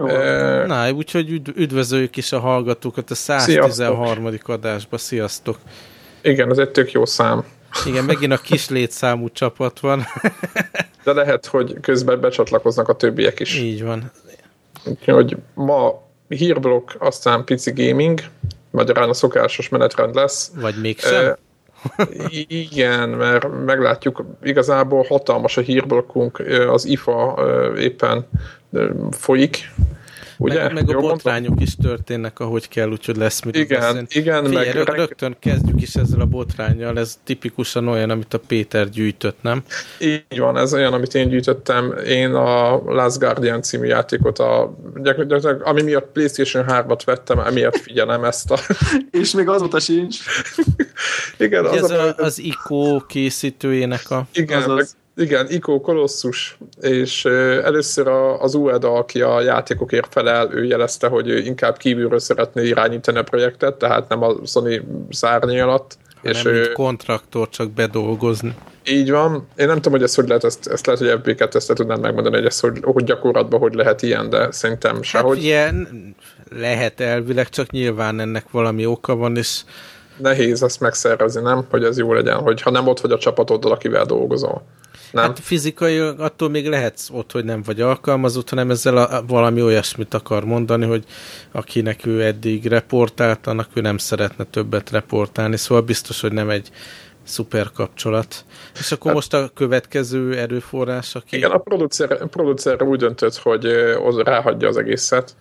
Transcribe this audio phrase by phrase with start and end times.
[0.00, 4.24] Uh, Na, úgyhogy üdv üdvözöljük is a hallgatókat a 113.
[4.24, 4.48] Sziasztok.
[4.48, 4.98] adásba.
[4.98, 5.58] Sziasztok!
[6.22, 7.44] Igen, ez egy tök jó szám.
[7.86, 10.04] Igen, megint a kis létszámú csapat van.
[11.04, 13.58] De lehet, hogy közben becsatlakoznak a többiek is.
[13.58, 14.10] Így van.
[14.84, 18.20] Úgyhogy ma hírblokk, aztán pici gaming,
[18.70, 20.50] magyarán a szokásos menetrend lesz.
[20.54, 21.24] Vagy mégsem?
[21.24, 21.36] Uh,
[22.48, 27.42] igen, mert meglátjuk, igazából hatalmas a hírblokkunk, az IFA
[27.78, 28.26] éppen
[29.10, 29.70] folyik,
[30.38, 30.62] Ugye?
[30.62, 31.66] Meg, meg a botrányok mondtam?
[31.66, 34.06] is történnek, ahogy kell, úgyhogy lesz mit Igen, beszélni.
[34.10, 34.44] igen.
[34.44, 39.42] Figyelj, meg rögtön kezdjük is ezzel a botrányjal, ez tipikusan olyan, amit a Péter gyűjtött,
[39.42, 39.62] nem?
[40.00, 41.94] Így van, ez olyan, amit én gyűjtöttem.
[42.06, 48.24] Én a Last Guardian című játékot, a, gyakorlatilag, ami miatt PlayStation 3-at vettem, emiatt figyelem
[48.24, 48.58] ezt a...
[49.20, 50.18] És még azóta sincs.
[51.38, 54.26] igen, az, az, a, az ICO készítőjének a...
[54.32, 57.24] Igen, az, az igen, Ico Colossus, és
[57.64, 63.18] először az Ueda, aki a játékokért felel, ő jelezte, hogy ő inkább kívülről szeretné irányítani
[63.18, 65.98] a projektet, tehát nem a Sony szárnyi alatt.
[66.22, 68.54] Hanem és ő, kontraktor csak bedolgozni.
[68.84, 69.48] Így van.
[69.56, 72.36] Én nem tudom, hogy ezt hogy lehet, ezt, ezt lehet, hogy FB2 ezt tudnám megmondani,
[72.36, 75.36] hogy ezt hogy, hogy gyakorlatban hogy lehet ilyen, de szerintem hát sehogy.
[75.36, 75.88] Hát ilyen
[76.50, 79.60] lehet elvileg, csak nyilván ennek valami oka van, és
[80.16, 81.66] nehéz ezt megszervezni, nem?
[81.70, 84.62] Hogy ez jó legyen, hogy ha nem ott vagy a csapatoddal, akivel dolgozol.
[85.10, 85.24] Nem?
[85.24, 90.14] Hát fizikai attól még lehetsz ott, hogy nem vagy alkalmazott, hanem ezzel a, valami olyasmit
[90.14, 91.04] akar mondani, hogy
[91.52, 96.70] akinek ő eddig reportált, annak ő nem szeretne többet reportálni, szóval biztos, hogy nem egy
[97.28, 98.44] szuper kapcsolat.
[98.78, 101.36] És akkor hát, most a következő erőforrás, aki...
[101.36, 103.66] Igen, a producer, a producer úgy döntött, hogy
[104.24, 105.36] ráhagyja az egészet.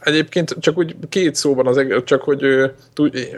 [0.00, 2.70] Egyébként csak úgy két szóban, az, csak hogy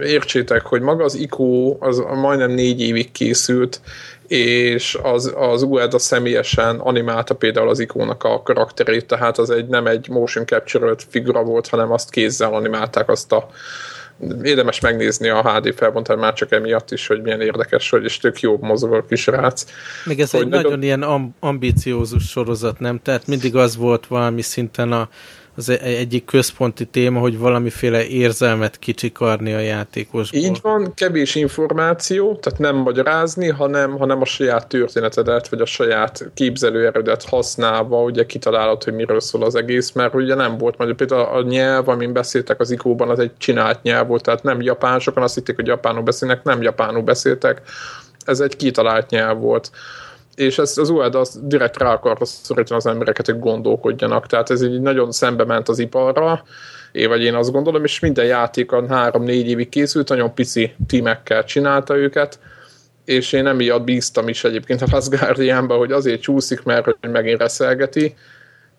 [0.02, 3.80] értsétek, hogy maga az ICO az majdnem négy évig készült,
[4.26, 9.86] és az, az UEDA személyesen animálta például az ikónak a karakterét, tehát az egy nem
[9.86, 13.48] egy motion capture figura volt, hanem azt kézzel animálták azt a
[14.42, 18.40] érdemes megnézni a HD felbontani már csak emiatt is, hogy milyen érdekes, hogy és tök
[18.40, 19.64] jó mozog a kis rác.
[20.04, 23.00] Még ez hogy egy nagyon ilyen ambiciózus sorozat, nem?
[23.02, 25.08] Tehát mindig az volt valami szinten a
[25.56, 30.40] az e- egyik központi téma, hogy valamiféle érzelmet kicsikarni a játékosból.
[30.40, 36.30] Így van, kevés információ, tehát nem magyarázni, hanem, hanem a saját történetedet, vagy a saját
[36.34, 41.22] képzelőerődet használva, ugye kitalálod, hogy miről szól az egész, mert ugye nem volt, mondjuk például
[41.22, 45.22] a nyelv, amin beszéltek az ikóban, az egy csinált nyelv volt, tehát nem japán, sokan
[45.22, 47.62] azt hitték, hogy japánul beszélnek, nem japánul beszéltek,
[48.24, 49.70] ez egy kitalált nyelv volt
[50.36, 54.26] és ezt az UED az direkt rá akarta szorítani az embereket, hogy gondolkodjanak.
[54.26, 56.44] Tehát ez így nagyon szembe ment az iparra,
[56.92, 61.96] én vagy én azt gondolom, és minden játékon három-négy évig készült, nagyon pici tímekkel csinálta
[61.96, 62.38] őket,
[63.04, 67.40] és én emiatt bíztam is egyébként a Last Guardianba, hogy azért csúszik, mert hogy megint
[67.40, 68.14] reszelgeti,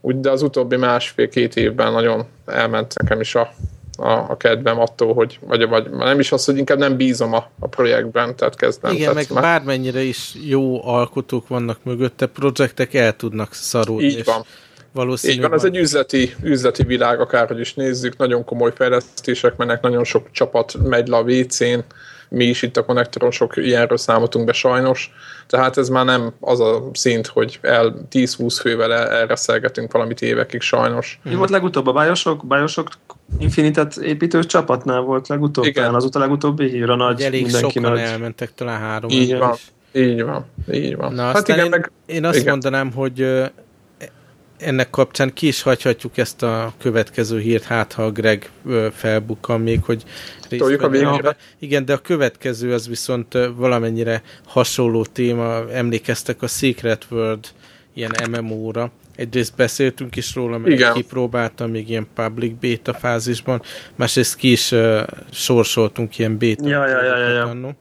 [0.02, 3.54] úgy, de az utóbbi másfél-két évben nagyon elment nekem is a
[3.98, 7.50] a, a kedvem attól, hogy vagy, vagy nem is az, hogy inkább nem bízom a,
[7.60, 8.92] a projektben, tehát kezdem.
[8.92, 9.44] Igen, tehát meg már...
[9.44, 14.06] bármennyire is jó alkotók vannak mögötte, projektek el tudnak szarulni.
[14.06, 14.46] Így van.
[15.24, 20.04] Így van, ez egy üzleti, üzleti világ, akárhogy is nézzük, nagyon komoly fejlesztések mennek, nagyon
[20.04, 21.80] sok csapat megy le a WC-n,
[22.36, 25.14] mi is itt a konnektoron sok ilyenről számoltunk be sajnos,
[25.48, 30.62] tehát ez már nem az a szint, hogy el 10-20 fővel erre szelgetünk valamit évekig
[30.62, 31.20] sajnos.
[31.24, 32.48] Mi volt legutóbb a Bioshock?
[32.48, 32.98] Bioshock
[33.40, 35.64] Infinitet építő csapatnál volt legutóbb?
[35.64, 35.84] Igen.
[35.84, 38.00] Talán azóta legutóbbi hír a nagy elég mindenki sokan nagy.
[38.00, 39.10] elmentek, talán három.
[39.10, 39.54] Így van.
[39.54, 39.74] Is.
[40.02, 41.14] Így van, így van.
[41.14, 42.50] Na, hát igen, én, meg, én azt igen.
[42.50, 43.28] mondanám, hogy
[44.58, 48.50] ennek kapcsán ki is hagyhatjuk ezt a következő hírt, hát ha a Greg
[48.92, 50.04] felbukkan még, hogy
[50.50, 51.36] részt a végére.
[51.60, 57.46] Igen, de a következő az viszont valamennyire hasonló téma, emlékeztek a Secret World
[57.94, 58.92] ilyen MMO-ra.
[59.16, 60.94] Egyrészt beszéltünk is róla, mert Igen.
[60.94, 63.62] kipróbáltam még ilyen public beta fázisban,
[63.96, 65.02] másrészt ki is uh,
[65.32, 67.76] sorsoltunk ilyen beta ja, ja, ja, ja, ja.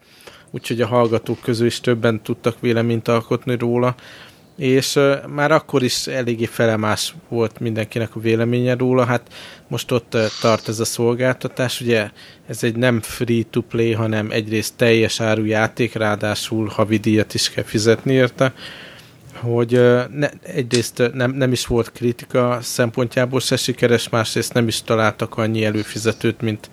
[0.51, 3.95] úgyhogy a hallgatók közül is többen tudtak véleményt alkotni róla
[4.57, 4.99] és
[5.29, 9.33] már akkor is eléggé felemás volt mindenkinek a véleménye róla, hát
[9.69, 12.11] most ott tart ez a szolgáltatás, ugye
[12.47, 18.53] ez egy nem free-to-play, hanem egyrészt teljes áru játék, ráadásul havidíjat is kell fizetni érte,
[19.35, 19.71] hogy
[20.11, 25.65] ne, egyrészt nem, nem is volt kritika szempontjából se sikeres, másrészt nem is találtak annyi
[25.65, 26.71] előfizetőt, mint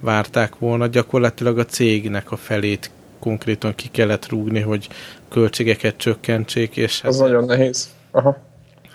[0.00, 0.86] várták volna.
[0.86, 2.90] Gyakorlatilag a cégnek a felét
[3.22, 4.88] konkrétan ki kellett rúgni, hogy
[5.28, 6.76] költségeket csökkentsék.
[6.76, 7.88] És az hát, nagyon nehéz.
[8.10, 8.36] Aha.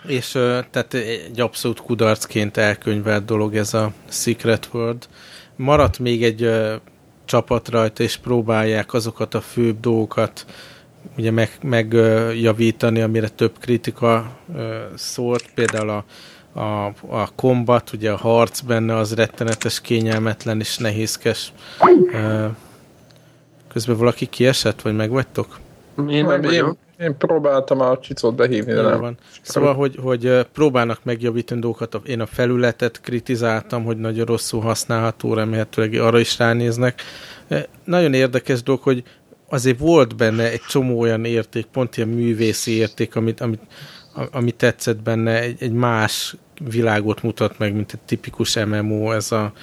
[0.07, 0.31] És
[0.71, 5.07] tehát egy abszolút kudarcként elkönyvelt dolog ez a Secret World.
[5.55, 6.51] Maradt még egy
[7.25, 10.45] csapat rajta, és próbálják azokat a főbb dolgokat
[11.17, 14.37] ugye meg, megjavítani, amire több kritika
[14.95, 16.03] szólt, például a,
[16.59, 21.53] a, a kombat, ugye a harc benne az rettenetes, kényelmetlen és nehézkes.
[23.77, 25.59] Közben valaki kiesett, vagy megvagytok?
[26.09, 28.99] Én, nem, én, én próbáltam a csicot behívni, de nem.
[28.99, 29.17] Van.
[29.41, 32.07] Szóval, hogy, hogy próbálnak megjavítani dolgokat.
[32.07, 37.01] Én a felületet kritizáltam, hogy nagyon rosszul használható, remélhetőleg arra is ránéznek.
[37.83, 39.03] Nagyon érdekes dolog, hogy
[39.49, 43.61] azért volt benne egy csomó olyan érték, pont ilyen művészi érték, amit, amit,
[44.31, 49.53] amit tetszett benne, egy, egy más világot mutat meg, mint egy tipikus MMO, ez a,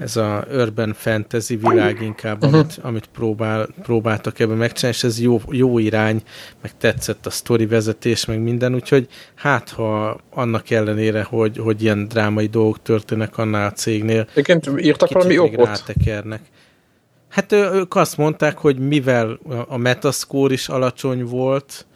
[0.00, 2.58] ez a urban fantasy világ inkább, uh-huh.
[2.58, 6.22] amit, amit próbál, próbáltak ebben megcsinálni, és ez jó, jó irány,
[6.62, 12.08] meg tetszett a sztori vezetés, meg minden, úgyhogy hát ha annak ellenére, hogy, hogy ilyen
[12.08, 15.66] drámai dolgok történnek annál a cégnél, Egyébként írtak valami okot?
[15.66, 16.40] Rátekernek.
[17.28, 19.38] Hát ők azt mondták, hogy mivel
[19.68, 21.86] a metascore is alacsony volt,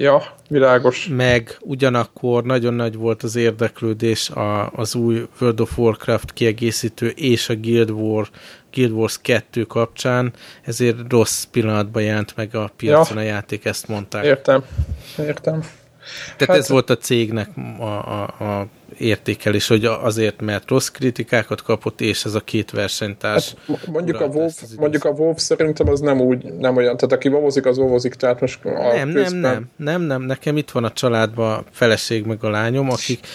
[0.00, 1.08] Ja, világos.
[1.16, 7.48] Meg ugyanakkor nagyon nagy volt az érdeklődés a, az új World of Warcraft kiegészítő és
[7.48, 8.28] a Guild, War,
[8.72, 13.22] Guild Wars 2 kapcsán, ezért rossz pillanatban jelent meg a piacon ja.
[13.22, 14.24] a játék, ezt mondták.
[14.24, 14.64] Értem,
[15.18, 15.62] értem.
[16.36, 18.66] Tehát hát, ez volt a cégnek a, a, a
[18.98, 23.54] értékelés, hogy azért, mert rossz kritikákat kapott, és ez a két versenytárs.
[23.66, 27.28] Hát mondjuk, a WoW, mondjuk a WoW szerintem az nem úgy, nem olyan, tehát aki
[27.28, 29.40] vovozik, az vovozik, tehát most a nem, közben...
[29.40, 33.26] nem, nem, nem, nem, nekem itt van a családban a feleség meg a lányom, akik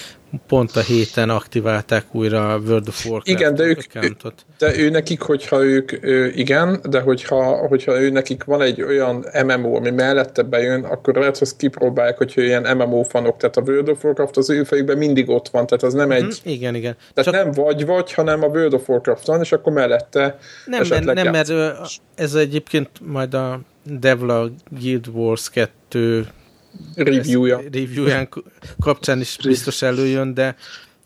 [0.48, 4.46] pont a héten aktiválták újra a World of Warcraft Igen, de ők, accountot.
[4.58, 5.92] de ő nekik, hogyha ők,
[6.36, 11.38] igen, de hogyha, hogyha ő nekik van egy olyan MMO, ami mellette bejön, akkor lehet,
[11.38, 15.30] hogy kipróbálják, hogyha ilyen MMO fanok, tehát a World of Warcraft az ő fejükben mindig
[15.30, 16.42] ott van, tehát az nem mhm, egy...
[16.44, 16.96] igen, igen.
[17.14, 17.44] Tehát Csak...
[17.44, 21.52] nem vagy-vagy, hanem a World of Warcraft van, és akkor mellette Nem, nem, nem mert
[22.16, 26.28] ez egyébként majd a Devla Guild Wars 2
[26.96, 27.62] reviewja.
[27.72, 28.30] reviewján
[28.80, 30.56] kapcsán is biztos előjön, de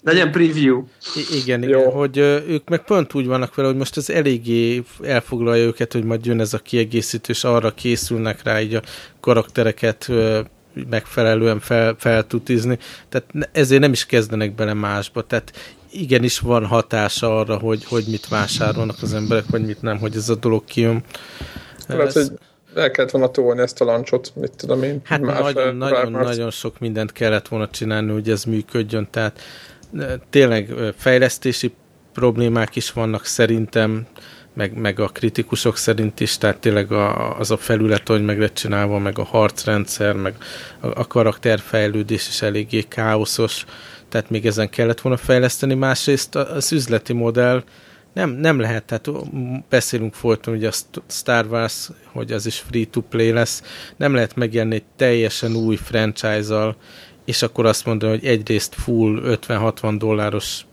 [0.03, 0.83] legyen preview.
[1.43, 1.89] Igen, igen, Jó.
[1.89, 2.17] hogy
[2.47, 6.39] ők meg pont úgy vannak vele, hogy most ez eléggé elfoglalja őket, hogy majd jön
[6.39, 8.81] ez a kiegészítő, és arra készülnek rá így a
[9.19, 10.11] karaktereket
[10.89, 12.77] megfelelően fel, feltutizni,
[13.09, 18.27] tehát ezért nem is kezdenek bele másba, tehát igenis van hatása arra, hogy, hogy mit
[18.27, 21.03] vásárolnak az emberek, vagy mit nem, hogy ez a dolog kijön.
[21.87, 22.13] Lehet, ez...
[22.13, 22.37] hogy
[22.77, 25.01] el kellett volna tolni ezt a lancsot, mit tudom én.
[25.03, 29.41] Hát nagyon, nagyon, nagyon sok mindent kellett volna csinálni, hogy ez működjön, tehát
[30.29, 31.73] tényleg fejlesztési
[32.13, 34.07] problémák is vannak szerintem,
[34.53, 38.53] meg, meg a kritikusok szerint is, tehát tényleg a, az a felület, hogy meg lett
[38.53, 40.35] csinálva, meg a harcrendszer, meg
[40.79, 43.65] a, a karakterfejlődés is eléggé káoszos,
[44.09, 45.73] tehát még ezen kellett volna fejleszteni.
[45.73, 47.63] Másrészt az üzleti modell
[48.17, 49.09] nem, nem lehet, tehát
[49.69, 53.63] beszélünk folyton ugye a Star Wars, hogy az is free-to-play lesz,
[53.97, 56.75] nem lehet megjelenni egy teljesen új franchise-al,
[57.25, 60.65] és akkor azt mondani, hogy egyrészt full 50-60 dolláros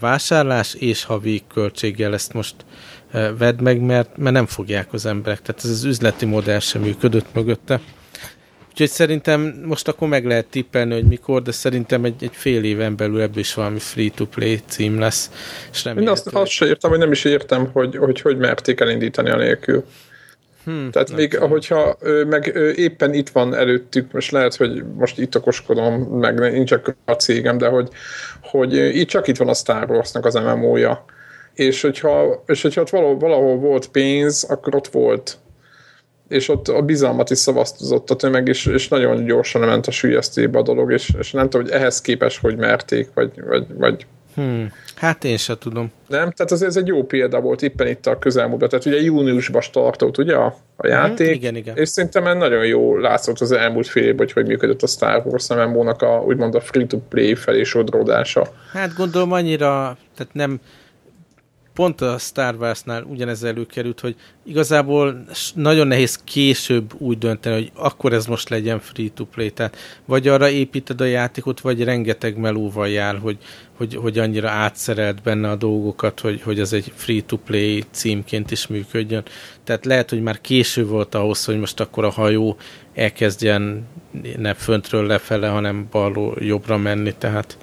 [0.00, 2.54] vásárlás, és havi költséggel ezt most
[3.38, 5.42] vedd meg, mert, mert nem fogják az emberek.
[5.42, 7.80] Tehát ez az üzleti modell sem működött mögötte.
[8.72, 12.96] Úgyhogy szerintem most akkor meg lehet tippelni, hogy mikor, de szerintem egy, egy fél éven
[12.96, 15.30] belül ebből is valami free-to-play cím lesz.
[15.72, 19.30] És Én azt, azt sem értem, hogy nem is értem, hogy hogy, hogy merték elindítani
[19.30, 19.84] a nélkül.
[20.64, 21.46] Hmm, Tehát még, tudom.
[21.46, 21.98] ahogyha
[22.28, 22.46] meg
[22.76, 27.58] éppen itt van előttük, most lehet, hogy most itt okoskodom, meg nincs csak a cégem,
[27.58, 27.88] de hogy,
[28.42, 31.04] hogy itt csak itt van a Star Wars-nak az MMO-ja.
[31.54, 35.38] És hogyha, és hogyha ott valahol, valahol volt pénz, akkor ott volt
[36.32, 40.58] és ott a bizalmat is szavaztozott a tömeg, és, és nagyon gyorsan ment a sülyeztébe
[40.58, 44.72] a dolog, és, és nem tudom, hogy ehhez képes, hogy merték, vagy, vagy, vagy Hmm.
[44.96, 45.92] Hát én sem tudom.
[46.08, 46.30] Nem?
[46.30, 48.68] Tehát ez, ez egy jó példa volt éppen itt a közelmúltban.
[48.68, 51.26] Tehát ugye júniusban tartott ugye a, a játék.
[51.26, 51.76] Hmm, igen, igen.
[51.76, 55.48] És szerintem nagyon jó látszott az elmúlt fél évben, hogy hogy működött a Star Wars
[55.48, 58.52] MMO-nak a úgymond a free-to-play felé sodródása.
[58.72, 60.60] Hát gondolom annyira, tehát nem
[61.74, 65.24] pont a Star Wars-nál ugyanez előkerült, hogy igazából
[65.54, 71.00] nagyon nehéz később úgy dönteni, hogy akkor ez most legyen free-to-play, tehát vagy arra építed
[71.00, 73.38] a játékot, vagy rengeteg melóval jár, hogy,
[73.76, 79.22] hogy, hogy annyira átszerelt benne a dolgokat, hogy, hogy ez egy free-to-play címként is működjön.
[79.64, 82.56] Tehát lehet, hogy már késő volt ahhoz, hogy most akkor a hajó
[82.94, 83.86] elkezdjen
[84.36, 87.58] ne föntről lefele, hanem balról jobbra menni, tehát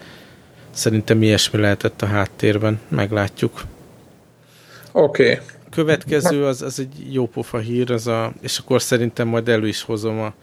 [0.71, 3.63] szerintem ilyesmi lehetett a háttérben, meglátjuk.
[4.91, 5.31] Oké.
[5.31, 5.45] Okay.
[5.71, 9.81] Következő az, az egy jó pofa hír, az a, és akkor szerintem majd elő is
[9.83, 10.33] hozom a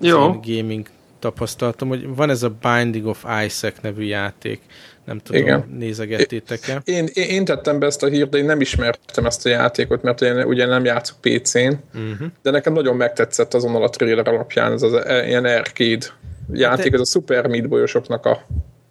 [0.00, 0.40] jó.
[0.46, 0.86] gaming
[1.18, 4.60] tapasztalatom, hogy van ez a Binding of Isaac nevű játék.
[5.04, 5.64] Nem tudom, Igen.
[5.78, 6.80] nézegettétek-e?
[6.84, 10.02] Én, én, én tettem be ezt a hírt, de én nem ismertem ezt a játékot,
[10.02, 12.28] mert én ugye nem játszok PC-n, uh-huh.
[12.42, 14.92] de nekem nagyon megtetszett azonnal a trailer alapján ez az
[15.26, 16.06] ilyen arcade
[16.52, 18.46] játék, hát, ez a Super Meat Boyosoknak a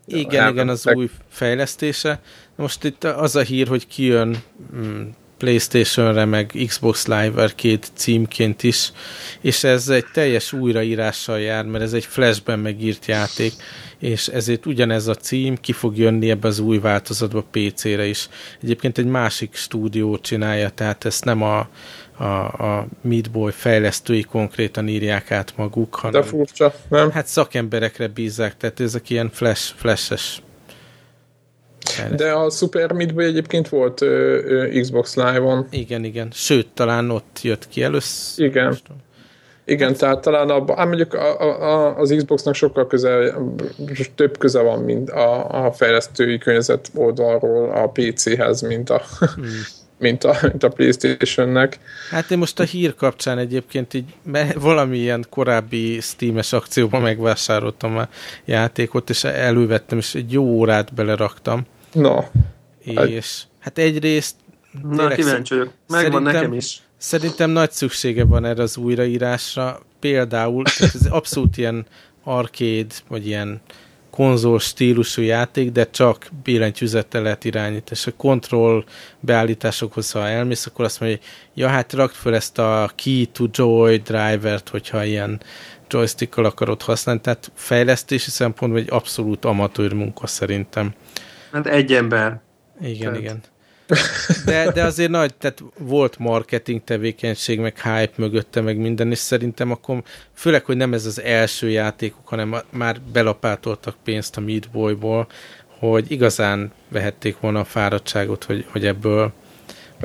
[0.06, 2.22] Igen, igen, az új fejlesztése.
[2.56, 4.38] Most itt az a hír, hogy kijön
[4.76, 5.02] mm,
[5.38, 8.92] Playstation-re, meg Xbox Live két címként is,
[9.42, 13.54] és ez egy teljes újraírással jár, mert ez egy flashben megírt játék,
[14.00, 18.30] és ezért ugyanez a cím ki fog jönni ebbe az új változatba PC-re is.
[18.62, 21.70] Egyébként egy másik stúdió csinálja, tehát ezt nem a,
[22.24, 27.12] a, a Meat Boy fejlesztői konkrétan írják át maguk, hanem De furcsa, nem?
[27.12, 30.42] hát szakemberekre bízzák, tehát ezek ilyen flash, flashes
[32.16, 35.68] de a Super Meat Boy egyébként volt ö, ö, Xbox Live-on.
[35.70, 36.28] Igen, igen.
[36.32, 38.46] Sőt, talán ott jött ki először.
[38.46, 38.78] Igen.
[39.66, 43.44] Igen, hát, tehát talán a, ám mondjuk a, a, az Xboxnak sokkal közel,
[44.16, 49.02] több köze van, mint a, a fejlesztői környezet oldalról a PC-hez, mint a,
[49.36, 49.46] hmm.
[50.04, 51.80] Mint a, mint a Playstation-nek.
[52.10, 54.14] Hát én most a hír kapcsán egyébként így
[54.56, 58.08] valamilyen korábbi Steam-es akcióban megvásároltam a
[58.46, 61.66] játékot, és elővettem, és egy jó órát beleraktam.
[61.94, 62.30] Na.
[62.84, 64.36] És hát egyrészt
[64.82, 65.74] Na, kíváncsi vagyok.
[65.88, 66.82] Megvan nekem is.
[66.98, 69.80] Szerintem nagy szüksége van erre az újraírásra.
[70.00, 71.86] Például, ez abszolút ilyen
[72.24, 73.62] arcade, vagy ilyen
[74.14, 78.00] konzol stílusú játék, de csak billentyűzettel lehet irányítani.
[78.00, 78.84] És a kontroll
[79.20, 83.46] beállításokhoz, ha elmész, akkor azt mondja, hogy ja, hát rakd fel ezt a key to
[83.52, 85.42] joy drivert, hogyha ilyen
[85.90, 87.22] joystickkal akarod használni.
[87.22, 90.94] Tehát fejlesztési szempontból egy abszolút amatőr munka szerintem.
[91.52, 92.42] Hát egy ember.
[92.82, 93.20] Igen, tehát.
[93.20, 93.42] igen.
[94.46, 99.72] De, de azért nagy, tehát volt marketing tevékenység, meg hype mögötte, meg minden, és szerintem
[99.72, 105.28] akkor, főleg, hogy nem ez az első játékuk, hanem már belapátoltak pénzt a Meat Boy-ból,
[105.80, 109.34] hogy igazán vehették volna a fáradtságot, hogy, hogy ebből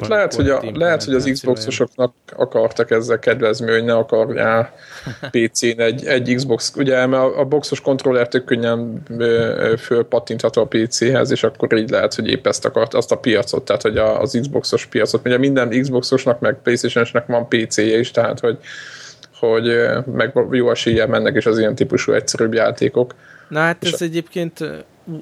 [0.01, 4.73] Hát lehet, hogy, a, lehet, hogy az Xboxosoknak akartak ezzel kedvezni, hogy ne akarjál
[5.31, 9.03] PC-n egy, egy Xbox, ugye, mert a, a boxos kontroller tök könnyen
[9.79, 13.83] fölpattintható a PC-hez, és akkor így lehet, hogy épp ezt akart, azt a piacot, tehát
[13.83, 15.27] hogy az Xboxos piacot.
[15.27, 18.59] Ugye minden Xboxosnak, meg PlayStation-esnek van PC-je is, tehát hogy,
[19.39, 19.65] hogy
[20.13, 23.15] meg jó esélye mennek is az ilyen típusú egyszerűbb játékok.
[23.49, 24.05] Na hát ez a...
[24.05, 24.65] egyébként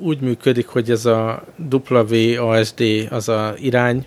[0.00, 1.44] úgy működik, hogy ez a
[1.86, 4.06] WASD az a irány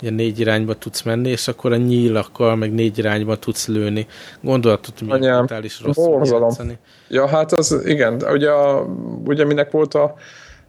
[0.00, 4.06] ugye négy irányba tudsz menni, és akkor a nyílakkal meg négy irányba tudsz lőni.
[4.40, 6.78] Gondolatod, hogy milyen brutális rossz játszani.
[7.08, 8.86] Ja, hát az igen, ugye, a,
[9.24, 10.14] ugye minek volt a,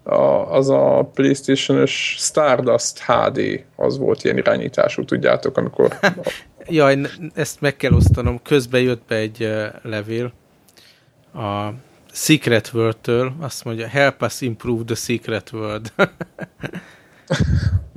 [0.04, 0.16] a,
[0.56, 5.98] az a Playstation-ös Stardust HD, az volt ilyen irányítású, tudjátok, amikor...
[6.70, 7.00] Jaj,
[7.34, 8.40] ezt meg kell osztanom.
[8.44, 10.34] Közben jött be egy uh, levél
[11.34, 11.74] a
[12.12, 15.94] Secret World-től, azt mondja, help us improve the Secret World.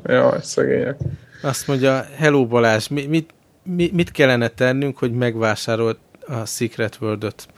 [0.05, 0.97] Jaj, szegények.
[1.43, 3.31] Azt mondja, hello Balázs, mi, mit,
[3.63, 7.49] mi, mit kellene tennünk, hogy megvásárolt a Secret World-öt?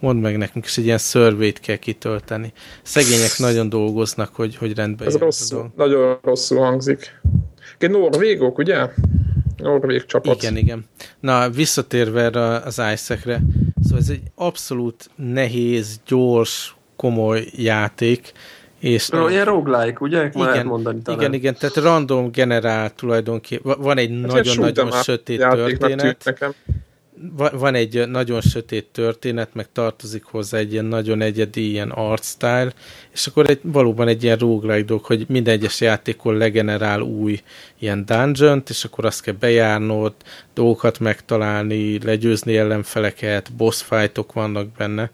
[0.00, 2.52] Mondd meg nekünk, és egy ilyen szörvét kell kitölteni.
[2.82, 7.20] Szegények nagyon dolgoznak, hogy, hogy rendbe Ez rosszul, nagyon rosszul hangzik.
[7.78, 8.88] Egy norvégok, ugye?
[9.56, 10.42] Norvég csapat.
[10.42, 10.84] Igen, igen.
[11.20, 13.40] Na, visszatérve erre az Isaac-re,
[13.82, 18.32] szóval ez egy abszolút nehéz, gyors, komoly játék,
[18.82, 20.24] és Ro, ilyen roguelike, ugye?
[20.24, 21.20] Igen, lehet mondani talán.
[21.20, 23.74] igen, igen, tehát random generál tulajdonképpen.
[23.78, 26.54] Van egy nagyon-nagyon hát sötét történet.
[27.52, 32.72] Van egy nagyon sötét történet, meg tartozik hozzá egy ilyen nagyon egyedi ilyen art style,
[33.12, 37.40] és akkor egy, valóban egy ilyen roguelike dolog, hogy minden egyes játékon legenerál új
[37.78, 40.14] ilyen dungeon és akkor azt kell bejárnod,
[40.54, 45.10] dolgokat megtalálni, legyőzni ellenfeleket, boss fightok vannak benne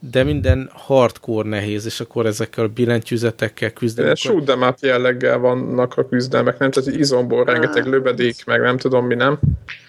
[0.00, 4.14] de minden hardcore nehéz, és akkor ezekkel a billentyűzetekkel küzdeni.
[4.14, 6.70] Shoot them up jelleggel vannak a küzdelmek, nem?
[6.70, 9.38] Tehát izomból rengeteg lövedék, meg nem tudom mi, nem?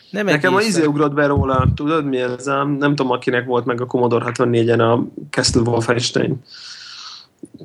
[0.10, 2.48] Nem Nekem a izé ugrott be róla, tudod mi ez?
[2.48, 6.42] A, nem tudom, akinek volt meg a Commodore 64-en a Castle Wolfenstein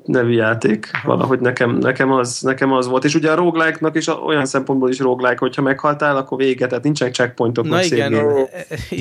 [0.05, 0.91] nevű játék.
[1.05, 3.05] Valahogy nekem, nekem, az, nekem az volt.
[3.05, 7.15] És ugye a roguelike-nak is olyan szempontból is roguelike, hogyha meghaltál, akkor vége, tehát nincsenek
[7.15, 7.69] checkpointok.
[7.69, 8.49] Na igen, e-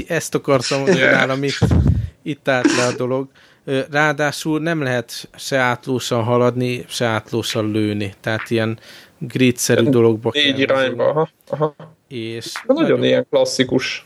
[0.07, 1.57] ezt akartam mondani nálam itt,
[2.25, 3.27] itt állt le a dolog.
[3.91, 8.13] Ráadásul nem lehet se átlósan haladni, se átlósan lőni.
[8.19, 8.79] Tehát ilyen
[9.17, 10.59] grid-szerű dologba Négy kell.
[10.59, 11.29] irányba, aha.
[11.47, 11.75] aha.
[12.07, 14.05] És nagyon, nagyon ilyen klasszikus.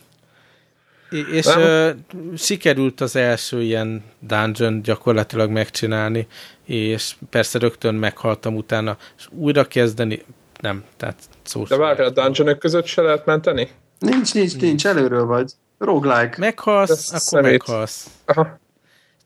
[1.32, 1.90] És ö,
[2.38, 6.28] sikerült az első ilyen dungeon gyakorlatilag megcsinálni,
[6.66, 10.24] és persze rögtön meghaltam utána, és újra kezdeni,
[10.62, 13.70] nem, tehát szó De várj, a dungeon között se lehet menteni?
[14.00, 15.52] Nincs, nincs, nincs, előről vagy.
[15.80, 16.36] Roguelike.
[16.38, 17.52] Meghalsz, Ez akkor szemét.
[17.52, 18.10] meghalsz.
[18.26, 18.60] Aha.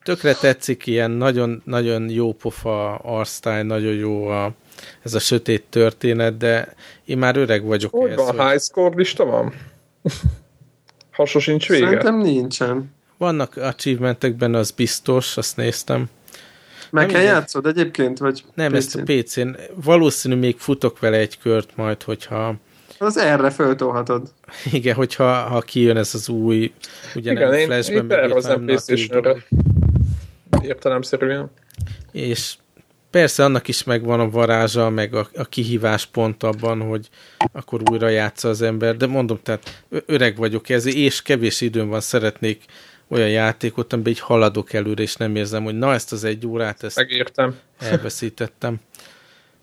[0.04, 4.52] Tökre tetszik ilyen nagyon, nagyon jó pofa arsztály, nagyon jó a,
[5.02, 6.74] ez a sötét történet, de
[7.06, 7.92] én már öreg vagyok.
[7.92, 8.48] Hogy van, hogy...
[8.50, 9.54] high score lista van?
[11.12, 11.86] Hasos sincs vége?
[11.86, 12.92] Szerintem nincsen.
[13.18, 16.06] Vannak achievementek benne, az biztos, azt néztem.
[16.90, 18.76] Meg kell játszod egyébként, vagy Nem, PC-n?
[18.76, 19.50] ezt a PC-n.
[19.76, 22.56] Valószínű még futok vele egy kört majd, hogyha...
[23.04, 24.34] Az erre föltolhatod.
[24.72, 26.74] Igen, hogyha ha kijön ez az új,
[27.16, 29.44] ugye Igen, nem én, flashben, én tervezem playstation
[30.62, 31.52] értelemszerűen.
[32.12, 32.54] És
[33.10, 37.10] persze annak is megvan a varázsa, meg a, a kihívás pont abban, hogy
[37.52, 42.02] akkor újra játsza az ember, de mondom, tehát öreg vagyok ez, és kevés időm van,
[42.02, 42.66] szeretnék
[43.08, 46.84] olyan játékot, amiben így haladok előre, és nem érzem, hogy na ezt az egy órát,
[46.84, 47.56] ezt Megértem.
[47.80, 48.76] elveszítettem.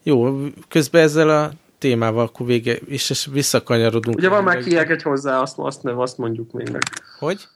[0.02, 4.16] Jó, közben ezzel a témával akkor vége, és visszakanyarodunk.
[4.16, 6.82] Ugye van már egy hozzá, azt, azt, nem, azt mondjuk még meg.
[7.18, 7.48] Hogy?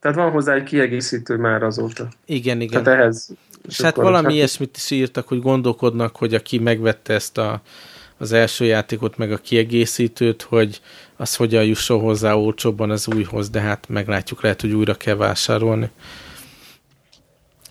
[0.00, 2.08] Tehát van hozzá egy kiegészítő már azóta.
[2.26, 2.82] Igen, igen.
[2.82, 3.30] Tehát ehhez.
[3.68, 4.34] És hát valami hát...
[4.34, 7.60] ilyesmit is írtak, hogy gondolkodnak, hogy aki megvette ezt a,
[8.16, 10.80] az első játékot, meg a kiegészítőt, hogy
[11.16, 15.90] az hogyan jusson hozzá olcsóbban az újhoz, de hát meglátjuk, lehet, hogy újra kell vásárolni.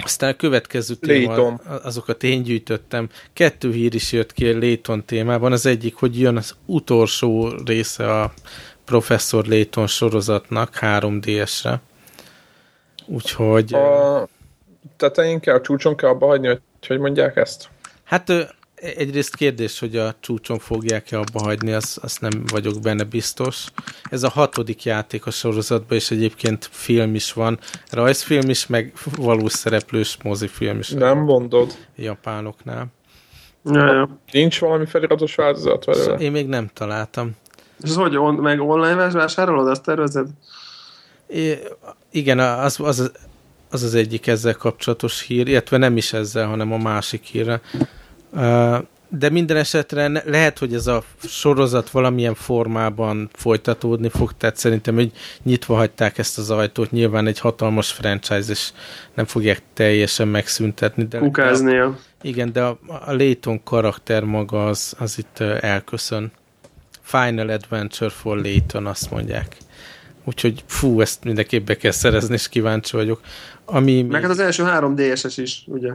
[0.04, 3.10] Aztán a következő téma, azokat én gyűjtöttem.
[3.34, 5.52] Kettő hír is jött ki a Layton témában.
[5.52, 8.34] Az egyik, hogy jön az utolsó része a
[8.86, 11.82] Professor Layton sorozatnak 3DS-re.
[13.06, 13.74] Úgyhogy...
[13.74, 14.28] A
[14.98, 17.70] tetején kell, a csúcson kell abba hagyni, hogy hogy mondják ezt?
[18.04, 23.66] Hát egyrészt kérdés, hogy a csúcson fogják-e abba hagyni, azt, azt nem vagyok benne biztos.
[24.10, 27.60] Ez a hatodik játék a sorozatban, és egyébként film is van,
[27.92, 30.90] rajzfilm is, meg valós szereplős mozifilm is.
[30.90, 31.74] Nem mondod.
[31.96, 32.86] Japánoknál.
[33.66, 34.20] Ja, ja.
[34.32, 36.02] Nincs valami feliratos változat vele?
[36.02, 37.32] Szóval én még nem találtam.
[37.84, 40.28] És hogy on, meg online vásárolod, azt tervezed?
[41.28, 41.60] É,
[42.12, 43.12] igen, az, az,
[43.70, 47.62] az az egyik ezzel kapcsolatos hír, illetve nem is ezzel, hanem a másik hírre.
[49.10, 55.12] De minden esetre lehet, hogy ez a sorozat valamilyen formában folytatódni fog, tehát szerintem, hogy
[55.44, 58.70] nyitva hagyták ezt az ajtót, nyilván egy hatalmas franchise, és
[59.14, 61.04] nem fogják teljesen megszüntetni.
[61.04, 61.98] De Kukáznia.
[62.22, 66.32] Igen, de a, a Layton karakter maga az, az itt elköszön.
[67.02, 69.58] Final Adventure for Layton, azt mondják.
[70.24, 73.22] Úgyhogy fú, ezt mindenképp be kell szerezni, és kíváncsi vagyok.
[73.66, 75.94] Ami Meg hát az első három DSS is, ugye?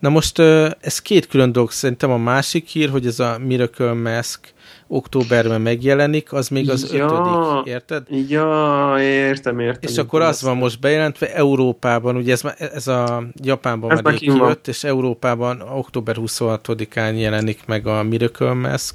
[0.00, 0.38] Na most
[0.80, 1.70] ez két külön dolog.
[1.70, 4.52] Szerintem a másik hír, hogy ez a Miracle Mask
[4.86, 8.06] októberben megjelenik, az még az ja, ötödik, érted?
[8.28, 9.90] Ja, értem, értem.
[9.90, 14.68] És akkor az van most bejelentve Európában, ugye ez, ez a Japánban ez már kijött,
[14.68, 18.94] és Európában október 26-án jelenik meg a Miracle Mask,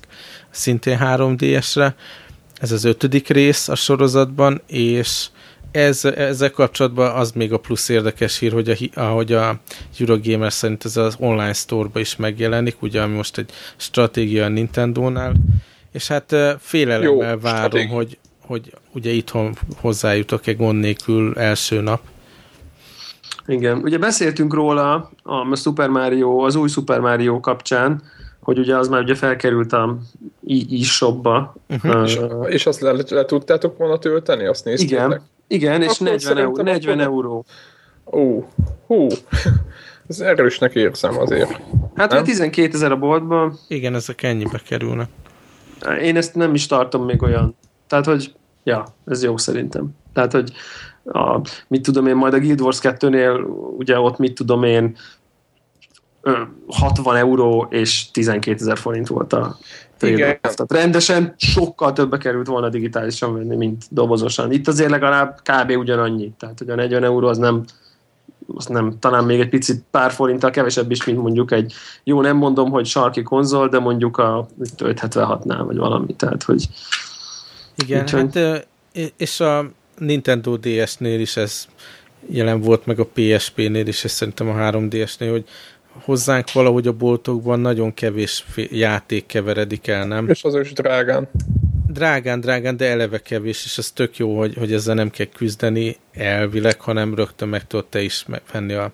[0.49, 1.95] szintén 3DS-re.
[2.59, 5.27] Ez az ötödik rész a sorozatban, és
[5.75, 9.59] ez, ezzel kapcsolatban az még a plusz érdekes hír, hogy a, ahogy a
[9.99, 15.33] Eurogamer szerint ez az online store-ba is megjelenik, ugye ami most egy stratégia a Nintendo-nál,
[15.91, 17.93] és hát félelemmel Jó, várom, stratégi.
[17.93, 22.01] hogy, hogy ugye itthon hozzájutok-e gond nélkül első nap.
[23.47, 28.03] Igen, ugye beszéltünk róla a Super Mario, az új Super Mario kapcsán,
[28.39, 29.97] hogy ugye az már ugye felkerült a
[30.81, 31.55] e-shopba.
[31.69, 32.03] Uh-huh.
[32.03, 34.45] És, és azt le, le tudtátok volna tölteni?
[34.45, 35.05] Azt néztétek?
[35.05, 37.45] Igen, igen, és 40, euró, 40 euró.
[38.11, 38.43] Ó,
[38.87, 39.07] hú,
[40.07, 41.61] ez erősnek érzem azért.
[41.95, 42.23] Hát nem?
[42.23, 43.57] 12 ezer a boltban.
[43.67, 45.09] Igen, ezek ennyibe kerülnek.
[46.01, 47.55] Én ezt nem is tartom még olyan.
[47.87, 49.89] Tehát, hogy ja, ez jó szerintem.
[50.13, 50.51] Tehát, hogy
[51.03, 53.45] a, mit tudom én, majd a Guild Wars 2-nél
[53.77, 54.95] ugye ott mit tudom én
[56.67, 59.57] 60 euró és 12 ezer forint volt a
[60.01, 60.37] igen.
[60.41, 64.51] Tehát rendesen sokkal többbe került volna digitálisan venni, mint dobozosan.
[64.51, 65.71] Itt azért legalább kb.
[65.77, 66.31] ugyanannyi.
[66.39, 67.63] Tehát, hogy a 40 euró az nem,
[68.55, 72.37] az nem, talán még egy picit pár forinttal kevesebb is, mint mondjuk egy, jó, nem
[72.37, 76.13] mondom, hogy sarki konzol, de mondjuk a 576-nál, vagy valami.
[76.13, 76.67] Tehát, hogy
[77.75, 78.29] igen, Úgyhogy...
[78.33, 78.67] hát
[79.17, 79.65] és a
[79.97, 81.67] Nintendo DS-nél is ez
[82.29, 85.45] jelen volt, meg a PSP-nél is, és szerintem a 3DS-nél, hogy
[86.03, 90.29] hozzánk valahogy a boltokban nagyon kevés játék keveredik el, nem?
[90.29, 91.29] És az is drágán.
[91.87, 95.97] Drágán, drágán, de eleve kevés, és ez tök jó, hogy, hogy ezzel nem kell küzdeni
[96.13, 98.91] elvileg, hanem rögtön meg tudod te is venni a,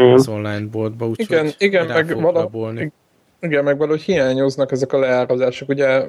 [0.00, 0.12] mm.
[0.12, 1.06] az online boltba.
[1.06, 2.92] Úgy, igen, igen, meg valahogy,
[3.40, 5.68] igen, meg valahogy hiányoznak ezek a leárazások.
[5.68, 6.04] Ugye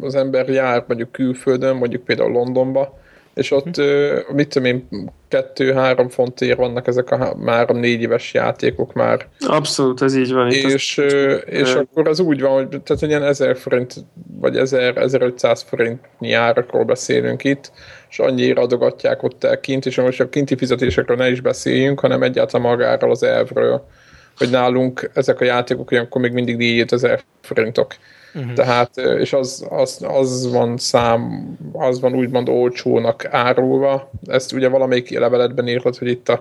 [0.00, 2.98] az ember jár mondjuk külföldön, mondjuk például Londonba,
[3.34, 4.34] és ott, hm.
[4.34, 4.88] mit tudom én,
[5.28, 9.26] kettő-három fontért vannak ezek a három-négy éves játékok már.
[9.38, 10.50] Abszolút, ez így van.
[10.50, 11.14] És, az,
[11.46, 13.94] és akkor az úgy van, hogy tehát ilyen 1000 forint,
[14.40, 17.72] vagy 1000-1500 forintnyi árakról beszélünk itt,
[18.10, 22.22] és annyira adogatják ott el kint, és most a kinti fizetésekről ne is beszéljünk, hanem
[22.22, 23.86] egyáltalán magáról az elvről,
[24.36, 27.94] hogy nálunk ezek a játékok olyankor még mindig 4000 forintok.
[28.34, 28.52] Uh-huh.
[28.52, 34.10] Tehát, és az, az, az van szám, az van úgymond olcsónak árulva.
[34.26, 36.40] Ezt ugye valamelyik leveletben írhat, hogy itt a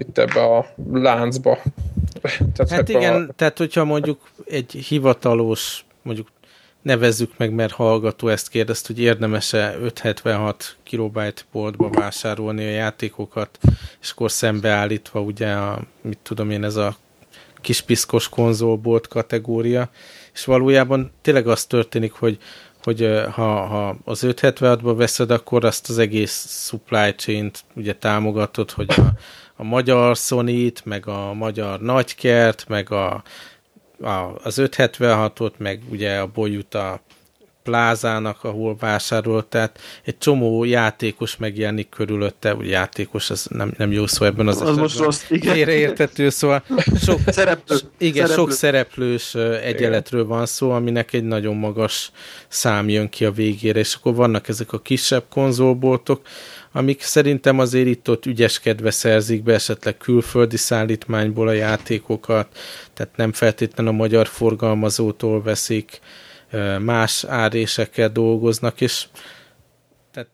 [0.00, 1.58] itt ebbe a láncba.
[2.54, 3.32] tehát hát igen, a...
[3.36, 6.28] tehát hogyha mondjuk egy hivatalos, mondjuk
[6.82, 13.58] nevezzük meg, mert hallgató ezt kérdezt, hogy érdemes-e 576 kilobájt boltba vásárolni a játékokat,
[14.00, 16.96] és akkor szembeállítva ugye a, mit tudom én, ez a
[17.60, 19.90] kis piszkos konzolbolt kategória,
[20.32, 22.38] és valójában tényleg az történik, hogy
[22.82, 28.90] hogy ha, ha az 576-ba veszed, akkor azt az egész supply chain-t ugye támogatod, hogy
[28.96, 29.02] a,
[29.56, 33.22] a magyar sony meg a magyar nagykert, meg a,
[34.00, 37.00] a, az 576-ot, meg ugye a Bojuta
[37.70, 44.06] plázának, ahol vásárolt, tehát egy csomó játékos megjelenik körülötte, ugye játékos, az nem, nem jó
[44.06, 44.82] szó ebben az, az esetben.
[44.82, 45.68] most rossz, igen.
[45.68, 46.62] értető, szóval
[47.04, 47.76] sok, Szereplő.
[47.98, 48.34] igen, Szereplő.
[48.34, 52.10] sok szereplős egyenletről van szó, aminek egy nagyon magas
[52.48, 56.20] szám jön ki a végére, és akkor vannak ezek a kisebb konzolboltok,
[56.72, 62.46] amik szerintem azért itt-ott ügyeskedve szerzik be esetleg külföldi szállítmányból a játékokat,
[62.94, 66.00] tehát nem feltétlenül a magyar forgalmazótól veszik,
[66.80, 69.06] más árésekkel dolgoznak, és
[70.12, 70.28] tehát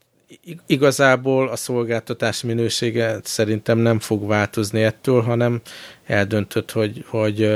[0.67, 5.61] igazából a szolgáltatás minősége szerintem nem fog változni ettől, hanem
[6.07, 7.53] eldöntött, hogy, hogy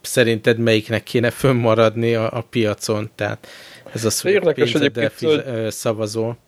[0.00, 3.46] szerinted melyiknek kéne fönnmaradni a, a piacon, tehát
[3.92, 5.40] ez az, hogy Érdekes pénzeddel fiz,
[5.74, 6.38] szavazol.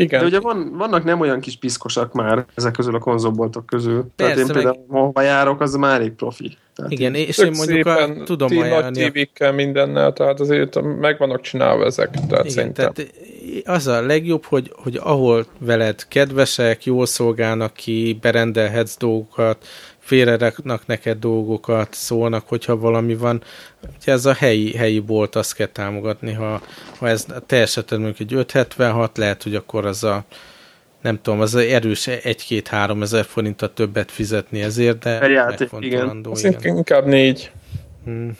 [0.00, 0.20] Igen.
[0.20, 4.06] De ugye van, vannak nem olyan kis piszkosak már ezek közül a konzolboltok közül.
[4.16, 5.00] Persze, Tehát én például, meg...
[5.00, 6.56] hova járok, az már elég profi.
[6.74, 8.82] Tehát Igen, és én mondjuk a, tudom ajánlani.
[8.82, 12.10] Nagy tévékkel mindennel, tehát azért meg vannak csinálva ezek.
[12.10, 12.92] Tehát Igen, szerintem.
[12.92, 13.14] tehát
[13.64, 19.66] az a legjobb, hogy, hogy ahol veled kedvesek, jól szolgálnak ki, berendelhetsz dolgokat,
[20.10, 23.42] félreraknak neked dolgokat, szólnak, hogyha valami van.
[24.00, 26.62] Ugye ez a helyi, helyi bolt, azt kell támogatni, ha,
[26.98, 30.24] ha ez te eseted mondjuk egy 576, lehet, hogy akkor az a
[31.02, 36.32] nem tudom, az erős egy-két-három ezer forintot többet fizetni ezért, de megfontolandó.
[36.38, 36.52] Igen.
[36.60, 36.76] igen.
[36.76, 37.50] Inkább négy.
[38.04, 38.36] Hmm.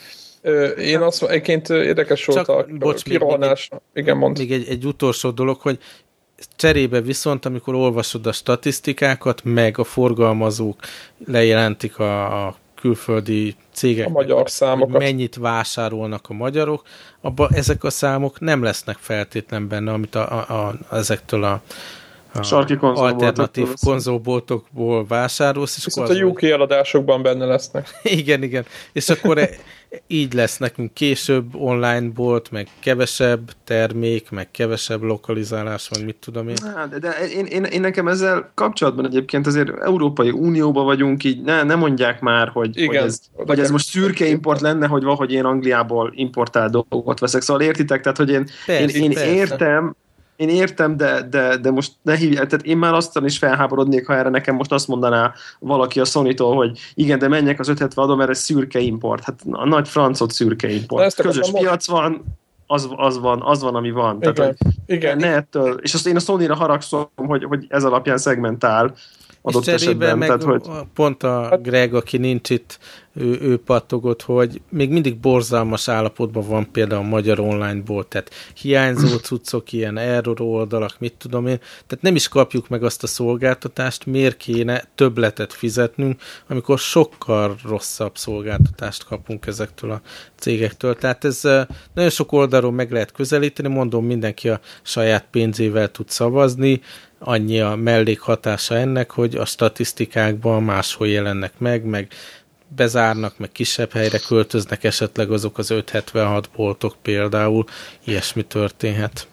[0.78, 3.68] Én azt egyébként érdekes volt a bocs, kirohanás.
[3.70, 4.38] Még, igen, mond.
[4.38, 5.78] Még egy, egy utolsó dolog, hogy
[6.57, 10.76] cserébe viszont, amikor olvasod a statisztikákat, meg a forgalmazók
[11.26, 14.98] lejelentik a, a külföldi cégek, a magyar számokat.
[14.98, 16.83] mennyit vásárolnak a magyarok,
[17.20, 21.62] abba ezek a számok nem lesznek feltétlen benne, amit a, a, a, ezektől a
[22.33, 25.76] a Sarki alternatív konzolboltokból vásárolsz.
[25.76, 27.88] És Viszont a UK eladásokban benne lesznek.
[28.03, 28.64] igen, igen.
[28.92, 29.50] És akkor e,
[30.07, 36.48] így lesz nekünk később online bolt, meg kevesebb termék, meg kevesebb lokalizálás, meg mit tudom
[36.48, 36.57] én.
[36.90, 41.62] De, de én, én, én, nekem ezzel kapcsolatban egyébként azért Európai Unióban vagyunk, így ne,
[41.62, 45.33] ne mondják már, hogy, Igen, hogy, ez, hogy ez most szürke import lenne, hogy valahogy
[45.33, 47.42] én Angliából importált dolgot veszek.
[47.42, 48.00] Szóval értitek?
[48.00, 49.33] Tehát, hogy én, persze, én, én persze.
[49.33, 49.96] értem,
[50.40, 54.14] én értem, de, de, de most ne hívják, tehát én már aztán is felháborodnék, ha
[54.14, 58.18] erre nekem most azt mondaná valaki a sony hogy igen, de menjek az 570 adom,
[58.18, 59.24] mert ez szürke import.
[59.24, 61.14] Hát a nagy francot szürke import.
[61.14, 62.24] Közös piac van,
[62.66, 64.16] az, az, van, az van, ami van.
[64.20, 65.16] Igen, Tehát, igen.
[65.16, 68.94] Ne ettől, és azt én a Sony-ra haragszom, hogy, hogy ez alapján szegmentál
[69.42, 70.18] adott és esetben.
[70.18, 70.62] Meg tehát, hogy...
[70.94, 72.79] pont a Greg, aki nincs itt,
[73.14, 79.16] ő, ő pattogott, hogy még mindig borzalmas állapotban van például a magyar online-ból, tehát hiányzó
[79.16, 84.07] cuccok, ilyen error oldalak, mit tudom én, tehát nem is kapjuk meg azt a szolgáltatást,
[84.07, 90.01] miért kéne többletet fizetnünk, amikor sokkal rosszabb szolgáltatást kapunk ezektől a
[90.38, 90.96] cégektől.
[90.96, 91.40] Tehát ez
[91.94, 96.81] nagyon sok oldalról meg lehet közelíteni, mondom, mindenki a saját pénzével tud szavazni,
[97.23, 102.09] annyi a mellékhatása ennek, hogy a statisztikákban máshol jelennek meg, meg
[102.76, 107.64] bezárnak, meg kisebb helyre költöznek esetleg azok az 576 boltok például,
[108.04, 109.28] ilyesmi történhet.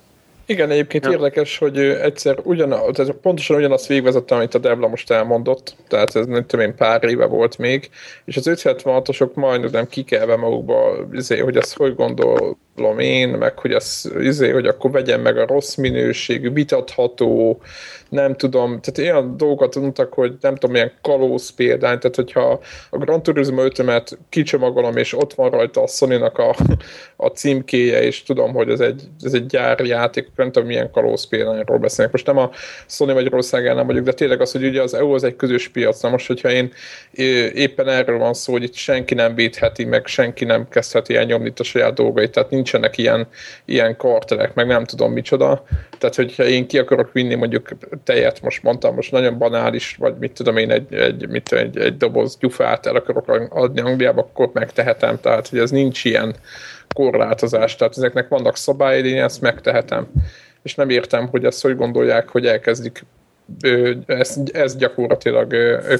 [0.49, 1.11] Igen, egyébként ja.
[1.11, 6.25] érdekes, hogy egyszer ugyan, tehát pontosan ugyanazt végvezettem, amit a Devla most elmondott, tehát ez
[6.25, 7.89] nem tudom én pár éve volt még,
[8.25, 14.11] és az 576-osok majdnem kikelve magukba, izé, hogy ezt hogy gondolom én, meg hogy az,
[14.19, 17.61] izé, hogy akkor vegyem meg a rossz minőségű, vitatható,
[18.09, 22.97] nem tudom, tehát olyan dolgokat mondtak, hogy nem tudom, milyen kalóz példány, tehát hogyha a
[22.97, 26.55] Gran Turismo 5 kicsomagolom, és ott van rajta a sony a,
[27.15, 31.27] a címkéje, és tudom, hogy ez egy, ez egy gyári játék, nem tudom, milyen kalóz
[31.27, 32.13] példányról beszélnek.
[32.13, 32.51] Most nem a
[32.87, 36.01] Sony Magyarországán nem vagyok, de tényleg az, hogy ugye az EU az egy közös piac.
[36.01, 36.73] Na most, hogyha én
[37.53, 41.53] éppen erről van szó, hogy itt senki nem védheti, meg senki nem kezdheti el nyomni
[41.57, 43.27] a saját dolgait, tehát nincsenek ilyen,
[43.65, 45.63] ilyen kartelek, meg nem tudom micsoda.
[45.97, 47.69] Tehát, hogyha én ki akarok vinni mondjuk
[48.03, 51.97] tejet, most mondtam, most nagyon banális, vagy mit tudom én, egy, egy, mit egy, egy
[51.97, 55.19] doboz gyufát el akarok adni Angliába, akkor megtehetem.
[55.19, 56.35] Tehát, hogy ez nincs ilyen
[56.97, 57.75] korlátozás.
[57.75, 60.07] Tehát ezeknek vannak szabályai, én ezt megtehetem.
[60.61, 63.05] És nem értem, hogy ezt hogy gondolják, hogy elkezdik
[64.05, 65.55] ezt, ezt gyakorlatilag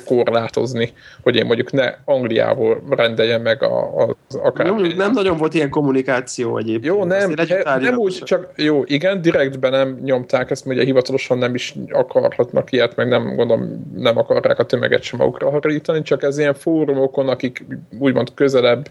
[0.06, 4.66] korlátozni, hogy én mondjuk ne Angliából rendeljem meg a, az akár.
[4.66, 6.86] Nem, nem nagyon volt ilyen kommunikáció egyébként.
[6.86, 7.34] Jó, nem,
[7.80, 12.96] nem úgy, csak jó, igen, direktben nem nyomták ezt, ugye hivatalosan nem is akarhatnak ilyet,
[12.96, 17.66] meg nem gondolom, nem akarják a tömeget sem magukra harítani, csak ez ilyen fórumokon, akik
[18.00, 18.90] úgymond közelebb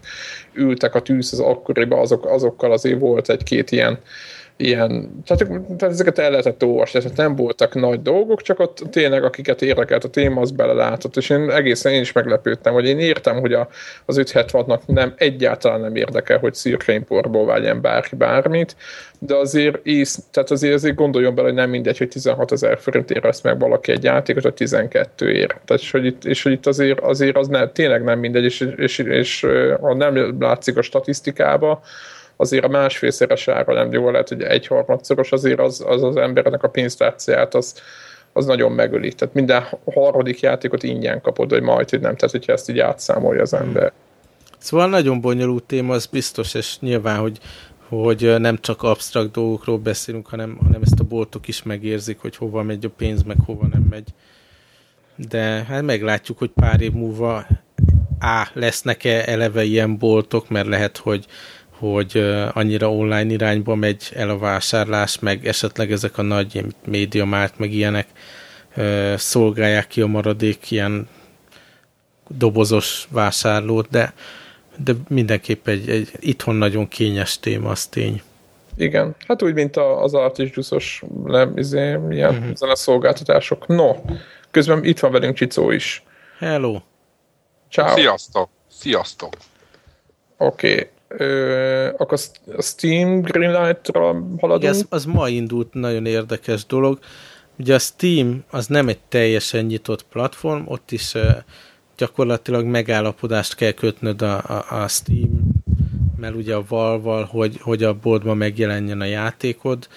[0.53, 3.99] ültek a tűz az akkoriban, azok, azokkal azért volt egy-két ilyen
[4.57, 9.23] ilyen, tehát, tehát ezeket el lehetett olvasni, tehát nem voltak nagy dolgok, csak ott tényleg
[9.23, 13.39] akiket érdekelt a téma, az belelátott, és én egészen én is meglepődtem, hogy én értem,
[13.39, 13.67] hogy a,
[14.05, 18.75] az 576-nak nem, egyáltalán nem érdekel, hogy szürkeimportból vágjen bárki bármit,
[19.19, 23.23] de azért, ész, tehát azért, azért gondoljon bele, hogy nem mindegy, hogy 16 ezer forintért
[23.23, 25.47] vesz meg valaki egy játékot, vagy 12 ér.
[25.47, 28.67] Tehát, és hogy itt, és hogy itt azért, azért az ne, tényleg nem mindegy, és,
[28.77, 29.45] és, és
[29.81, 31.81] ha nem látszik a statisztikába,
[32.37, 36.63] azért a másfélszeres ára nem jó, lehet, hogy egy harmadszoros azért az, az az embernek
[36.63, 37.81] a pénztárcáját az,
[38.33, 39.13] az nagyon megöli.
[39.13, 43.41] Tehát minden harmadik játékot ingyen kapod, vagy majd, hogy nem, tehát hogyha ezt így átszámolja
[43.41, 43.91] az ember.
[44.57, 47.39] Szóval nagyon bonyolult téma, az biztos, és nyilván, hogy,
[47.87, 52.63] hogy nem csak absztrakt dolgokról beszélünk, hanem, hanem ezt a boltok is megérzik, hogy hova
[52.63, 54.07] megy a pénz, meg hova nem megy.
[55.15, 57.45] De hát meglátjuk, hogy pár év múlva
[58.19, 61.25] á, lesznek-e eleve ilyen boltok, mert lehet, hogy
[61.77, 62.17] hogy
[62.53, 68.07] annyira online irányba megy el a vásárlás, meg esetleg ezek a nagy médiamárt, meg ilyenek
[69.15, 71.07] szolgálják ki a maradék ilyen
[72.27, 74.13] dobozos vásárlót, de,
[74.83, 78.21] de mindenképp egy, egy itthon nagyon kényes téma, az tény.
[78.77, 81.03] Igen, hát úgy, mint az artisgyuszos
[81.55, 82.55] izé, ilyen uh-huh.
[82.55, 83.67] zeneszolgáltatások.
[83.67, 83.95] No,
[84.51, 86.03] közben itt van velünk Csicó is.
[86.39, 86.81] Hello!
[87.71, 87.95] Ciao.
[87.95, 88.49] Sziasztok!
[88.67, 89.33] Sziasztok!
[90.37, 90.89] Oké, okay.
[91.07, 92.19] Ö, akkor
[92.57, 94.01] a Steam Greenlight-ra
[94.39, 94.61] haladunk?
[94.61, 96.99] Igen, az, az ma indult nagyon érdekes dolog.
[97.59, 101.13] Ugye a Steam az nem egy teljesen nyitott platform, ott is
[101.97, 105.63] gyakorlatilag megállapodást kell kötnöd a, a, a Steam,
[106.17, 109.87] mert ugye a Valval, hogy, hogy a boltban megjelenjen a játékod,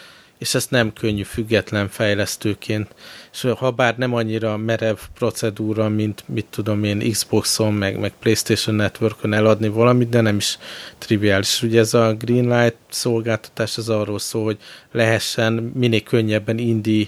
[0.40, 2.94] és ezt nem könnyű független fejlesztőként,
[3.32, 8.76] és ha bár nem annyira merev procedúra, mint mit tudom én Xboxon, meg, meg Playstation
[8.76, 10.58] Networkon eladni valamit, de nem is
[10.98, 11.62] triviális.
[11.62, 14.58] Ugye ez a Greenlight szolgáltatás az arról szól, hogy
[14.92, 17.06] lehessen minél könnyebben indie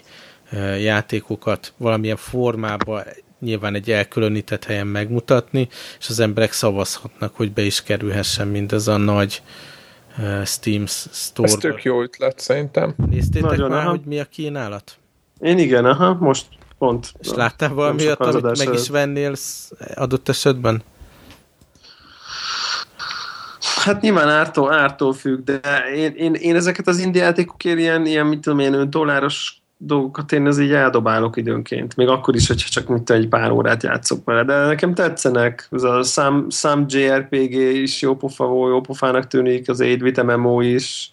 [0.79, 3.05] játékokat valamilyen formában
[3.41, 5.69] nyilván egy elkülönített helyen megmutatni,
[6.01, 9.43] és az emberek szavazhatnak, hogy be is kerülhessen mindez a nagy
[10.45, 12.95] Steam store Ez tök jó ötlet, szerintem.
[13.11, 13.91] Néztétek Nagyon, már, aha.
[13.91, 14.97] hogy mi a kínálat?
[15.41, 16.47] Én igen, aha, most
[16.79, 17.13] pont.
[17.19, 19.35] És láttál valami olyat, amit meg is vennél
[19.95, 20.83] adott esetben?
[23.85, 25.61] Hát nyilván ártól, ártól függ, de
[25.95, 30.47] én, én, én ezeket az indie játékokért ilyen, ilyen mit tudom én, dolláros dolgokat én
[30.47, 31.97] az így eldobálok időnként.
[31.97, 34.45] Még akkor is, hogyha csak mint egy pár órát játszok vele.
[34.45, 35.69] De nekem tetszenek.
[35.71, 41.11] Ez a Sam, Sam JRPG is jó pofa jó pofának tűnik, az 8 MMO is.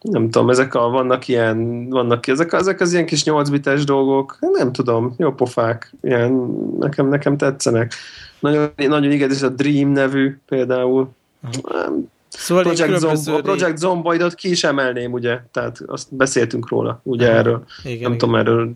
[0.00, 4.36] Nem tudom, ezek a, vannak ilyen, vannak ezek, ezek az ilyen kis 8 bites dolgok,
[4.40, 6.32] nem tudom, jó pofák, ilyen,
[6.78, 7.92] nekem, nekem tetszenek.
[8.38, 11.08] Nagyon, nagyon igaz, ez a Dream nevű például.
[11.42, 12.04] Uh-huh.
[12.36, 15.40] Szóval Project, Zomb- Project Zomboidot ki is emelném, ugye?
[15.50, 17.64] Tehát azt beszéltünk róla, ugye Aha, erről.
[17.84, 18.18] Igen, Nem igen.
[18.18, 18.74] tudom erről.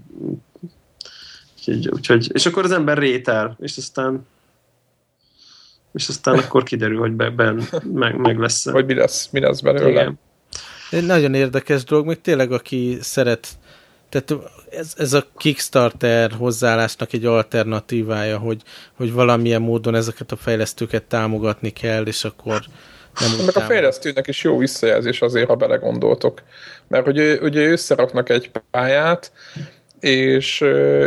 [1.57, 4.27] Úgyhogy, úgyhogy, és akkor az ember rétel, és aztán
[5.93, 8.71] és aztán akkor kiderül, hogy be, ben, meg, meg lesz.
[8.71, 9.91] Hogy mi lesz, mi lesz belőle.
[9.91, 10.19] Igen.
[10.91, 13.49] Egy nagyon érdekes dolog, még tényleg aki szeret,
[14.09, 14.35] tehát
[14.71, 18.63] ez, ez a Kickstarter hozzáállásnak egy alternatívája, hogy,
[18.97, 22.61] hogy valamilyen módon ezeket a fejlesztőket támogatni kell, és akkor
[23.21, 26.43] nem Meg a fejlesztőnek is jó visszajelzés azért, ha belegondoltok.
[26.89, 29.33] Mert hogy ugye összeraknak egy pályát,
[30.01, 30.61] és,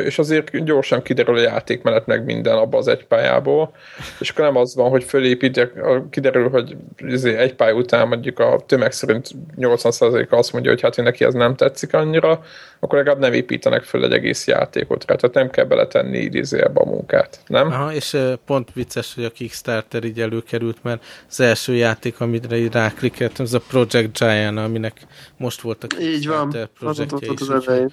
[0.05, 3.75] és azért gyorsan kiderül a játékmenet meg minden abba az egy pályából,
[4.19, 5.71] és akkor nem az van, hogy fölépítek,
[6.09, 10.95] kiderül, hogy izé egy pálya után mondjuk a tömeg szerint 80% azt mondja, hogy hát
[10.95, 12.43] neki ez nem tetszik annyira,
[12.79, 16.85] akkor legalább nem építenek föl egy egész játékot rá, tehát nem kell beletenni idézőjelbe a
[16.85, 17.67] munkát, nem?
[17.67, 22.71] Aha, és pont vicces, hogy a Kickstarter így előkerült, mert az első játék, amire így
[22.71, 25.01] ráklikkeltem, az a Project Giant, aminek
[25.37, 27.91] most volt a Kickstarter Így van, projektje az, az, az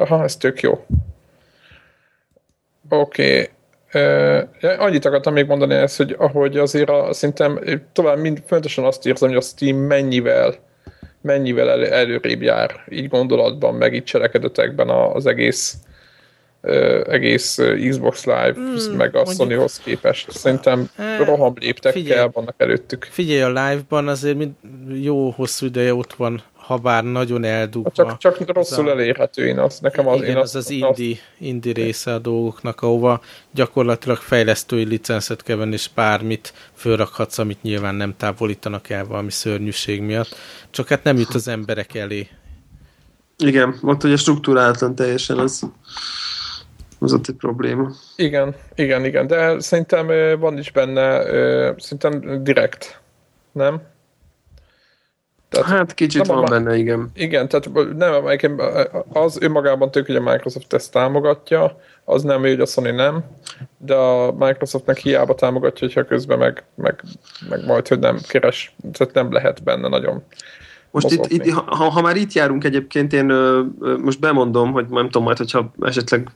[0.00, 0.84] Aha, ez tök jó.
[2.88, 3.32] Oké.
[3.32, 3.48] Okay.
[3.92, 4.42] Uh,
[4.78, 7.60] annyit akartam még mondani ezt, hogy ahogy azért a, szerintem
[7.92, 10.54] tovább mind fontosan azt érzem, hogy a Steam mennyivel
[11.20, 15.76] mennyivel elő, előrébb jár így gondolatban, meg így cselekedetekben az egész
[16.62, 17.58] uh, egész
[17.88, 20.30] Xbox Live, mm, meg a Sonyhoz képest.
[20.30, 20.90] Szerintem
[21.24, 23.08] roham léptekkel vannak előttük.
[23.10, 24.52] Figyelj, a live-ban azért mind
[25.02, 27.90] jó hosszú ideje ott van ha bár nagyon eldugva.
[27.90, 31.18] Csak, csak rosszul a, elérhető, én az, nekem az, igen, én az az, az indi,
[31.38, 37.94] indi része a dolgoknak, ahova gyakorlatilag fejlesztői licenszet kell venni, és bármit fölrakhatsz, amit nyilván
[37.94, 40.36] nem távolítanak el valami szörnyűség miatt,
[40.70, 42.28] csak hát nem jut az emberek elé.
[43.36, 45.62] Igen, ott ugye struktúráltan teljesen az,
[46.98, 47.90] az ott egy probléma.
[48.16, 50.06] Igen, igen, igen, de szerintem
[50.40, 51.22] van is benne,
[51.80, 53.00] szerintem direkt,
[53.52, 53.82] nem?
[55.48, 57.10] Tehát hát kicsit van a, benne, igen.
[57.14, 58.12] Igen, tehát nem,
[59.12, 63.24] az önmagában tök, hogy a Microsoft ezt támogatja, az nem hogy a Sony nem,
[63.78, 67.02] de a Microsoftnak hiába támogatja, hogyha közben meg, meg,
[67.48, 70.22] meg majd, hogy nem keres, tehát nem lehet benne nagyon
[70.90, 74.86] most itt, itt ha, ha már itt járunk egyébként, én ö, ö, most bemondom, hogy
[74.88, 76.30] nem tudom majd, hogyha esetleg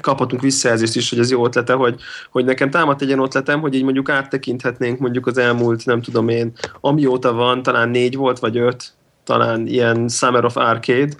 [0.00, 3.74] kaphatunk visszajelzést is, hogy ez jó ötlete, hogy, hogy nekem támadt egy ilyen ötletem, hogy
[3.74, 8.56] így mondjuk áttekinthetnénk mondjuk az elmúlt, nem tudom én, amióta van, talán négy volt, vagy
[8.56, 8.92] öt,
[9.24, 11.12] talán ilyen Summer of Arcade,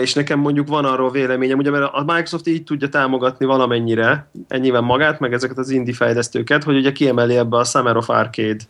[0.00, 4.84] és nekem mondjuk van arról véleményem, ugye mert a Microsoft így tudja támogatni valamennyire, ennyiben
[4.84, 8.64] magát, meg ezeket az indie fejlesztőket, hogy ugye kiemeli ebbe a Summer of Arcade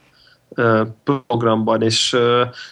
[1.04, 2.16] programban, és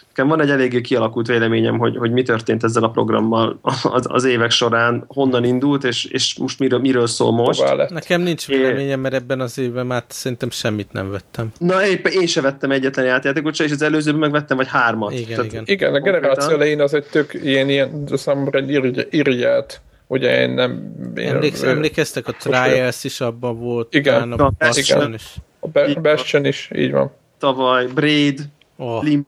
[0.07, 4.23] nekem van egy eléggé kialakult véleményem, hogy, hogy mi történt ezzel a programmal az, az
[4.23, 7.89] évek során, honnan indult, és, és most miről, miről szól most.
[7.89, 11.51] Nekem nincs véleményem, mert ebben az évben már szerintem semmit nem vettem.
[11.57, 15.11] Na éppen én sem vettem egyetlen játékot és az előzőben megvettem vagy hármat.
[15.11, 15.63] Igen, Tehát, igen.
[15.65, 20.95] igen a generáció elején az egy tök ilyen, ilyen számomra egy irigyelt Ugye én nem...
[21.15, 23.93] Én Emléksz, ő, emlékeztek, a Trials is abban volt.
[23.93, 25.35] Igen, a Bastion is.
[25.59, 29.03] A Bastion is, így van tavaly, Braid, oh.
[29.03, 29.27] Limbo,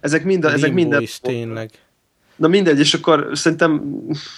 [0.00, 1.02] ezek mind, Limbo ezek minden...
[1.02, 1.70] is tényleg.
[2.36, 3.82] Na mindegy, és akkor szerintem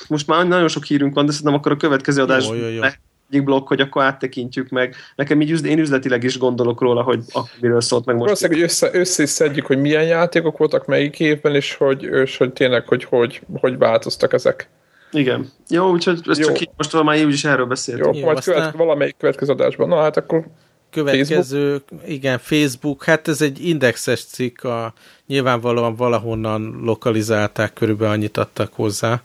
[0.09, 2.83] most már nagyon sok hírünk van, de szerintem akkor a következő adás jó, jó, jó.
[2.83, 4.95] egyik blokk, hogy akkor áttekintjük meg.
[5.17, 8.25] Nekem így én üzletileg is gondolok róla, hogy akkor miről szólt meg most.
[8.25, 12.37] Valószínűleg, hogy össze, össze is szedjük, hogy milyen játékok voltak melyik évben, és hogy, és
[12.37, 14.69] hogy tényleg, hogy, hogy hogy változtak ezek.
[15.13, 15.51] Igen.
[15.69, 16.47] Jó, úgyhogy ez Jó.
[16.47, 18.15] csak így most már is erről beszéltünk.
[18.15, 18.55] Jó, Jó majd aztán...
[18.55, 19.89] követ, valamelyik következő adásban.
[19.89, 20.47] Na hát akkor
[20.93, 22.11] Következő, Facebook?
[22.11, 24.95] igen, Facebook, hát ez egy indexes cikk, a,
[25.27, 29.21] nyilvánvalóan valahonnan lokalizálták, körülbelül annyit adtak hozzá,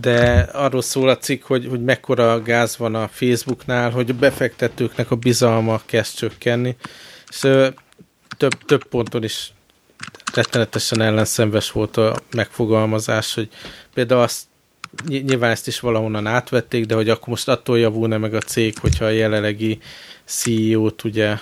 [0.00, 5.10] de arról szól a cikk, hogy, hogy mekkora gáz van a Facebooknál, hogy a befektetőknek
[5.10, 6.76] a bizalma kezd csökkenni,
[7.28, 7.38] és
[8.36, 9.52] több, több ponton is
[10.34, 13.48] rettenetesen ellenszenves volt a megfogalmazás, hogy
[13.94, 14.42] például azt
[15.08, 19.04] nyilván ezt is valahonnan átvették, de hogy akkor most attól javulna meg a cég, hogyha
[19.04, 19.78] a jelenlegi
[20.24, 21.36] CEO-t ugye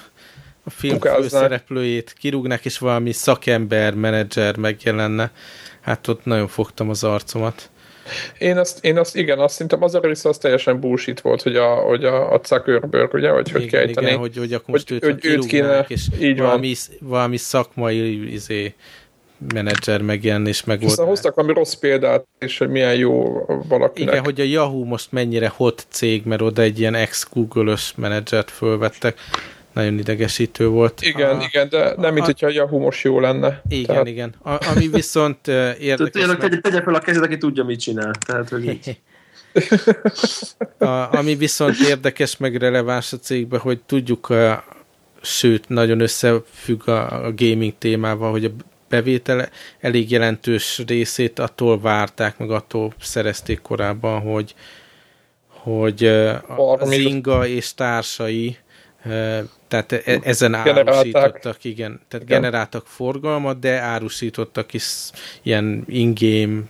[0.65, 5.31] a film főszereplőjét kirúgnak, és valami szakember, menedzser megjelenne.
[5.81, 7.71] Hát ott nagyon fogtam az arcomat.
[8.39, 11.57] Én azt, én azt igen, azt szerintem az a rész az teljesen bullshit volt, hogy
[11.57, 14.99] a, hogy a, a Zuckerberg, ugye, hogy hogy igen, igen, hogy, hogy akkor most hogy,
[15.03, 17.09] őt, hogy őt kéne, és így valami, van.
[17.09, 18.75] valami szakmai izé,
[19.53, 20.93] menedzser megjelenni és megoldani.
[20.93, 24.13] Aztán hoztak valami rossz példát, és hogy milyen jó valakinek.
[24.13, 29.19] Igen, hogy a Yahoo most mennyire hot cég, mert oda egy ilyen ex-Google-ös menedzsert fölvettek.
[29.73, 31.03] Nagyon idegesítő volt.
[31.03, 33.63] Igen, a, igen, de nem, mint a, hogyha a Yahoo most jó lenne.
[33.69, 34.07] Igen, tehát...
[34.07, 34.35] igen.
[34.43, 35.49] A, ami viszont
[35.79, 36.11] érdekes...
[36.11, 38.13] Tényleg tegye, tegye fel a kezed, aki tudja, mit csinál.
[38.27, 39.01] Tehát, hogy így.
[40.79, 44.53] a, ami viszont érdekes, meg releváns a cégben, hogy tudjuk, uh,
[45.23, 48.51] sőt, nagyon összefügg a, a gaming témával, hogy a
[48.89, 49.49] bevétele
[49.81, 54.55] elég jelentős részét attól várták, meg attól szerezték korábban, hogy,
[55.47, 56.07] hogy
[56.57, 58.57] az Inga és társai
[59.69, 62.41] tehát e, ezen árusítottak, igen, tehát igen.
[62.41, 65.11] generáltak forgalmat, de árusítottak is
[65.43, 66.63] ilyen in-game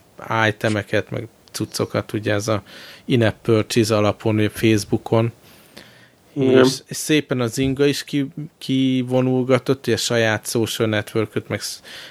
[0.48, 2.62] itemeket, meg cuccokat, ugye ez a
[3.04, 5.32] in-app purchase alapon, Facebookon.
[6.40, 11.60] És, és szépen az Inga is ki, kivonulgatott, a saját social network meg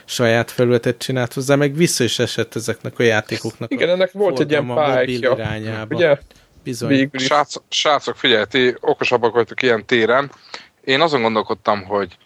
[0.06, 3.72] saját felületet csinált hozzá, meg vissza is esett ezeknek a játékoknak.
[3.72, 5.34] Igen, ennek volt egy ilyen pályja.
[5.34, 5.96] irányába.
[5.96, 6.18] Ugye?
[6.64, 7.10] Bizony.
[7.14, 10.32] Srác, srácok, figyelj, ti okosabbak vagytok ilyen téren.
[10.84, 12.18] Én azon gondolkodtam, hogy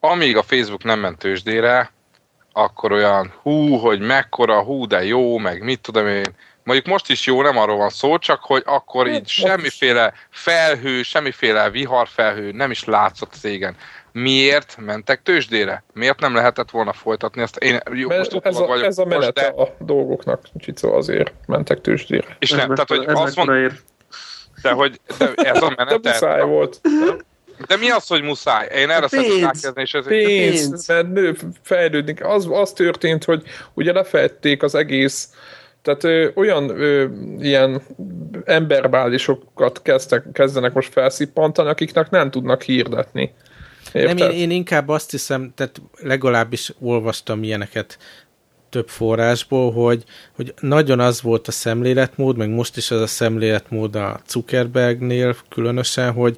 [0.00, 1.92] amíg a Facebook nem ment tőzsdére,
[2.52, 6.34] akkor olyan hú, hogy mekkora, hú, de jó, meg mit tudom én,
[6.66, 11.70] Mondjuk most is jó, nem arról van szó, csak hogy akkor így semmiféle felhő, semmiféle
[11.70, 13.76] viharfelhő nem is látszott az égen.
[14.12, 15.84] Miért mentek tőzsdére?
[15.92, 17.56] Miért nem lehetett volna folytatni ezt?
[17.56, 19.62] Én jó, most ez, a, vagyok, ez a menete de...
[19.62, 22.36] a dolgoknak, Csicó, azért mentek tőzsdére.
[22.38, 23.72] És nem, tehát, hogy azt mond...
[24.62, 25.98] De hogy de ez a menete...
[25.98, 26.80] De muszáj volt.
[27.66, 28.68] De mi az, hogy muszáj?
[28.74, 29.82] Én erre szeretném rákérdezni.
[29.82, 30.88] És ez pénz, pénz.
[30.88, 32.14] mert nő, fejlődni.
[32.20, 33.42] Az, az történt, hogy
[33.74, 35.28] ugye lefették az egész
[35.86, 37.06] tehát ö, olyan ö,
[37.38, 37.82] ilyen
[38.44, 43.34] emberbálisokat kezdtek, kezdenek most felszippantani, akiknek nem tudnak hirdetni.
[43.92, 44.18] Érted?
[44.18, 47.98] Nem, én, én inkább azt hiszem, tehát legalábbis olvastam ilyeneket,
[48.68, 50.04] több forrásból, hogy,
[50.36, 56.12] hogy nagyon az volt a szemléletmód, meg most is az a szemléletmód a Zuckerbergnél különösen,
[56.12, 56.36] hogy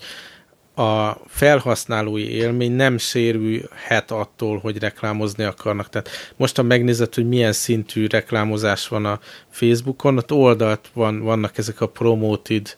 [0.79, 5.89] a felhasználói élmény nem sérülhet attól, hogy reklámozni akarnak.
[5.89, 9.21] Tehát most, ha megnézed, hogy milyen szintű reklámozás van a
[9.51, 12.77] Facebookon, ott oldalt van, vannak ezek a promoted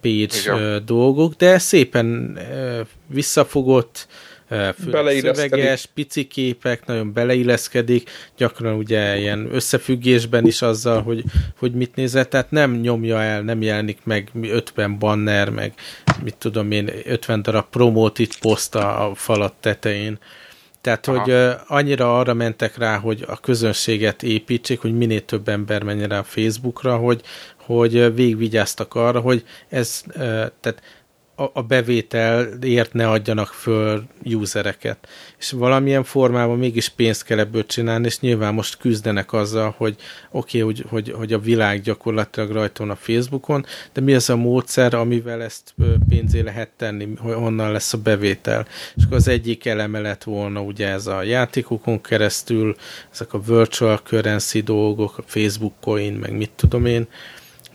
[0.00, 0.82] page Igen.
[0.86, 2.38] dolgok, de szépen
[3.06, 4.06] visszafogott,
[5.20, 11.24] szöveges, pici képek, nagyon beleilleszkedik, gyakran ugye ilyen összefüggésben is azzal, hogy,
[11.58, 15.74] hogy mit nézett, tehát nem nyomja el, nem jelenik meg 50 banner, meg
[16.22, 20.18] mit tudom én, 50 darab promót itt poszt a falat tetején.
[20.80, 21.20] Tehát, Aha.
[21.20, 26.22] hogy annyira arra mentek rá, hogy a közönséget építsék, hogy minél több ember menjen rá
[26.22, 27.20] Facebookra, hogy,
[27.56, 30.02] hogy végigvigyáztak arra, hogy ez,
[30.60, 30.82] tehát
[31.52, 35.08] a bevételért ne adjanak föl usereket.
[35.38, 39.96] És valamilyen formában mégis pénzt kell ebből csinálni, és nyilván most küzdenek azzal, hogy
[40.30, 44.30] oké, okay, hogy, hogy, hogy a világ gyakorlatilag rajta van a Facebookon, de mi az
[44.30, 45.74] a módszer, amivel ezt
[46.08, 48.66] pénzé lehet tenni, hogy honnan lesz a bevétel.
[48.96, 52.76] És akkor az egyik eleme lett volna ugye ez a játékokon keresztül,
[53.12, 57.06] ezek a virtual currency dolgok, a Facebook coin, meg mit tudom én,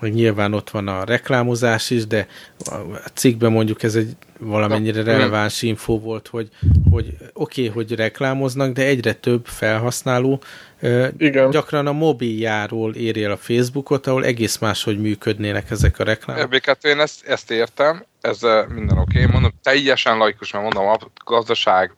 [0.04, 2.28] hogy nyilván ott van a reklámozás is, de
[3.04, 6.50] a cikkben mondjuk ez egy valamennyire releváns info volt, hogy,
[6.92, 10.42] hogy oké, okay, hogy reklámoznak, de egyre több felhasználó
[11.18, 11.50] Igen.
[11.50, 16.44] gyakran a mobiljáról éri el a Facebookot, ahol egész máshogy működnének ezek a reklámok.
[16.44, 19.20] Ebbéket én ezt, ezt értem, ez minden oké.
[19.20, 19.32] Okay.
[19.32, 21.94] Mondom, teljesen laikus, mert mondom, a gazdaság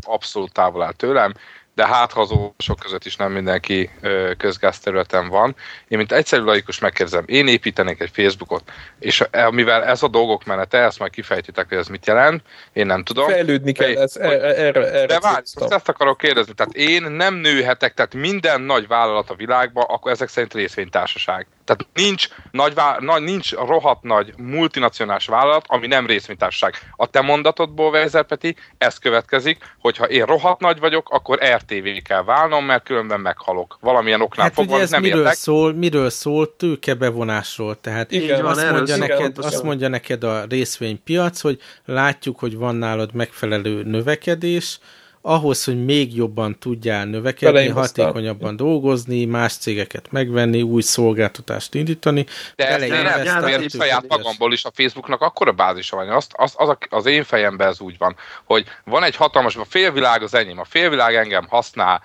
[0.00, 1.34] abszolút távol áll tőlem
[1.74, 2.12] de hát
[2.58, 3.90] sok között is nem mindenki
[4.38, 5.54] közgázterületen van.
[5.88, 8.62] Én, mint egyszerű laikus megkérdezem, én építenék egy Facebookot,
[8.98, 12.42] és mivel ez a dolgok menete, ezt majd kifejtitek, hogy ez mit jelent,
[12.72, 13.28] én nem tudom.
[13.28, 17.94] Fejlődni kell, ez, hogy, erre, erre De várj, ezt akarok kérdezni, tehát én nem nőhetek,
[17.94, 21.46] tehát minden nagy vállalat a világban, akkor ezek szerint részvénytársaság.
[21.64, 26.74] Tehát nincs, nagy, nagy, nincs rohadt nagy multinacionális vállalat, ami nem részvénytársaság.
[26.96, 31.86] A te mondatodból, Weiser Peti, ez következik, hogy ha én rohadt nagy vagyok, akkor RTV
[32.04, 33.78] kell válnom, mert különben meghalok.
[33.80, 35.34] Valamilyen oknál hát fogva, ez nem miről értek.
[35.34, 36.56] Szól, miről szól?
[36.56, 37.80] Tőkebevonásról.
[37.80, 42.74] Tehát igen, azt, van, mondja neked, azt mondja neked a részvénypiac, hogy látjuk, hogy van
[42.74, 44.78] nálad megfelelő növekedés,
[45.22, 52.26] ahhoz, hogy még jobban tudjál növekedni, hatékonyabban dolgozni, más cégeket megvenni, új szolgáltatást indítani.
[52.56, 56.08] De ezt nem, nem saját magamból is a Facebooknak akkora bázisa van.
[56.08, 60.22] Azt, az, az, az én fejemben ez úgy van, hogy van egy hatalmas, a félvilág
[60.22, 62.02] az enyém, a félvilág engem használ,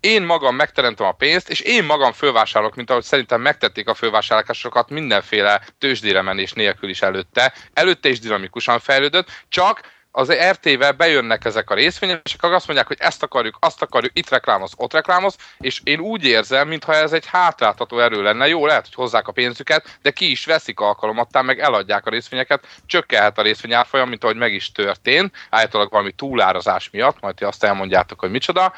[0.00, 4.90] én magam megteremtem a pénzt, és én magam fölvásárolok, mint ahogy szerintem megtették a fölvásárlásokat
[4.90, 7.52] mindenféle tőzsdére menés nélkül is előtte.
[7.72, 9.80] Előtte is dinamikusan fejlődött, csak
[10.10, 14.72] az RT-vel bejönnek ezek a részvényesek, azt mondják, hogy ezt akarjuk, azt akarjuk, itt reklámoz,
[14.76, 18.48] ott reklámoz, és én úgy érzem, mintha ez egy hátráltató erő lenne.
[18.48, 22.66] Jó, lehet, hogy hozzák a pénzüket, de ki is veszik alkalomattán, meg eladják a részvényeket,
[22.86, 27.44] csökkelhet a részvény árfolyam, mint ahogy meg is történt, állítólag valami túlárazás miatt, majd ti
[27.44, 28.72] azt elmondjátok, hogy micsoda.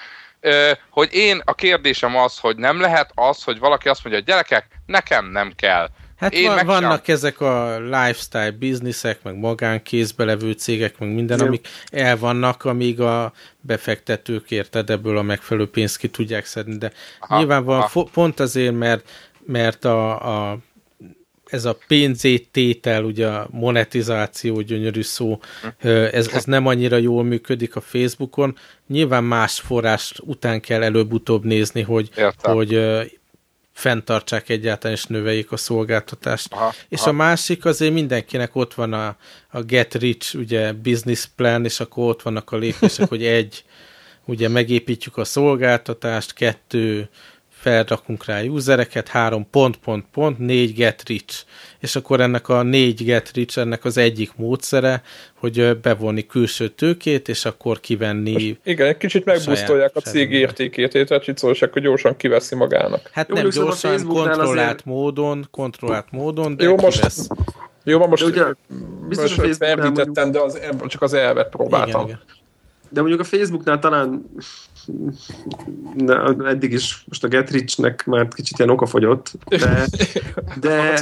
[0.91, 4.67] Hogy én, a kérdésem az, hogy nem lehet az, hogy valaki azt mondja, hogy gyerekek,
[4.87, 5.89] nekem nem kell
[6.21, 7.15] Hát Én van, vannak sem.
[7.15, 11.47] ezek a lifestyle bizniszek, meg magánkézbe levő cégek, meg minden, Jó.
[11.47, 16.93] amik el vannak, amíg a befektetők érted ebből a megfelelő pénzt ki tudják szedni, de
[17.21, 18.09] aha, nyilván van aha.
[18.13, 19.11] pont azért, mert,
[19.47, 20.59] mert a, a
[21.47, 25.41] ez a pénzététel, ugye a monetizáció, gyönyörű szó,
[25.81, 25.89] hm.
[25.89, 28.57] ez, ez nem annyira jól működik a Facebookon.
[28.87, 32.55] Nyilván más forrás után kell előbb-utóbb nézni, hogy, Értem.
[32.55, 32.75] hogy
[33.81, 36.53] fenntartsák egyáltalán és növeljék a szolgáltatást.
[36.53, 37.11] Aha, és aha.
[37.11, 39.17] a másik azért mindenkinek ott van a,
[39.51, 43.65] a Get Rich, ugye business plan, és akkor ott vannak a lépések, hogy egy,
[44.25, 47.09] ugye megépítjük a szolgáltatást, kettő,
[47.61, 51.45] felrakunk rá usereket, három pont, pont, pont, négy get rich.
[51.79, 55.03] És akkor ennek a négy get rich, ennek az egyik módszere,
[55.35, 61.07] hogy bevonni külső tőkét, és akkor kivenni Most Igen, egy kicsit megbusztolják a cég értékét,
[61.07, 63.11] tehát csicsolság, hogy gyorsan kiveszi magának.
[63.13, 64.85] Hát Jó, nem gyorsan, kontrollált azért...
[64.85, 67.29] módon, kontrollált módon, de Jó, most, kivesz.
[67.85, 68.45] Jó, most, ugye,
[69.09, 72.05] biztos most ferdítettem, de az, csak az elvet próbáltam.
[72.05, 72.39] Igen, igen.
[72.93, 74.70] De mondjuk a Facebooknál talán de
[76.45, 79.87] eddig is most a Getrichnek már kicsit ilyen okafogyott, de,
[80.61, 81.01] de,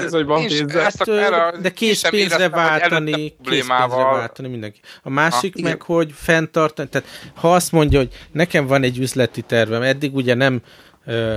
[1.61, 4.81] de készpénzre váltani, készpénzre váltani mindenki.
[5.03, 9.43] A másik ha, meg, hogy fenntartani, tehát ha azt mondja, hogy nekem van egy üzleti
[9.43, 10.61] tervem, eddig ugye nem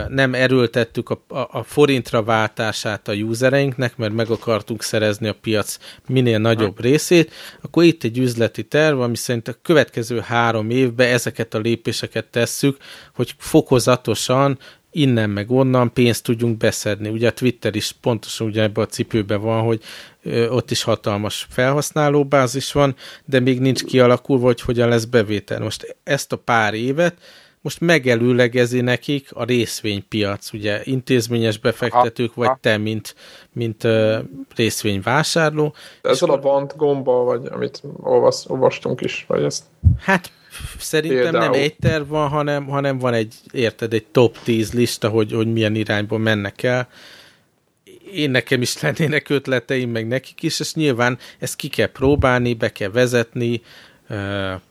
[0.07, 5.78] nem erőltettük a, a, a forintra váltását a usereinknek, mert meg akartunk szerezni a piac
[6.07, 11.53] minél nagyobb részét, akkor itt egy üzleti terv, ami szerint a következő három évben ezeket
[11.53, 12.78] a lépéseket tesszük,
[13.13, 14.57] hogy fokozatosan
[14.91, 17.09] innen meg onnan pénzt tudjunk beszedni.
[17.09, 19.82] Ugye a Twitter is pontosan ugyanebben a cipőben van, hogy
[20.49, 22.95] ott is hatalmas felhasználóbázis van,
[23.26, 25.59] de még nincs kialakulva, hogy hogyan lesz bevétel.
[25.59, 27.15] Most ezt a pár évet
[27.62, 33.16] most megelőlegezi nekik a részvénypiac, ugye intézményes befektetők, vagy te, mint,
[33.53, 34.18] mint uh,
[34.55, 35.74] részvényvásárló.
[36.01, 39.64] Ezzel a bant gomba, vagy amit olvas, olvastunk is, vagy ezt?
[39.99, 40.32] Hát
[40.80, 41.43] szerintem Például.
[41.43, 45.53] nem egy terv van, hanem, hanem van egy, érted, egy top 10 lista, hogy, hogy
[45.53, 46.88] milyen irányba mennek el.
[48.14, 52.72] Én nekem is lennének ötleteim, meg nekik is, és nyilván ezt ki kell próbálni, be
[52.72, 53.62] kell vezetni,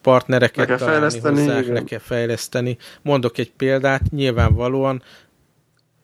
[0.01, 2.77] partnereket le kell fejleszteni, hozzá, le kell fejleszteni.
[3.03, 5.03] Mondok egy példát, nyilvánvalóan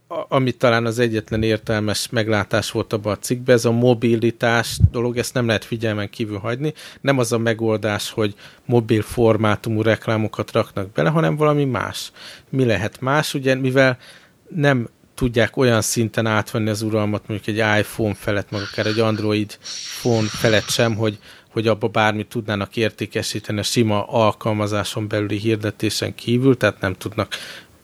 [0.09, 5.35] ami talán az egyetlen értelmes meglátás volt abban a cikkben, ez a mobilitás dolog, ezt
[5.35, 6.73] nem lehet figyelmen kívül hagyni.
[7.01, 8.35] Nem az a megoldás, hogy
[8.65, 12.13] mobil formátumú reklámokat raknak bele, hanem valami más.
[12.49, 13.99] Mi lehet más, ugye, mivel
[14.49, 19.59] nem tudják olyan szinten átvenni az uralmat, mondjuk egy iPhone felett, meg akár egy Android
[20.01, 21.19] phone felett sem, hogy
[21.57, 27.35] hogy abba bármit tudnának értékesíteni a sima alkalmazáson belüli hirdetésen kívül, tehát nem tudnak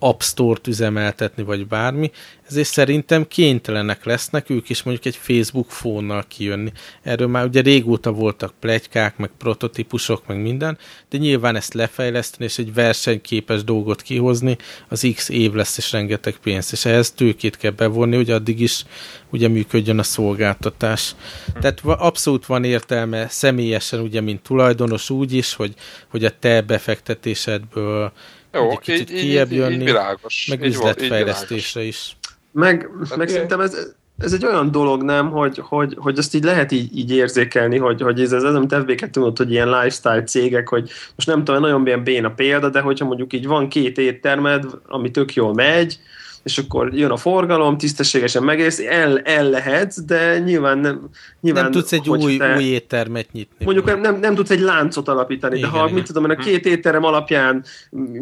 [0.02, 2.10] App Store-t üzemeltetni, vagy bármi,
[2.48, 6.72] ezért szerintem kénytelenek lesznek ők is mondjuk egy Facebook fónnal kijönni.
[7.02, 10.78] Erről már ugye régóta voltak plegykák, meg prototípusok, meg minden,
[11.10, 14.56] de nyilván ezt lefejleszteni, és egy versenyképes dolgot kihozni,
[14.88, 18.84] az X év lesz, és rengeteg pénz, és ehhez tőkét kell bevonni, hogy addig is
[19.30, 21.14] ugye működjön a szolgáltatás.
[21.60, 25.74] Tehát abszolút van értelme személyesen, ugye, mint tulajdonos úgy is, hogy,
[26.08, 28.12] hogy a te befektetésedből
[28.52, 30.46] jó, egy kicsit így, kijebb jönni, így világos.
[30.50, 32.16] meg üzletfejlesztésre is.
[32.52, 36.72] Meg, meg szerintem ez, ez egy olyan dolog, nem, hogy, hogy, hogy azt így lehet
[36.72, 40.90] így, így érzékelni, hogy, hogy ez, ez amit fb tudod, hogy ilyen lifestyle cégek, hogy
[41.16, 45.10] most nem tudom, nagyon ilyen béna példa, de hogyha mondjuk így van két éttermed, ami
[45.10, 45.98] tök jól megy,
[46.42, 51.08] és akkor jön a forgalom, tisztességesen megész, el, el lehet, de nyilván nem...
[51.40, 53.64] Nyilván, nem tudsz egy új, te, új éttermet nyitni.
[53.64, 55.94] Mondjuk nem, nem, nem tudsz egy láncot alapítani, igen, de ha, igen.
[55.94, 57.64] mit tudom, a két étterem alapján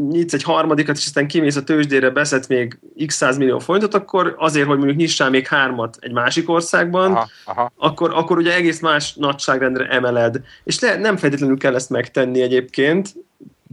[0.08, 4.34] nyitsz egy harmadikat, és aztán kimész a tőzsdére, beszed még x 100 millió forintot, akkor
[4.38, 7.72] azért, hogy mondjuk nyissál még hármat egy másik országban, aha, aha.
[7.76, 10.40] Akkor, akkor ugye egész más nagyságrendre emeled.
[10.64, 13.14] És le, nem feltétlenül kell ezt megtenni egyébként,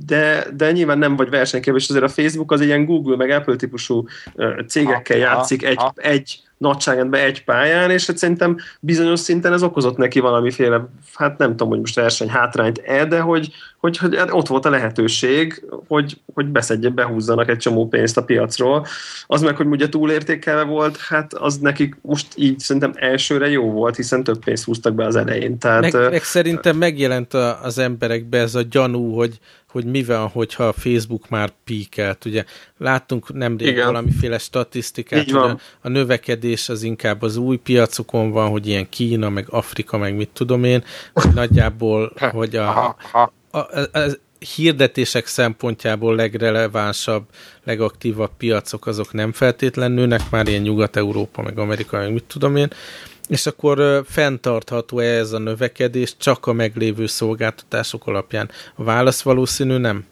[0.06, 4.06] de, de nyilván nem vagy versenyképes, azért a Facebook az ilyen Google meg Apple típusú
[4.68, 10.20] cégekkel játszik egy, egy nagyságrendben egy pályán, és hát szerintem bizonyos szinten ez okozott neki
[10.20, 14.48] valamiféle, hát nem tudom, hogy most verseny hátrányt e, de hogy, hogy, hogy hát ott
[14.48, 18.86] volt a lehetőség, hogy, hogy beszedje, behúzzanak egy csomó pénzt a piacról.
[19.28, 23.95] Az meg, hogy ugye túlértékelve volt, hát az nekik most így szerintem elsőre jó volt,
[23.95, 25.58] hiszen több pénzt húztak be az elején.
[25.58, 29.39] Tehát, meg, meg szerintem megjelent a, az emberekbe ez a gyanú, hogy,
[29.78, 32.25] hogy mivel, hogyha a Facebook már píkelt.
[32.25, 32.43] Ugye
[32.78, 33.86] láttunk nemrég Igen.
[33.86, 39.30] valamiféle statisztikát, hogy a, a növekedés az inkább az új piacokon van, hogy ilyen Kína,
[39.30, 40.84] meg Afrika, meg mit tudom én,
[41.34, 44.17] nagyjából, hogy a, a, a, a
[44.55, 47.23] hirdetések szempontjából legrelevánsabb,
[47.63, 52.69] legaktívabb piacok azok nem feltétlenül nőnek, már ilyen Nyugat-Európa, meg Amerika, meg mit tudom én,
[53.28, 58.49] és akkor fenntartható -e ez a növekedés csak a meglévő szolgáltatások alapján?
[58.75, 60.05] A válasz valószínű nem.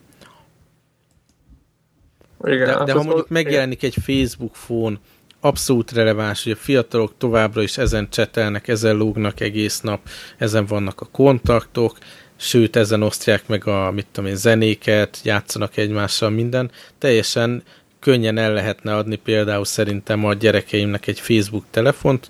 [2.43, 4.99] Igen, de, hát de ha mondjuk megjelenik egy Facebook fón,
[5.39, 9.99] abszolút releváns, hogy a fiatalok továbbra is ezen csetelnek, ezen lógnak egész nap,
[10.37, 11.97] ezen vannak a kontaktok,
[12.35, 16.71] sőt, ezen osztják meg a, mit tudom én, zenéket, játszanak egymással minden.
[16.97, 17.63] Teljesen
[17.99, 22.29] könnyen el lehetne adni például szerintem a gyerekeimnek egy Facebook telefont,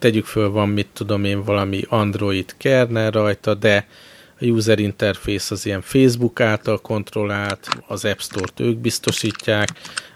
[0.00, 3.86] tegyük föl, van mit tudom én, valami Android kernel rajta, de
[4.40, 9.68] a user interface az ilyen Facebook által kontrollált, az App Store-t ők biztosítják,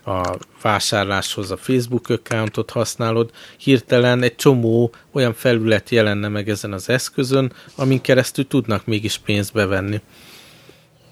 [0.05, 6.89] a vásárláshoz a Facebook accountot használod, hirtelen egy csomó olyan felület jelenne meg ezen az
[6.89, 10.01] eszközön, amin keresztül tudnak mégis pénzt bevenni.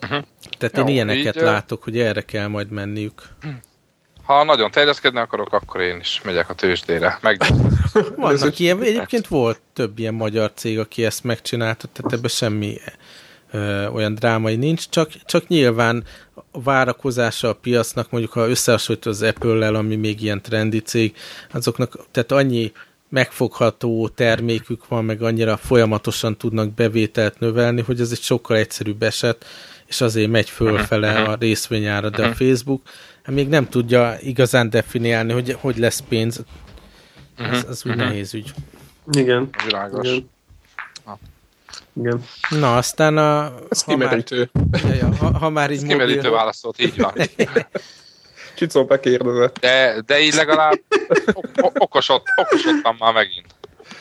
[0.03, 0.25] Uh-huh.
[0.59, 3.23] Tehát Jó, én ilyeneket így, látok, hogy erre kell majd menniük.
[4.25, 7.19] Ha nagyon terjeszkedni akarok, akkor én is megyek a tőzsdére.
[7.21, 7.43] Meg...
[8.17, 12.77] Vannak ilyen, egyébként volt több ilyen magyar cég, aki ezt megcsinálta, tehát ebben semmi
[13.51, 16.05] ö, olyan drámai nincs, csak, csak nyilván
[16.35, 21.17] a várakozása a piacnak, mondjuk ha összehasonlítod az Apple-lel, ami még ilyen trendi cég,
[21.53, 22.73] azoknak, tehát annyi
[23.09, 29.45] megfogható termékük van, meg annyira folyamatosan tudnak bevételt növelni, hogy ez egy sokkal egyszerűbb eset,
[29.87, 32.81] és azért megy fölfele a részvényára, de a Facebook.
[32.85, 32.95] hát
[33.27, 36.41] még nem tudja igazán definiálni, hogy hogy lesz pénz.
[37.39, 37.57] Uh-huh.
[37.57, 38.09] Ez, ez úgy uh-huh.
[38.09, 38.53] nehéz ügy.
[39.13, 39.49] Igen.
[39.65, 40.09] Világos.
[40.09, 40.31] Igen.
[42.01, 42.25] Igen.
[42.51, 43.53] Na, aztán a...
[43.69, 44.51] Ez ha már, kimerítő.
[44.83, 47.15] ja, ja, ha, ha már így Ez kimerítő mobil, válaszolt, így van.
[48.57, 49.59] Csicó bekérdezett.
[49.59, 50.81] De, de így legalább
[51.33, 53.55] ok- okosod, okosodtam már megint.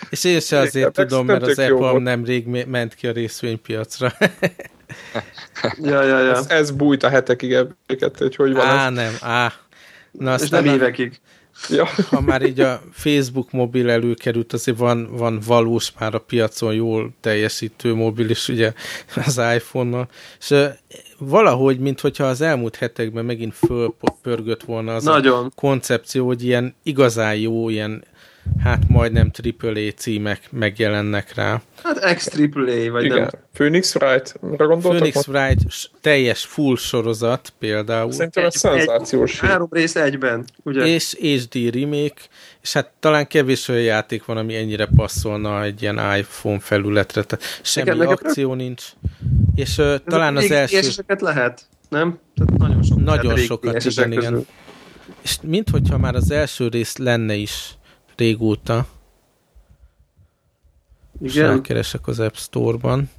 [0.10, 2.04] és én se azért Igen, tudom, nem mert az Apple volt.
[2.04, 4.14] nemrég me- ment ki a részvénypiacra.
[5.82, 6.36] Ja, ja, ja.
[6.36, 8.94] Ez, ez bújt a hetekig ebbéket, hogy hogy van Á, ez.
[8.94, 9.54] nem, á.
[10.12, 11.20] Na, És nem a- évekig.
[11.70, 11.86] Ja.
[12.10, 17.10] ha már így a Facebook mobil előkerült, azért van, van valós már a piacon jól
[17.22, 18.74] teljesítő mobil is, ugye
[19.26, 20.08] az iPhone-nal,
[20.40, 20.56] és
[21.18, 25.46] valahogy, minthogyha az elmúlt hetekben megint fölpörgött volna az Nagyon.
[25.46, 28.04] a koncepció, hogy ilyen igazán jó, ilyen
[28.64, 29.32] hát majdnem
[29.62, 31.62] AAA címek megjelennek rá.
[31.84, 33.18] Hát XAAA, vagy Igen.
[33.18, 33.30] nem.
[33.54, 34.82] Phoenix Wright-ra gondoltak?
[34.82, 38.12] Phoenix Wright teljes full sorozat például.
[38.12, 39.40] Szerintem ez szenzációs.
[39.40, 39.50] hír.
[39.50, 40.86] Három rész egyben, ugye?
[40.86, 42.22] és HD remake,
[42.62, 47.60] és hát talán kevés olyan játék van, ami ennyire passzolna egy ilyen iPhone felületre, tehát
[47.62, 48.84] semmi Nekem- nekem- akció nincs.
[49.56, 52.20] És uh, talán az első, DSS-eket lehet, nem?
[52.36, 53.04] Tehát nagyon sok.
[53.04, 54.46] Nagyon sokat, igen, igen.
[55.22, 57.76] és minthogyha már az első rész lenne is
[58.18, 58.86] régóta,
[61.22, 61.48] és Igen.
[61.48, 63.10] rákeresek az App Store-ban,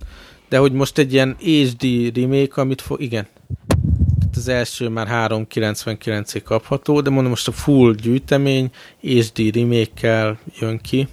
[0.49, 1.85] de hogy most egy ilyen HD
[2.17, 3.27] remake, amit fog, igen,
[4.19, 8.71] Tehát az első már 399 ig kapható, de mondom most a full gyűjtemény
[9.01, 11.09] HD remake-kel jön ki.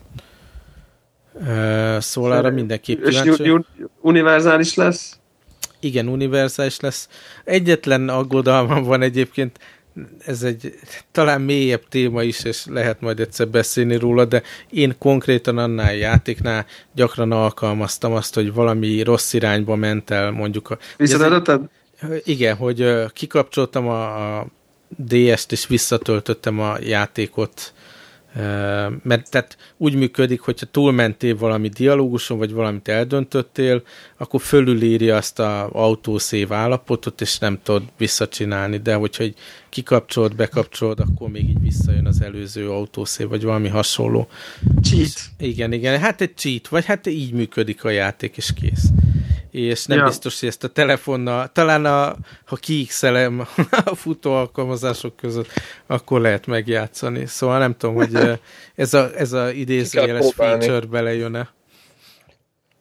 [1.34, 3.50] Uh, szóval arra mindenképp És kíváncsi.
[3.50, 3.66] u-
[4.02, 5.20] univerzális lesz?
[5.80, 7.10] Igen, univerzális lesz.
[7.44, 9.60] Egyetlen aggodalmam van egyébként,
[10.26, 10.74] ez egy
[11.12, 15.92] talán mélyebb téma is, és lehet majd egyszer beszélni róla, de én konkrétan annál a
[15.92, 20.78] játéknál gyakran alkalmaztam azt, hogy valami rossz irányba ment el, mondjuk a...
[20.98, 21.70] Visszaadotad?
[22.24, 24.48] Igen, hogy kikapcsoltam a, a
[24.98, 27.74] DS-t, és visszatöltöttem a játékot,
[29.04, 33.84] mert tehát úgy működik, hogyha túlmentél valami dialóguson, vagy valamit eldöntöttél,
[34.18, 39.36] akkor fölülírja azt a autószév állapotot, és nem tudod visszacsinálni, de hogyha egy
[39.70, 44.28] kikapcsolod, bekapcsolod, akkor még így visszajön az előző autószév, vagy valami hasonló.
[44.82, 45.20] Cheat.
[45.40, 48.86] Igen, igen, hát egy cheat, vagy hát így működik a játék, és kész.
[49.52, 50.06] És nem Ja.
[50.06, 53.48] biztos, hogy ezt a telefonnal, talán a, ha kiixelem
[53.86, 55.50] a futó alkalmazások között,
[55.88, 57.26] akkor lehet megjátszani.
[57.26, 58.40] Szóval nem tudom, hogy
[58.76, 61.50] ez a, ez a idézőjeles feature belejön-e.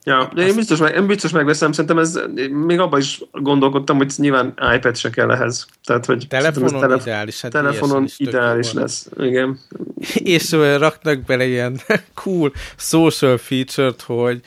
[0.04, 4.12] Ja, de én biztos, meg, én biztos megveszem, szerintem ez, még abban is gondolkodtam, hogy
[4.16, 5.66] nyilván iPad se kell ehhez.
[5.84, 7.40] Tehát, hogy Telefonon ez ideális.
[7.40, 8.82] Hát telefonon is ideális van.
[8.82, 9.08] lesz.
[9.18, 9.58] Igen.
[10.34, 11.80] És raknak bele ilyen
[12.22, 14.40] cool social feature-t, hogy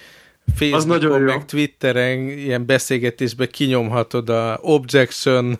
[0.55, 1.25] Facebookon, nagyon jó.
[1.25, 5.57] meg Twitteren ilyen beszélgetésbe kinyomhatod a objection,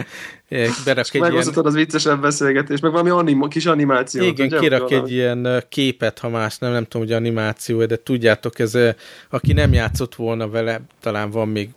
[0.84, 4.26] berak egy ilyen, az viccesebb beszélgetés, meg valami anim, kis animációt.
[4.26, 4.58] igen, ugye?
[4.58, 5.06] kirak Valami.
[5.06, 8.78] egy ilyen képet, ha más nem, nem tudom, hogy animáció, de tudjátok, ez,
[9.30, 11.68] aki nem játszott volna vele, talán van még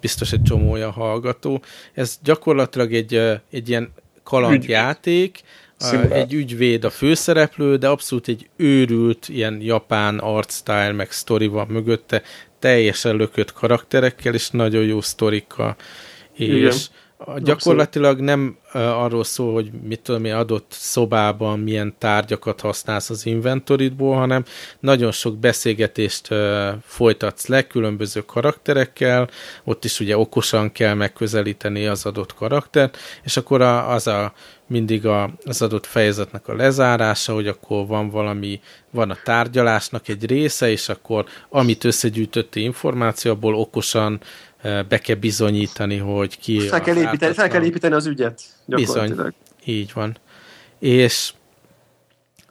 [0.00, 1.62] biztos egy csomó olyan hallgató.
[1.92, 3.14] Ez gyakorlatilag egy,
[3.50, 5.46] egy ilyen kalandjáték, a-
[5.82, 6.12] Szimulál.
[6.12, 11.66] egy ügyvéd a főszereplő, de abszolút egy őrült, ilyen japán art style, meg sztori van
[11.66, 12.22] mögötte,
[12.58, 15.76] teljesen lökött karakterekkel, és nagyon jó sztorikkal.
[16.36, 16.56] Igen.
[16.56, 16.86] És
[17.24, 23.26] a, gyakorlatilag nem arról szól, hogy mit tudom én, adott szobában milyen tárgyakat használsz az
[23.26, 24.44] inventoridból, hanem
[24.80, 26.28] nagyon sok beszélgetést
[26.84, 29.28] folytatsz le különböző karakterekkel,
[29.64, 34.32] ott is ugye okosan kell megközelíteni az adott karaktert, és akkor az a
[34.72, 38.60] mindig a, az adott fejezetnek a lezárása, hogy akkor van valami,
[38.90, 44.20] van a tárgyalásnak egy része, és akkor amit összegyűjtötti információ, abból okosan
[44.60, 48.40] eh, be kell bizonyítani, hogy ki Fel kell, építeni, fel kell építeni az ügyet.
[48.66, 49.34] Bizony.
[49.64, 50.16] Így van.
[50.78, 51.32] És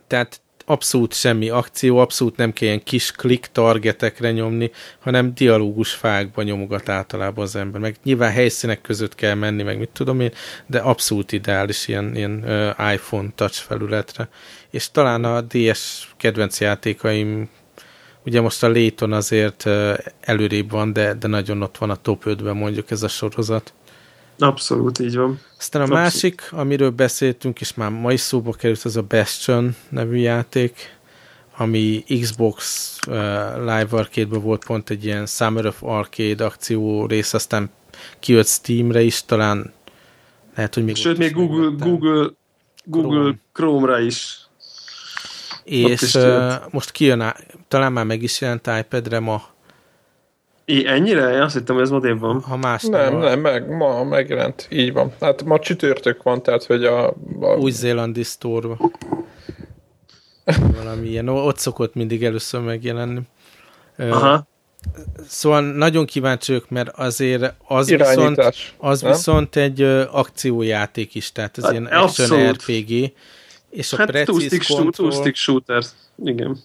[0.07, 0.41] tehát
[0.71, 6.89] abszolút semmi akció, abszolút nem kell ilyen kis klik targetekre nyomni, hanem dialógus fákba nyomogat
[6.89, 7.81] általában az ember.
[7.81, 10.31] Meg nyilván helyszínek között kell menni, meg mit tudom én,
[10.65, 12.45] de abszolút ideális ilyen, ilyen
[12.93, 14.29] iPhone touch felületre.
[14.69, 17.49] És talán a DS kedvenc játékaim
[18.25, 19.69] Ugye most a Layton azért
[20.19, 23.73] előrébb van, de, de nagyon ott van a top 5-ben mondjuk ez a sorozat.
[24.41, 25.39] Abszolút így van.
[25.57, 26.03] Aztán a Abszolút.
[26.03, 30.95] másik, amiről beszéltünk, és már ma is szóba került, az a Bastion nevű játék,
[31.57, 33.15] ami Xbox uh,
[33.57, 37.69] Live Arcade-ben volt pont egy ilyen Summer of Arcade akció rész, aztán
[38.19, 39.73] kijött Steamre is, talán
[40.55, 41.89] lehet, hogy még Sőt, még Google, megvettem.
[41.89, 42.29] Google,
[42.83, 43.37] Google Chrome.
[43.53, 44.39] Chrome-ra is.
[45.63, 47.33] És uh, most kijön,
[47.67, 49.50] talán már meg is jelent iPad-re ma,
[50.65, 51.33] É, ennyire?
[51.33, 52.41] Én azt hittem, hogy ez ma van.
[52.41, 54.67] Ha más nem, nem, meg, ma megjelent.
[54.71, 55.13] Így van.
[55.19, 57.07] Hát ma csütörtök van, tehát hogy a...
[57.39, 57.55] a...
[57.57, 58.91] Új-Zélandi sztorba.
[60.75, 61.27] Valami ilyen.
[61.27, 63.21] Ott szokott mindig először megjelenni.
[63.97, 64.47] Aha.
[65.27, 68.41] Szóval nagyon kíváncsi vagyok, mert azért az viszont,
[68.77, 69.81] az viszont egy
[70.11, 73.13] akciójáték is, tehát ez hát, ilyen action RPG,
[73.69, 75.83] és a hát precíz two-stick shooter,
[76.23, 76.59] igen.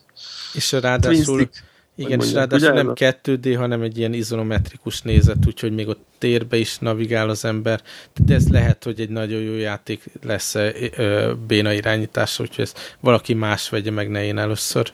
[0.54, 1.48] És ráadásul
[1.96, 6.78] igen, és ráadásul nem 2D, hanem egy ilyen izonometrikus nézet, úgyhogy még ott térbe is
[6.78, 7.82] navigál az ember.
[8.12, 13.34] Tehát ez lehet, hogy egy nagyon jó játék lesz ö, béna irányításra, úgyhogy ezt valaki
[13.34, 14.92] más vegye meg, ne én először.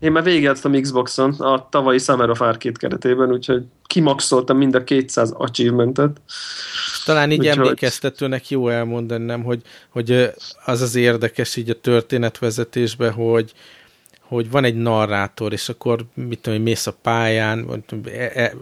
[0.00, 5.30] Én már végigjátszottam Xboxon a tavalyi Summer of Arcade keretében, úgyhogy kimaxoltam mind a 200
[5.36, 6.20] achievementet.
[7.04, 7.56] Talán így úgyhogy...
[7.56, 10.30] emlékeztetőnek jó elmondani, nem, hogy, hogy
[10.64, 13.52] az az érdekes így a történetvezetésben, hogy,
[14.26, 18.52] hogy van egy narrátor, és akkor mit tudom, mész a pályán, vagy e, e,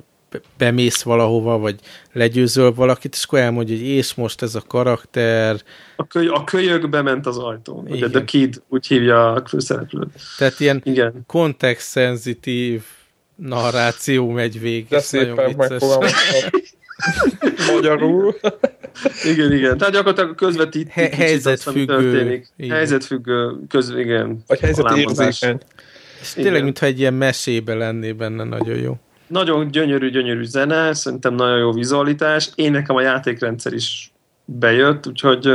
[0.59, 1.81] bemész valahova, vagy
[2.13, 5.61] legyőzöl valakit, és akkor elmondja, hogy és most ez a karakter...
[5.97, 7.87] A, köly, a kölyök bement az ajtón.
[7.89, 10.09] Ugye The Kid, úgy hívja a főszereplőt.
[10.39, 11.23] Tehát ilyen Igen.
[11.27, 12.83] kontext-szenzitív
[13.35, 14.89] narráció megy végig.
[14.89, 15.57] De szépen
[17.73, 18.35] Magyarul.
[19.25, 19.79] Igen, igen.
[19.79, 20.89] Tehát gyakorlatilag közvetít.
[20.89, 22.43] He- helyzetfüggő.
[22.69, 24.43] Helyzetfüggő, köz, igen.
[24.47, 25.59] Vagy helyzetérzékeny.
[26.21, 28.99] És tényleg, mintha egy ilyen mesébe lenné benne, nagyon jó.
[29.27, 32.51] Nagyon gyönyörű, gyönyörű zene, szerintem nagyon jó vizualitás.
[32.55, 34.13] Én nekem a játékrendszer is
[34.45, 35.49] bejött, úgyhogy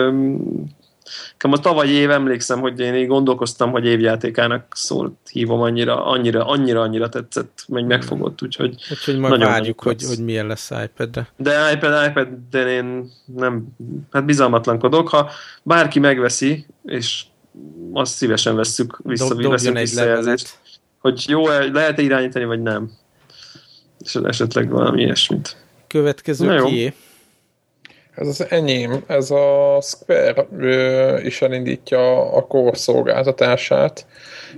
[1.32, 6.46] Nekem a tavalyi év emlékszem, hogy én így gondolkoztam, hogy évjátékának szólt hívom annyira, annyira,
[6.46, 11.28] annyira, annyira tetszett, meg megfogott, úgyhogy Úgyhogy majd nagyon várjuk, hogy, hogy milyen lesz iPad-de.
[11.38, 13.68] De iPad, iPad, de én nem,
[14.12, 15.10] hát bizalmatlankodok.
[15.10, 15.30] Ha
[15.64, 17.24] bárki megveszi, és
[17.94, 20.60] azt szívesen vesszük vissza, Dob, veszünk levelet.
[21.00, 22.92] hogy jó lehet-e irányítani, vagy nem.
[24.00, 25.58] És esetleg valami ilyesmit.
[25.88, 26.94] Következő kié?
[28.18, 34.06] Ez az enyém, ez a Square ö, is elindítja a Core szolgáltatását.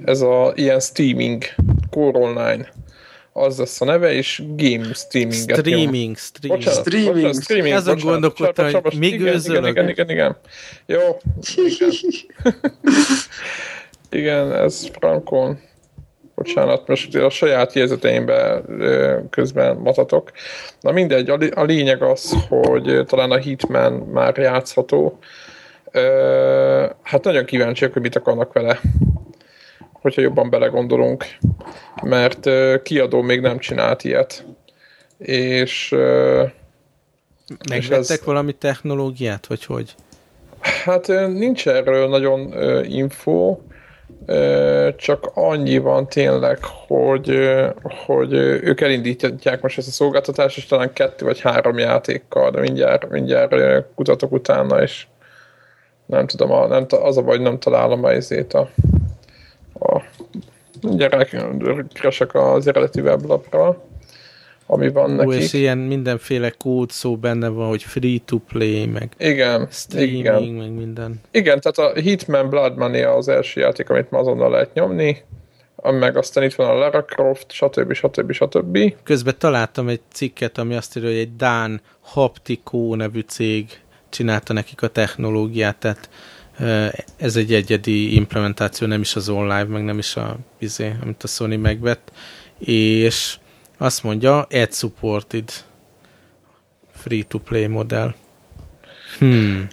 [0.05, 1.43] Ez a ilyen streaming,
[1.89, 2.69] Core Online
[3.33, 6.63] az lesz a neve, és game streaming Streaming, streaming.
[6.63, 7.13] Bocsánat, streaming.
[7.13, 7.75] Bocsánat, streaming.
[7.75, 10.37] Ezen gondolkodtam, hogy még igen, igen, igen, igen, igen.
[10.85, 11.19] Jó.
[11.65, 11.91] Igen.
[14.21, 15.59] igen, ez frankon
[16.39, 18.61] bocsánat, most a saját jegyzeteimbe
[19.29, 20.31] közben matatok.
[20.79, 25.19] Na mindegy, a lényeg az, hogy talán a Hitman már játszható.
[27.01, 28.79] Hát nagyon kíváncsiak, hogy mit akarnak vele,
[29.91, 31.25] hogyha jobban belegondolunk,
[32.03, 32.49] mert
[32.83, 34.45] kiadó még nem csinált ilyet.
[35.17, 35.89] És
[37.69, 38.25] Megvettek ez...
[38.25, 39.95] valami technológiát, vagy hogy?
[40.59, 43.57] Hát nincs erről nagyon info,
[44.95, 46.57] csak annyi van tényleg,
[46.87, 47.39] hogy,
[48.05, 53.09] hogy ők elindítják most ezt a szolgáltatást, és talán kettő vagy három játékkal, de mindjárt,
[53.09, 55.07] mindjárt kutatok utána, és
[56.05, 58.69] nem tudom, a, nem, az a baj, nem találom a izét a,
[59.79, 60.01] a
[60.81, 61.35] mindjárt
[61.93, 63.81] keresek az eredeti weblapra
[64.71, 65.35] ami van neki.
[65.35, 70.43] és ilyen mindenféle kód szó benne van, hogy free to play, meg igen, streaming, igen.
[70.43, 71.21] meg minden.
[71.31, 75.17] Igen, tehát a Hitman Blood Money az első játék, amit ma azonnal lehet nyomni,
[75.83, 77.93] meg aztán itt van a Lara Croft, stb.
[77.93, 78.31] stb.
[78.31, 78.77] stb.
[79.03, 83.65] Közben találtam egy cikket, ami azt írja, hogy egy Dán Haptico nevű cég
[84.09, 86.09] csinálta nekik a technológiát, tehát
[87.17, 91.27] ez egy egyedi implementáció, nem is az online, meg nem is a bizé, amit a
[91.27, 92.11] Sony megvett,
[92.59, 93.37] és
[93.81, 95.49] azt mondja, ad supported
[96.91, 98.13] free-to-play modell.
[99.17, 99.67] Hmm.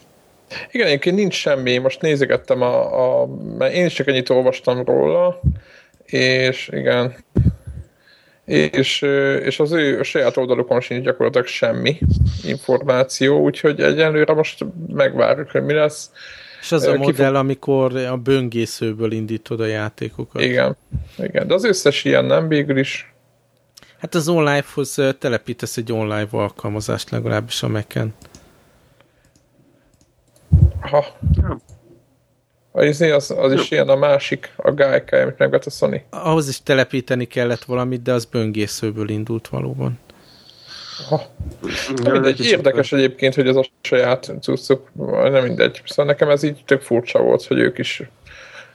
[0.70, 1.78] Igen, egyébként nincs semmi.
[1.78, 3.26] Most nézegettem a, a
[3.58, 5.40] mert én is csak ennyit olvastam róla,
[6.04, 7.14] és igen,
[8.44, 9.02] és,
[9.44, 11.98] és az ő a saját oldalukon sincs gyakorlatilag semmi
[12.44, 16.10] információ, úgyhogy egyelőre most megvárjuk, hogy mi lesz.
[16.60, 17.04] És az a Kifog...
[17.04, 20.42] modell, amikor a böngészőből indítod a játékokat.
[20.42, 20.76] Igen,
[21.18, 23.14] igen, de az összes ilyen nem végül is.
[24.06, 28.14] Hát az OnLive-hoz telepítesz egy online alkalmazást legalábbis a Mac-en.
[30.80, 31.06] Ha.
[32.72, 36.02] Az, az, az is ilyen a másik, a Gaikai, amit megvett a Sony.
[36.10, 39.98] Ahhoz is telepíteni kellett valamit, de az böngészőből indult valóban.
[41.08, 41.22] Ha.
[41.96, 44.90] Nem mindegy, érdekes egyébként, hogy ez a saját cuccuk,
[45.22, 45.82] nem mindegy.
[45.84, 48.02] Szóval nekem ez így tök furcsa volt, hogy ők is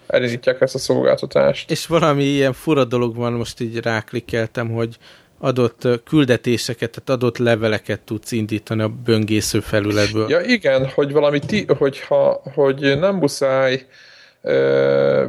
[0.07, 1.71] elindítják ezt a szolgáltatást.
[1.71, 4.97] És valami ilyen fura dolog van, most így ráklikkeltem, hogy
[5.41, 10.29] adott küldetéseket, tehát adott leveleket tudsz indítani a böngésző felületből.
[10.29, 13.85] Ja igen, hogy valami, ti, hogyha, hogy nem muszáj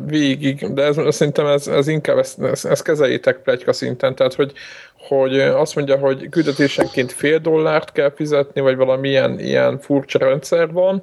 [0.07, 4.53] végig, de ez, szerintem ez, ez inkább ezt, ezt, ezt kezeljétek plegyka szinten, tehát hogy,
[4.97, 11.03] hogy azt mondja, hogy küldetésenként fél dollárt kell fizetni, vagy valamilyen ilyen furcsa rendszer van,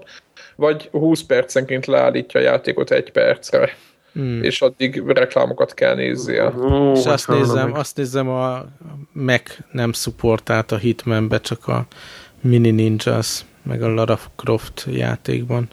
[0.56, 3.76] vagy 20 percenként leállítja a játékot egy percre.
[4.20, 4.44] Hmm.
[4.44, 6.54] és addig reklámokat kell nézzél.
[6.58, 8.66] Oh, és azt nézem, azt nézem, a
[9.12, 11.86] Mac nem szupportált a Hitmanbe, csak a
[12.42, 15.70] Mini Ninjas, meg a Lara Croft játékban.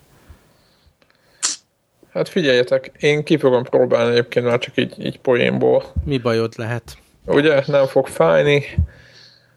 [2.13, 5.85] Hát figyeljetek, én ki fogom próbálni egyébként már csak így, így poénból.
[6.05, 6.97] Mi bajod lehet?
[7.25, 8.65] Ugye, nem fog fájni,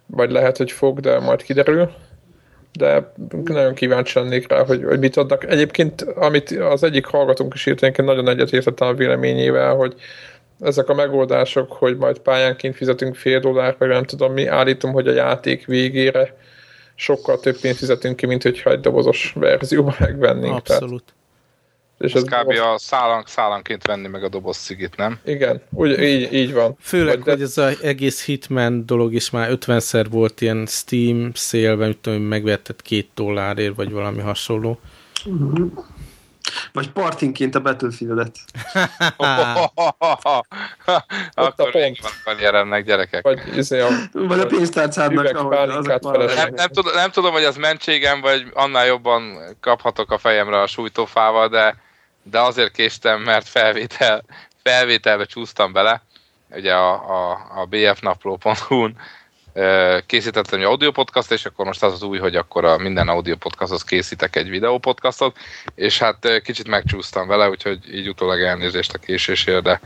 [0.05, 1.91] vagy lehet, hogy fog, de majd kiderül.
[2.73, 3.13] De
[3.43, 5.49] nagyon kíváncsi lennék rá, hogy, hogy mit adnak.
[5.49, 9.95] Egyébként, amit az egyik hallgatónk is írt, én nagyon egyetértettem a véleményével, hogy
[10.59, 15.07] ezek a megoldások, hogy majd pályánként fizetünk fél dollár, vagy nem tudom mi, állítom, hogy
[15.07, 16.35] a játék végére
[16.95, 20.55] sokkal több pénzt fizetünk ki, mint hogyha egy dobozos verzióban megvennénk.
[20.55, 21.03] Abszolút.
[21.03, 21.19] Tehát
[21.99, 22.49] és ez kb.
[22.49, 25.19] a szállan, szállanként venni meg a doboz cigit, nem?
[25.25, 26.75] Igen, úgy, így, így van.
[26.81, 31.87] Főleg, Vagy hogy ez az egész Hitman dolog is már 50-szer volt ilyen Steam szélben,
[31.87, 34.79] mit tudom, megvetted két dollárért, vagy valami hasonló.
[35.29, 35.65] Mm-hmm.
[36.73, 38.35] Vagy partinként a Battlefield-et.
[41.33, 41.71] Akkor
[42.23, 43.23] van jelennek gyerekek.
[43.23, 45.47] Vagy, izé a, vagy a pénztárcádnak, nem,
[46.55, 51.47] nem, tudom, nem tudom, hogy az mentségem, vagy annál jobban kaphatok a fejemre a sújtófával,
[51.47, 51.75] de
[52.29, 54.23] de azért késtem, mert felvétel,
[54.63, 56.01] felvételbe csúsztam bele,
[56.51, 58.95] ugye a, a, a bfnapló.hu-n
[60.05, 63.35] készítettem egy audio podcast, és akkor most az az új, hogy akkor a minden audio
[63.35, 65.37] podcasthoz készítek egy videó podcastot,
[65.75, 69.81] és hát kicsit megcsúsztam vele, úgyhogy így utólag elnézést a késésért, de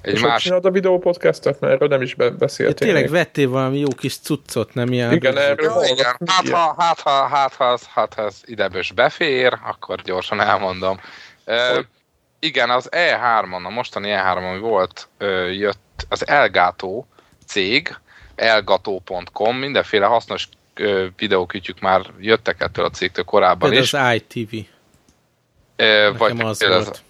[0.00, 0.42] egy és más...
[0.42, 2.66] csinálod a videó podcastot, mert erről nem is beszéltél.
[2.66, 5.12] Ja, tényleg vettél valami jó kis cuccot, nem ilyen?
[5.12, 6.16] Igen, erről ja, igen.
[6.26, 11.00] Hát, ha, hát, ha, hát, ha, hát, ha ez idebös befér, akkor gyorsan elmondom.
[12.38, 15.08] Igen, az E3-on, a mostani E3-on, ami volt,
[15.52, 17.04] jött az Elgato
[17.46, 17.96] cég,
[18.34, 20.48] elgato.com, mindenféle hasznos
[21.16, 23.92] videókütyük már jöttek ettől a cégtől korábban Például is.
[23.92, 24.54] az iTV.
[25.78, 26.88] Uh, vagy az volt.
[26.88, 27.02] Az,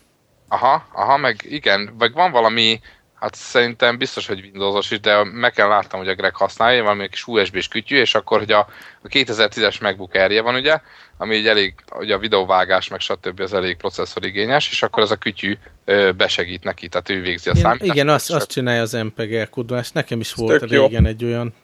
[0.48, 2.80] aha, aha, meg igen, vagy van valami
[3.20, 7.08] Hát szerintem biztos, hogy Windowsos is, de meg kell láttam, hogy a Greg használja, valami
[7.08, 8.58] kis USB-s kütyű, és akkor, hogy a,
[9.02, 10.80] a 2010-es MacBook air van, ugye,
[11.16, 13.40] ami így elég, ugye a videóvágás, meg stb.
[13.40, 17.54] az elég processzorigényes, és akkor ez a kütyű ö, besegít neki, tehát ő végzi a
[17.54, 17.92] számítást.
[17.92, 21.08] Igen, azt, azt csinálja az MPG kudvás, nekem is volt régen jó.
[21.08, 21.54] egy olyan.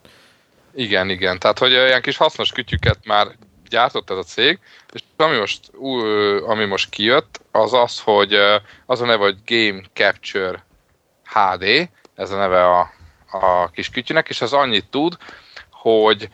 [0.75, 3.27] Igen, igen, tehát hogy olyan kis hasznos kütyüket már
[3.69, 4.59] gyártott ez a cég,
[4.93, 5.61] és ami most,
[6.47, 8.35] ami most kijött, az az, hogy
[8.87, 10.65] az a neve, hogy Game Capture
[11.33, 12.91] HD, ez a neve a,
[13.31, 15.17] a kis kütyűnek, és az annyit tud,
[15.71, 16.29] hogy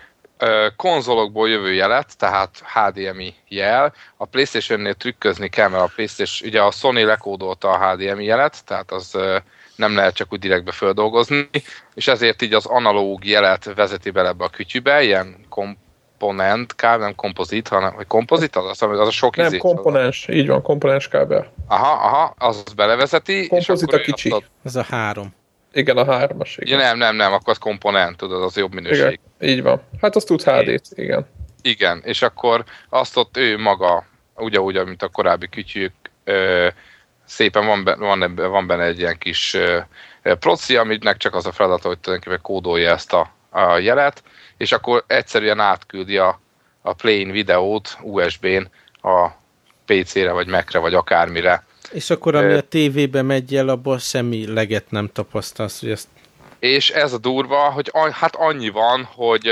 [0.76, 6.70] konzolokból jövő jelet, tehát HDMI jel, a Playstation-nél trükközni kell, mert a Playstation, ugye a
[6.70, 9.18] Sony lekódolta a HDMI jelet, tehát az
[9.76, 11.48] nem lehet csak úgy direktbe földolgozni,
[11.94, 15.46] és ezért így az analóg jelet vezeti bele ebbe a kütyübe, ilyen
[16.18, 20.28] komponent kábel, nem kompozit, hanem vagy kompozit, az, az, az a sok Nem, izé, komponens,
[20.28, 20.34] az...
[20.34, 21.52] így van, komponens kábel.
[21.66, 23.46] Aha, aha, az belevezeti.
[23.46, 24.30] Kompozit a kicsi.
[24.30, 25.34] Azt, ez a három.
[25.72, 26.56] Igen, a hármas.
[26.60, 26.78] Igen.
[26.78, 29.20] Ja, nem, nem, nem, akkor az komponent, tudod, az jobb minőség.
[29.38, 29.82] Igen, így van.
[30.00, 31.26] Hát azt tud HD-t, igen.
[31.62, 34.04] Igen, és akkor azt ott ő maga,
[34.36, 35.92] ugyanúgy, mint a korábbi kütyük,
[36.24, 36.68] ö,
[37.24, 39.80] szépen van, be, van, van benne egy ilyen kis ö,
[40.22, 44.22] proci, aminek csak az a feladat, hogy tulajdonképpen kódolja ezt a, a jelet,
[44.58, 46.40] és akkor egyszerűen átküldi a,
[46.82, 48.70] a plain videót USB-n
[49.02, 49.28] a
[49.86, 51.64] PC-re, vagy Mac-re, vagy akármire.
[51.92, 56.08] És akkor ami a tévébe megy el, abból semmi leget nem tapasztalsz, hogy ezt...
[56.58, 59.50] És ez a durva, hogy hát annyi van, hogy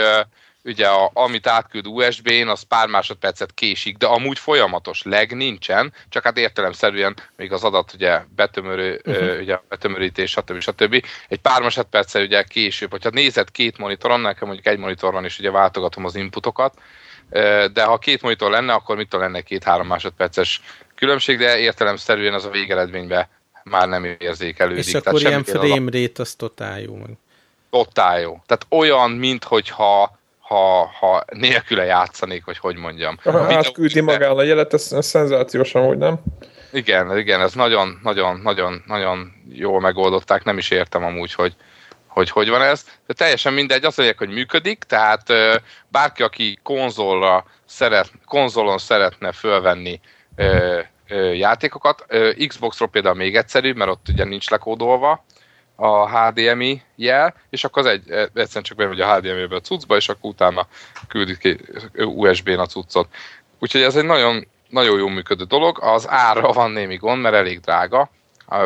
[0.67, 6.25] ugye a, amit átküld USB-n, az pár másodpercet késik, de amúgy folyamatos leg nincsen, csak
[6.25, 9.41] hát értelemszerűen még az adat ugye betömörő, uh-huh.
[9.41, 10.61] ugye betömörítés, stb.
[10.61, 11.05] stb.
[11.29, 15.39] Egy pár másodperccel ugye később, hogyha nézed két monitoron, nekem mondjuk egy monitor van, és
[15.39, 16.75] ugye váltogatom az inputokat,
[17.73, 20.61] de ha két monitor lenne, akkor mit lenne két-három másodperces
[20.95, 23.29] különbség, de értelemszerűen az a végeredményben
[23.65, 24.87] már nem érzékelődik.
[24.87, 26.99] És akkor ilyen frame rate az totál jó.
[27.71, 28.43] Totál jó.
[28.47, 33.19] Tehát olyan, minthogyha ha, ha nélküle játszanék, vagy hogy mondjam.
[33.23, 36.19] Ha átküldi magán a jelet, ez, ez szenzációsan, hogy nem?
[36.73, 41.55] Igen, igen, ez nagyon, nagyon, nagyon, nagyon jól megoldották, nem is értem amúgy, hogy
[42.17, 45.23] hogy, hogy van ez, de teljesen mindegy, azt mondják, hogy működik, tehát
[45.89, 50.01] bárki, aki konzolra szeret, konzolon szeretne fölvenni
[51.33, 52.07] játékokat,
[52.47, 55.25] Xboxról például még egyszerűbb, mert ott ugye nincs lekódolva,
[55.77, 60.09] a HDMI jel, és akkor az egy, egyszerűen csak bemegy a HDMI-be a cuccba, és
[60.09, 60.67] akkor utána
[61.09, 61.59] küldik ki
[61.95, 63.09] USB-n a cuccot.
[63.59, 65.79] Úgyhogy ez egy nagyon, nagyon jó működő dolog.
[65.83, 68.11] Az ára van némi gond, mert elég drága,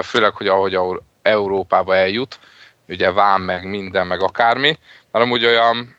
[0.03, 0.79] főleg, hogy ahogy
[1.23, 2.39] Európába eljut,
[2.89, 4.79] ugye vám meg minden, meg akármi,
[5.13, 5.97] hanem úgy olyan,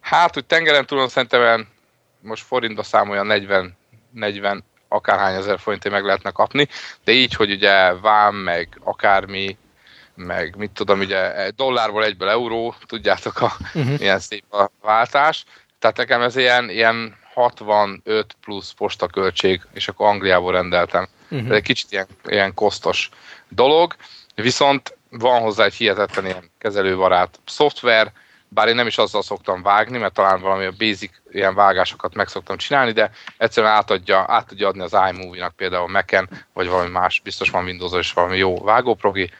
[0.00, 1.68] hát, hogy tengeren túlon szerintem
[2.20, 3.76] most forintba számolja 40,
[4.10, 6.68] 40 akárhány ezer forintért meg lehetne kapni,
[7.04, 9.56] de így, hogy ugye vám, meg akármi,
[10.16, 14.00] meg mit tudom, ugye dollárból egyből euró, tudjátok, a, uh-huh.
[14.00, 15.44] ilyen szép a váltás.
[15.78, 21.08] Tehát nekem ez ilyen, ilyen 65 plusz postaköltség, és akkor Angliából rendeltem.
[21.30, 21.48] Uh-huh.
[21.48, 23.10] Ez egy kicsit ilyen, ilyen kosztos
[23.48, 23.96] dolog,
[24.34, 28.12] viszont van hozzá egy hihetetlen ilyen kezelővarát szoftver,
[28.48, 32.28] bár én nem is azzal szoktam vágni, mert talán valami a basic ilyen vágásokat meg
[32.28, 37.20] szoktam csinálni, de egyszerűen átadja, át tudja adni az iMovie-nak például Mac-en, vagy valami más,
[37.24, 39.30] biztos van windows is valami jó vágóprogi,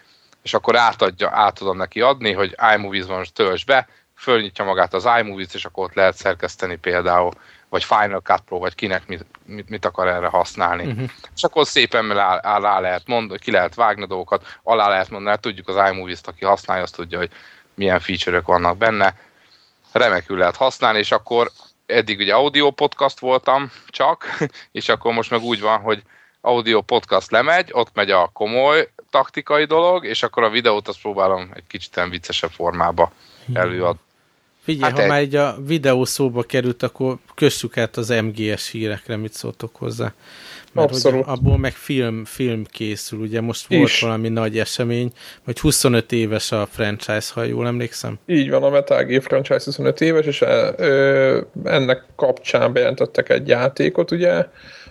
[0.46, 5.54] és akkor átadja, át tudom neki adni, hogy iMovies-ban tölts be, fölnyitja magát az iMovies,
[5.54, 7.30] és akkor ott lehet szerkeszteni például,
[7.68, 10.86] vagy Final Cut Pro, vagy kinek mit, mit, mit akar erre használni.
[10.86, 11.10] Uh-huh.
[11.34, 15.40] És akkor szépen rá, rá lehet mondani, ki lehet vágni dolgokat, alá lehet mondani, hát
[15.40, 17.30] tudjuk az iMovies-t, aki használja, azt tudja, hogy
[17.74, 19.14] milyen feature-ök vannak benne.
[19.92, 21.50] Remekül lehet használni, és akkor
[21.86, 24.36] eddig ugye audio podcast voltam csak,
[24.72, 26.02] és akkor most meg úgy van, hogy
[26.40, 31.50] audio podcast lemegy, ott megy a komoly taktikai dolog, és akkor a videót azt próbálom
[31.54, 33.12] egy kicsit viccesebb formába
[33.52, 34.00] előadni.
[34.62, 35.08] Figyelj, hát ha egy...
[35.08, 40.12] már egy a videó szóba került, akkor kössük át az MGS hírekre, mit szóltok hozzá.
[40.72, 41.20] Mert Abszolút.
[41.20, 44.00] Ugye, abból meg film, film készül, ugye most volt Is.
[44.00, 45.12] valami nagy esemény,
[45.44, 48.18] hogy 25 éves a franchise, ha jól emlékszem.
[48.26, 54.10] Így van, a Metal Gear franchise 25 éves, és ö, ennek kapcsán bejelentettek egy játékot,
[54.10, 54.46] ugye,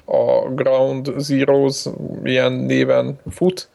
[0.05, 1.85] a Ground Zeroes
[2.23, 3.69] ilyen néven fut,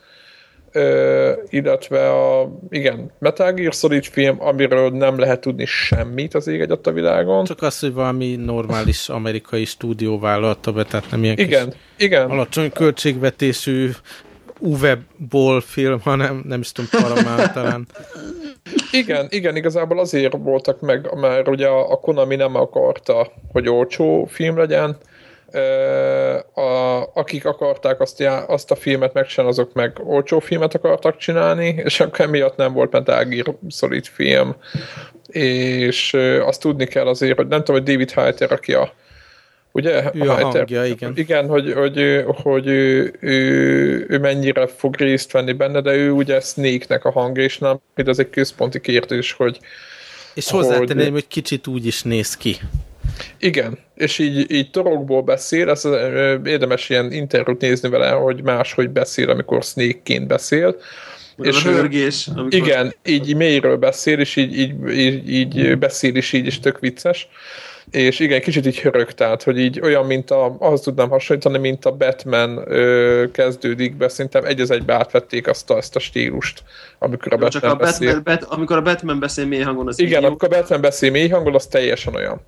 [0.72, 6.60] Ö, illetve a, igen, Metal Gear Solid film, amiről nem lehet tudni semmit az ég
[6.60, 7.44] egyet a világon.
[7.44, 12.30] Csak az, hogy valami normális amerikai stúdió vállalta be, tehát nem ilyen igen, kis igen.
[12.30, 13.90] alacsony költségvetésű
[14.58, 17.86] UV-ból film, hanem nem is tudom, Paramount talán.
[18.92, 24.56] Igen, igen, igazából azért voltak meg, mert ugye a Konami nem akarta, hogy olcsó film
[24.56, 24.96] legyen,
[26.54, 31.74] a, akik akarták azt, já, azt a filmet megcsinálni, azok meg olcsó filmet akartak csinálni,
[31.84, 34.56] és akkor emiatt nem volt Metal Gear Solid film.
[35.28, 38.92] És azt tudni kell azért, hogy nem tudom, hogy David Hayter, aki a
[39.72, 40.10] ugye?
[40.14, 41.12] Ő a, a hangja, igen.
[41.16, 46.40] Igen, hogy, hogy, hogy ő, ő, ő, mennyire fog részt venni benne, de ő ugye
[46.40, 49.58] Snake-nek a hangja, és nem, ez egy központi kérdés, hogy
[50.34, 52.56] és hozzátenném, hogy, hogy kicsit úgy is néz ki.
[53.38, 55.84] Igen, és így, így torokból beszél, ez
[56.44, 60.76] érdemes ilyen interjút nézni vele, hogy máshogy beszél, amikor Snake-ként beszél.
[61.36, 62.26] és a hörgés.
[62.26, 62.54] Amikor...
[62.54, 67.28] Igen, így mélyről beszél, és így, így, így, így beszél is így is tök vicces
[67.90, 71.84] és igen, kicsit így hörög, tehát, hogy így olyan, mint a, ahhoz tudnám hasonlítani, mint
[71.84, 76.62] a Batman ö, kezdődik be, szerintem egy az egybe átvették azt a, ezt a stílust,
[76.98, 78.14] amikor a Jó, Batman csak a beszél.
[78.14, 81.28] Batman, Bat, amikor a Batman beszél mély hangon, az Igen, amikor a Batman beszél mély
[81.28, 82.40] hangon, az teljesen olyan.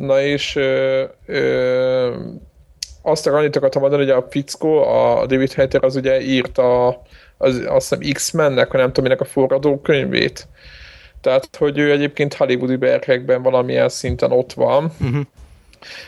[0.00, 2.14] Na és ö, ö,
[3.02, 6.86] azt annyit akartam mondani, hogy a fickó, a David Hayter az ugye írta
[7.38, 10.46] az, azt hiszem X-mennek, nem tudom, minek a forradókönyvét.
[11.20, 14.92] Tehát, hogy ő egyébként hollywoodi berkekben valamilyen szinten ott van.
[15.00, 15.20] Uh-huh.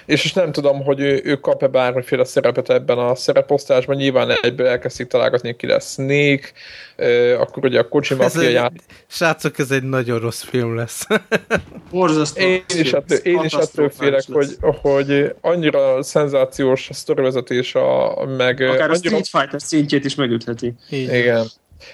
[0.05, 4.67] És, és nem tudom, hogy ő, ő kap-e bármiféle szerepet ebben a szereposztásban, nyilván egyből
[4.67, 6.51] elkezdik találgatni, ki lesz Snake,
[6.97, 8.73] euh, akkor ugye a kocsi mafia ját...
[9.07, 11.07] Srácok, ez egy nagyon rossz film lesz.
[11.91, 12.41] Borzasztó.
[12.43, 18.61] Én is ettől, én is ettől félek, hogy, hogy annyira szenzációs a sztorivezetés, a, meg...
[18.61, 18.93] Akár annyira...
[18.93, 20.75] a Street Fighter szintjét is megütheti.
[20.91, 21.15] Igen.
[21.15, 21.47] Igen,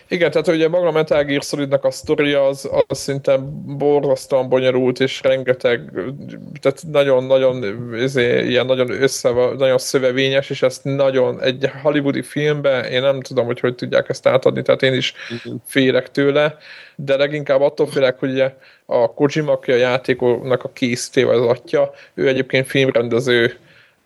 [0.09, 3.37] tehát ugye maga a Metal Gear Solidnak a sztoria az, az szinte
[3.67, 5.91] borzasztóan bonyolult, és rengeteg,
[6.61, 7.65] tehát nagyon-nagyon
[8.47, 13.61] ilyen nagyon össze, nagyon szövevényes, és ezt nagyon egy hollywoodi filmben, én nem tudom, hogy
[13.61, 15.15] hogy tudják ezt átadni, tehát én is
[15.65, 16.57] félek tőle,
[16.97, 18.55] de leginkább attól félek, hogy ugye
[18.87, 23.57] a Kojima, aki a játéknak a készítéve az atya, ő egyébként filmrendező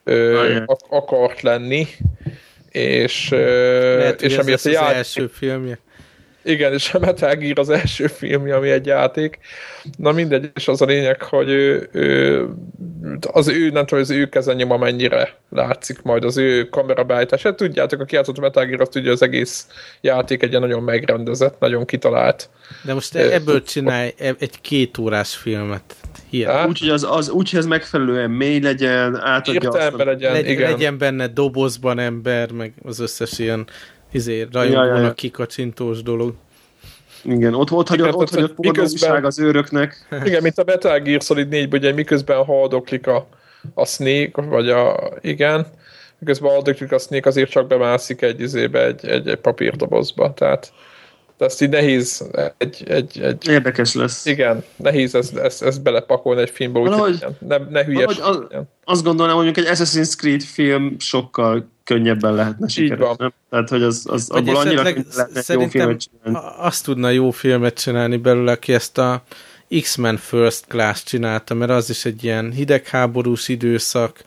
[0.05, 1.87] ö, akart lenni,
[2.73, 5.79] és, Lehet, és ami az, az első filmje.
[6.45, 9.39] Igen, és a Metal Gear az első filmje, ami egy játék.
[9.99, 12.47] Na mindegy, és az a lényeg, hogy ő, ő,
[13.33, 17.43] az ő, nem tudom, az ő kezenyoma mennyire látszik majd, az ő kamerabeállítás.
[17.43, 19.67] Hát tudjátok, aki játszott a Metal Gear, azt tudja, az egész
[20.01, 22.51] játék egy nagyon megrendezett, nagyon kitalált.
[22.85, 25.95] De most ebből csinálj egy két órás filmet.
[26.67, 30.71] Úgy, hogy az, az, úgy, hogy ez megfelelően mély legyen, átadja azt, legyen, legy, igen.
[30.71, 33.67] legyen benne dobozban ember, meg az összes ilyen
[34.13, 35.13] izé, rajongónak ja, ja, ja.
[35.13, 36.35] kikacsintós dolog.
[37.25, 40.07] Igen, ott, ott hagyott, ott hagyott miközben, az őröknek.
[40.25, 43.27] Igen, mint a Metal Gear Solid 4 ugye miközben haldoklik a,
[43.75, 45.67] a Snake, vagy a, igen,
[46.19, 50.73] miközben haldoklik a Snake, azért csak bemászik egy izébe, egy, egy, egy papírdobozba, tehát
[51.43, 52.25] de ezt így nehéz
[52.59, 53.49] egy, egy, egy...
[53.49, 54.27] Érdekes lesz.
[54.27, 58.19] Igen, nehéz ezt, ezt, ezt belepakolni egy filmbe, úgyhogy ne, ne hülyes.
[58.19, 58.39] Az,
[58.85, 63.17] azt gondolom, hogy egy Assassin's Creed film sokkal könnyebben lehetne sikeres.
[63.17, 63.33] Nem?
[63.51, 66.49] Tehát, hogy az, az abból annyira lehetne jó filmet csinálni.
[66.59, 69.23] Azt tudna jó filmet csinálni belőle, aki ezt a
[69.81, 74.23] X-Men First Class csinálta, mert az is egy ilyen hidegháborús időszak.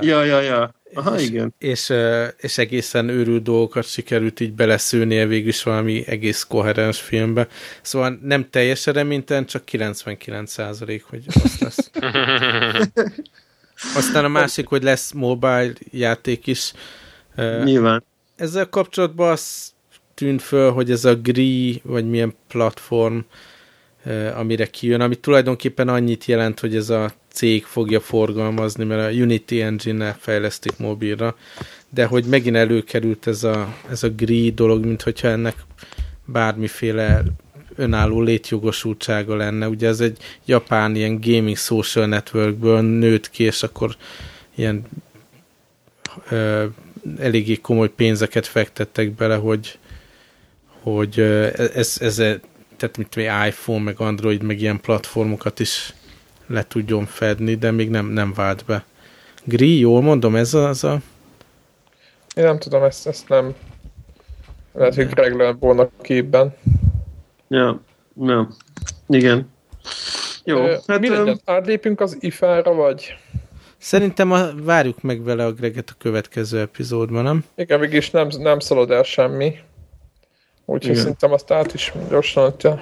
[0.00, 0.74] Ja, ja, ja.
[0.94, 1.54] Aha, és, igen.
[1.58, 1.92] És,
[2.36, 7.48] és egészen őrült dolgokat sikerült így beleszőnie végül is valami egész koherens filmbe.
[7.82, 11.90] Szóval nem teljes reménytelen, csak 99 százalék, hogy azt lesz.
[13.96, 16.72] Aztán a másik, hogy lesz mobile játék is.
[17.64, 18.04] Nyilván.
[18.36, 19.72] Ezzel kapcsolatban az
[20.14, 23.18] tűnt föl, hogy ez a GRI, vagy milyen platform,
[24.34, 29.60] amire kijön, ami tulajdonképpen annyit jelent, hogy ez a cég fogja forgalmazni, mert a Unity
[29.62, 31.36] Engine-nel fejlesztik mobilra,
[31.88, 35.56] de hogy megint előkerült ez a, ez a GRI dolog, mint hogyha ennek
[36.24, 37.22] bármiféle
[37.76, 39.68] önálló létjogosultsága lenne.
[39.68, 43.96] Ugye ez egy japán ilyen gaming social networkből nőtt ki, és akkor
[44.54, 44.84] ilyen
[46.30, 46.66] ö,
[47.18, 49.78] eléggé komoly pénzeket fektettek bele, hogy,
[50.82, 51.20] hogy
[51.74, 52.14] ez, ez,
[52.76, 53.16] tehát mint
[53.46, 55.94] iPhone, meg Android, meg ilyen platformokat is
[56.46, 58.84] le tudjon fedni, de még nem, nem vált be.
[59.44, 61.00] Gri, jól mondom, ez az a...
[62.34, 63.54] Én nem tudom, ezt, ezt nem...
[64.72, 66.54] Lehet, hogy Greg lehet volna képben.
[67.48, 67.80] Ja,
[68.20, 68.48] ja.
[69.08, 69.52] Igen.
[70.44, 71.00] Jó, Ö, hát...
[71.00, 71.40] Mi legyen?
[71.44, 73.16] Átlépünk az ifára, vagy...
[73.78, 77.44] Szerintem a, várjuk meg vele a Greget a következő epizódban, nem?
[77.54, 79.54] Igen, mégis nem, nem szalad el semmi.
[80.64, 82.78] Úgyhogy szerintem azt át is gyorsan a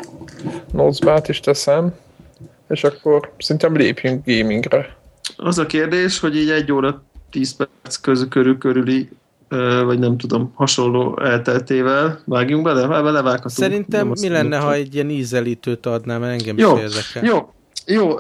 [0.73, 1.95] notesba is teszem
[2.73, 4.97] és akkor szerintem lépjünk gamingre.
[5.37, 9.09] Az a kérdés, hogy így egy óra 10 perc közül körül körüli
[9.85, 12.87] vagy nem tudom, hasonló elteltével vágjunk bele?
[12.87, 13.51] Belevághatunk.
[13.51, 17.25] Szerintem mi lenne, ha egy ilyen ízelítőt adnám, engem jó, is érdekel.
[17.25, 17.53] Jó,
[17.87, 18.17] jó,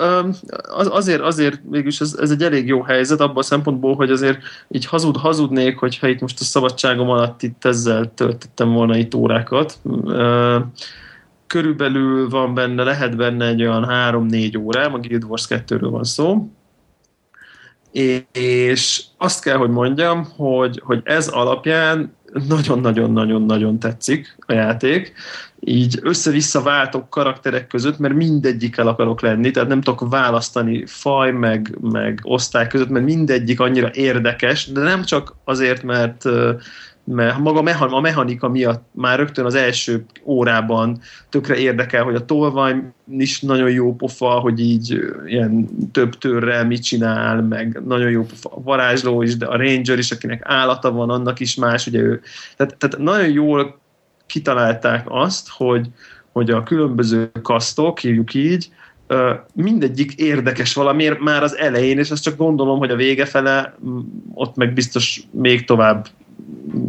[0.68, 4.38] azért, azért mégis ez, ez egy elég jó helyzet abban a szempontból, hogy azért
[4.68, 9.78] így hazud, hazudnék, hogyha itt most a szabadságom alatt itt ezzel töltöttem volna itt órákat
[11.52, 16.50] körülbelül van benne, lehet benne egy olyan 3-4 órám, a Guild Wars 2-ről van szó,
[18.32, 22.16] és azt kell, hogy mondjam, hogy, hogy ez alapján
[22.48, 25.12] nagyon-nagyon-nagyon-nagyon tetszik a játék.
[25.60, 31.76] Így össze-vissza váltok karakterek között, mert mindegyikkel akarok lenni, tehát nem tudok választani faj meg,
[31.80, 36.24] meg osztály között, mert mindegyik annyira érdekes, de nem csak azért, mert
[37.04, 42.82] mert maga a mechanika miatt már rögtön az első órában tökre érdekel, hogy a tolvaj
[43.10, 48.56] is nagyon jó pofa, hogy így ilyen több törrel mit csinál, meg nagyon jó pofa
[48.56, 52.20] a varázsló is, de a ranger is, akinek állata van, annak is más, ugye ő.
[52.56, 53.80] Tehát, tehát nagyon jól
[54.26, 55.88] kitalálták azt, hogy,
[56.32, 58.70] hogy a különböző kasztok, hívjuk így,
[59.54, 63.74] mindegyik érdekes valamiért már az elején, és azt csak gondolom, hogy a vége fele
[64.34, 66.08] ott meg biztos még tovább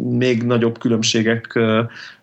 [0.09, 1.59] még nagyobb különbségek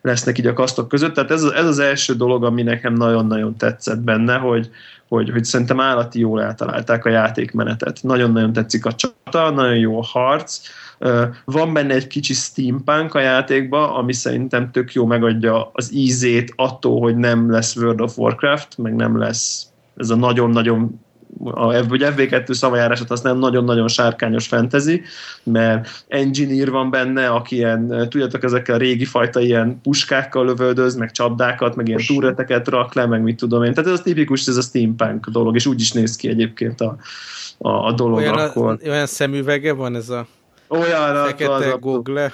[0.03, 1.15] lesznek így a kasztok között.
[1.15, 4.71] Tehát ez, ez az első dolog, ami nekem nagyon-nagyon tetszett benne, hogy,
[5.09, 7.99] hogy, hogy szerintem állati jól eltalálták a játékmenetet.
[8.03, 10.61] Nagyon-nagyon tetszik a csata, nagyon jó a harc,
[11.45, 17.01] van benne egy kicsi steampunk a játékba, ami szerintem tök jó megadja az ízét attól,
[17.01, 21.01] hogy nem lesz World of Warcraft, meg nem lesz ez a nagyon-nagyon
[21.45, 25.03] a FB2 szavajárását az nem nagyon-nagyon sárkányos fantasy,
[25.43, 31.11] mert engineer van benne, aki ilyen, tudjátok, ezekkel a régi fajta ilyen puskákkal lövöldöz, meg
[31.11, 33.74] csapdákat, meg ilyen túreteket rak le, meg mit tudom én.
[33.74, 36.97] Tehát ez a tipikus, ez a steampunk dolog, és úgy is néz ki egyébként a,
[37.59, 38.78] a, a dolog olyan, akkor.
[38.82, 40.27] A, olyan szemüvege van ez a
[40.69, 42.32] olyan fekete az, az google.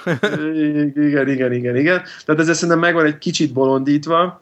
[0.95, 2.01] igen, igen, igen, igen.
[2.25, 4.39] Tehát ez szerintem megvan egy kicsit bolondítva,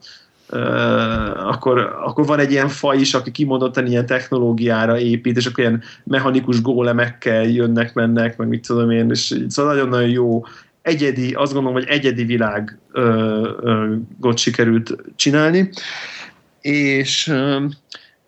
[1.36, 5.84] akkor, akkor van egy ilyen faj is, aki kimondottan ilyen technológiára épít, és akkor ilyen
[6.04, 10.44] mechanikus gólemekkel jönnek, mennek, meg mit tudom én, és szóval nagyon-nagyon jó
[10.82, 12.78] egyedi, azt gondolom, hogy egyedi világot
[14.38, 15.70] sikerült csinálni,
[16.62, 17.34] és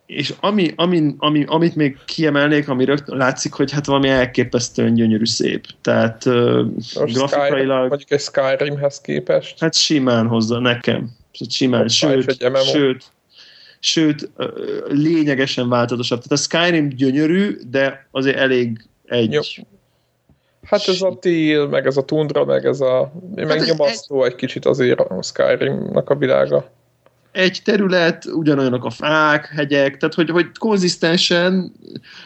[0.06, 5.24] és ami, ami, ami, amit még kiemelnék, ami rögt, látszik, hogy hát valami elképesztően gyönyörű
[5.24, 5.66] szép.
[5.82, 6.60] Tehát uh,
[6.94, 7.88] grafikailag...
[7.88, 9.60] Mondjuk egy Skyrimhez képest.
[9.60, 11.17] Hát simán hozza nekem
[11.48, 12.36] simán, sőt,
[12.72, 13.04] sőt,
[13.78, 14.30] sőt,
[14.88, 16.22] lényegesen változatosabb.
[16.22, 19.32] Tehát a Skyrim gyönyörű, de azért elég egy...
[19.32, 19.40] Jó.
[20.62, 23.12] Hát ez a tél, meg ez a tundra, meg ez a...
[23.36, 24.30] Hát megnyomasztó egy...
[24.30, 26.70] egy kicsit azért a Skyrimnak a világa.
[27.32, 31.72] Egy terület, ugyanolyanok a fák, hegyek, tehát hogy, hogy konzisztensen,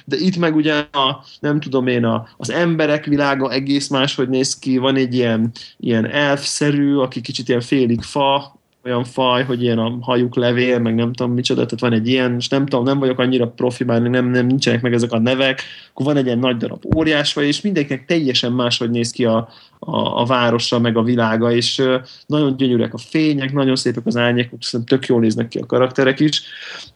[0.05, 4.59] de itt meg ugye a, nem tudom én, a, az emberek világa egész máshogy néz
[4.59, 9.79] ki, van egy ilyen, ilyen elfszerű, aki kicsit ilyen félig fa, olyan faj, hogy ilyen
[9.79, 12.99] a hajuk levél, meg nem tudom micsoda, tehát van egy ilyen, és nem tudom, nem
[12.99, 16.39] vagyok annyira profi, már nem, nem nincsenek meg ezek a nevek, akkor van egy ilyen
[16.39, 19.49] nagy darab óriásfaj, és mindenkinek teljesen máshogy néz ki a,
[19.79, 21.83] a, a városa, meg a világa, és
[22.27, 26.21] nagyon gyönyörűek a fények, nagyon szépek az árnyékok, szerintem tök jól néznek ki a karakterek
[26.21, 26.43] is,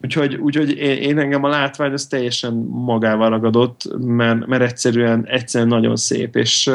[0.01, 5.69] úgyhogy, úgyhogy én, én engem a látvány ez teljesen magával ragadott, mert, mert egyszerűen, egyszerűen
[5.69, 6.71] nagyon szép, és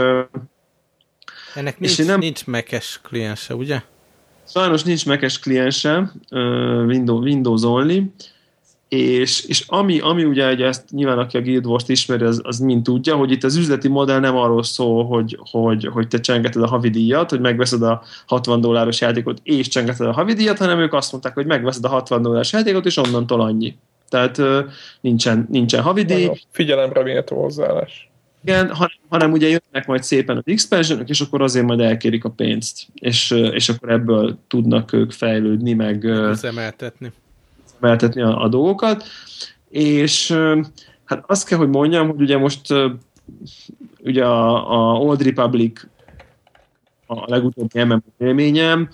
[1.55, 2.18] ennek nincs, és nem...
[2.18, 3.82] nincs mekes kliense, ugye?
[4.54, 6.12] Sajnos nincs mekes kliense,
[6.86, 8.02] Windows, Windows only,
[8.88, 12.58] és, és ami, ami ugye, ugye ezt nyilván aki a Guild Wars-t ismeri, az, az
[12.58, 16.62] mind tudja, hogy itt az üzleti modell nem arról szól, hogy, hogy, hogy te csengeted
[16.62, 21.12] a havidíjat, hogy megveszed a 60 dolláros játékot és csengeted a havidíjat, hanem ők azt
[21.12, 23.76] mondták, hogy megveszed a 60 dolláros játékot, és onnantól annyi.
[24.08, 24.40] Tehát
[25.00, 26.30] nincsen, nincsen havidíj.
[26.50, 28.11] Figyelemre méltó hozzáállás.
[28.44, 32.31] Igen, hanem, hanem ugye jönnek majd szépen az expansion és akkor azért majd elkérik a
[32.31, 36.05] pénzt, és, és akkor ebből tudnak ők fejlődni, meg
[36.43, 37.12] emeltetni,
[37.81, 39.05] emeltetni a, a dolgokat,
[39.69, 40.31] és
[41.05, 42.60] hát azt kell, hogy mondjam, hogy ugye most
[44.01, 45.81] ugye a, a Old Republic
[47.06, 48.89] a legutóbbi MMO élményem,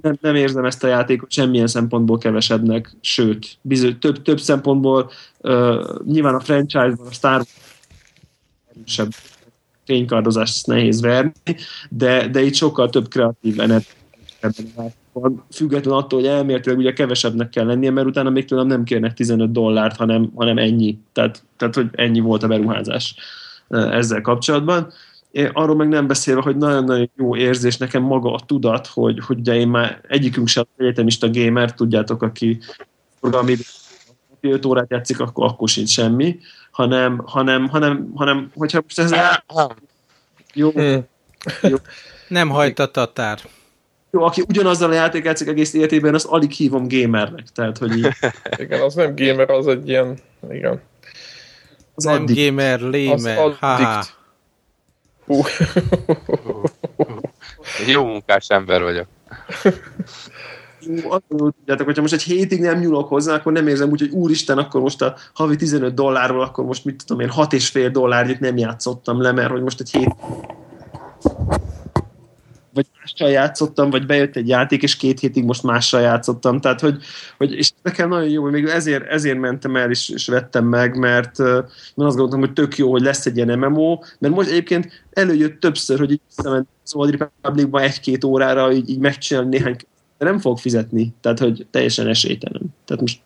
[0.00, 6.00] nem, nem érzem ezt a játékot semmilyen szempontból kevesebbnek, sőt, bizony, több, több szempontból uh,
[6.04, 7.69] nyilván a franchise-ban a Star Wars
[8.80, 9.10] erősebb
[9.84, 11.32] fénykardozást nehéz verni,
[11.88, 13.98] de, de itt sokkal több kreatív energia
[15.12, 19.14] van, független attól, hogy elméletileg ugye kevesebbnek kell lennie, mert utána még tőlem nem kérnek
[19.14, 20.98] 15 dollárt, hanem, hanem ennyi.
[21.12, 23.14] Tehát, tehát, hogy ennyi volt a beruházás
[23.68, 24.92] ezzel kapcsolatban.
[25.30, 29.38] Én arról meg nem beszélve, hogy nagyon-nagyon jó érzés nekem maga a tudat, hogy, hogy
[29.38, 32.58] ugye én már egyikünk sem egyetemista gamer, tudjátok, aki
[33.20, 33.56] forgalmi
[34.40, 36.38] 5 órát játszik, akkor, akkor sincs semmi
[36.80, 39.14] hanem, hanem, hanem, hanem hogyha most ez...
[40.54, 40.70] Jó,
[41.62, 41.76] jó.
[42.28, 43.38] Nem hajt a tatár.
[44.10, 47.46] Jó, aki ugyanazzal a játék játszik egész életében, azt alig hívom gamernek.
[47.54, 48.08] Tehát, hogy így...
[48.64, 50.18] igen, az nem gamer, az egy ilyen...
[50.50, 50.82] Igen.
[51.94, 52.46] Az nem addict.
[52.46, 53.38] gamer, lémer.
[53.60, 54.12] Az.
[57.86, 59.06] Jó munkás ember vagyok.
[61.28, 64.80] tudjátok, hogyha most egy hétig nem nyúlok hozzá, akkor nem érzem úgy, hogy úristen, akkor
[64.80, 69.32] most a havi 15 dollárról, akkor most mit tudom én, 6,5 dollárnyit nem játszottam le,
[69.32, 70.14] mert hogy most egy hét
[72.72, 76.60] vagy mással játszottam, vagy bejött egy játék, és két hétig most mással játszottam.
[76.60, 77.02] Tehát, hogy,
[77.38, 80.98] hogy és nekem nagyon jó, hogy még ezért, ezért mentem el, és, és vettem meg,
[80.98, 85.04] mert, mert azt gondoltam, hogy tök jó, hogy lesz egy ilyen MMO, mert most egyébként
[85.10, 89.76] előjött többször, hogy így visszament az Old Republicba egy-két órára így, így megcsinálni néhány
[90.20, 92.62] de nem fog fizetni, tehát hogy teljesen esélytelen.
[92.84, 93.20] Tehát most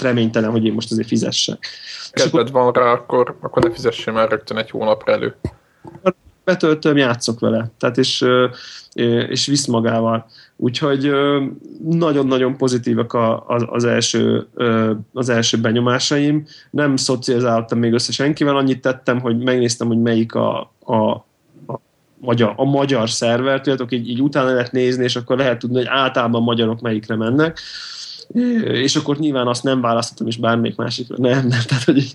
[0.00, 1.66] reménytelen, hogy én most azért fizessek.
[2.10, 5.36] Kedved van rá, akkor, akkor ne fizessél már rögtön egy hónapra elő.
[6.44, 8.24] Betöltöm, játszok vele, tehát és,
[9.28, 10.26] és visz magával.
[10.56, 11.10] Úgyhogy
[11.88, 13.16] nagyon-nagyon pozitívak
[13.66, 14.46] az első,
[15.12, 16.46] az első benyomásaim.
[16.70, 21.26] Nem szocializáltam még össze senkivel, annyit tettem, hogy megnéztem, hogy melyik a, a
[22.20, 25.86] magyar, a magyar szerver, tudjátok, így, így utána lehet nézni, és akkor lehet tudni, hogy
[25.86, 27.60] általában magyarok melyikre mennek
[28.62, 31.16] és akkor nyilván azt nem választottam, és bármelyik másikra.
[31.18, 32.14] Nem, nem, tehát hogy így...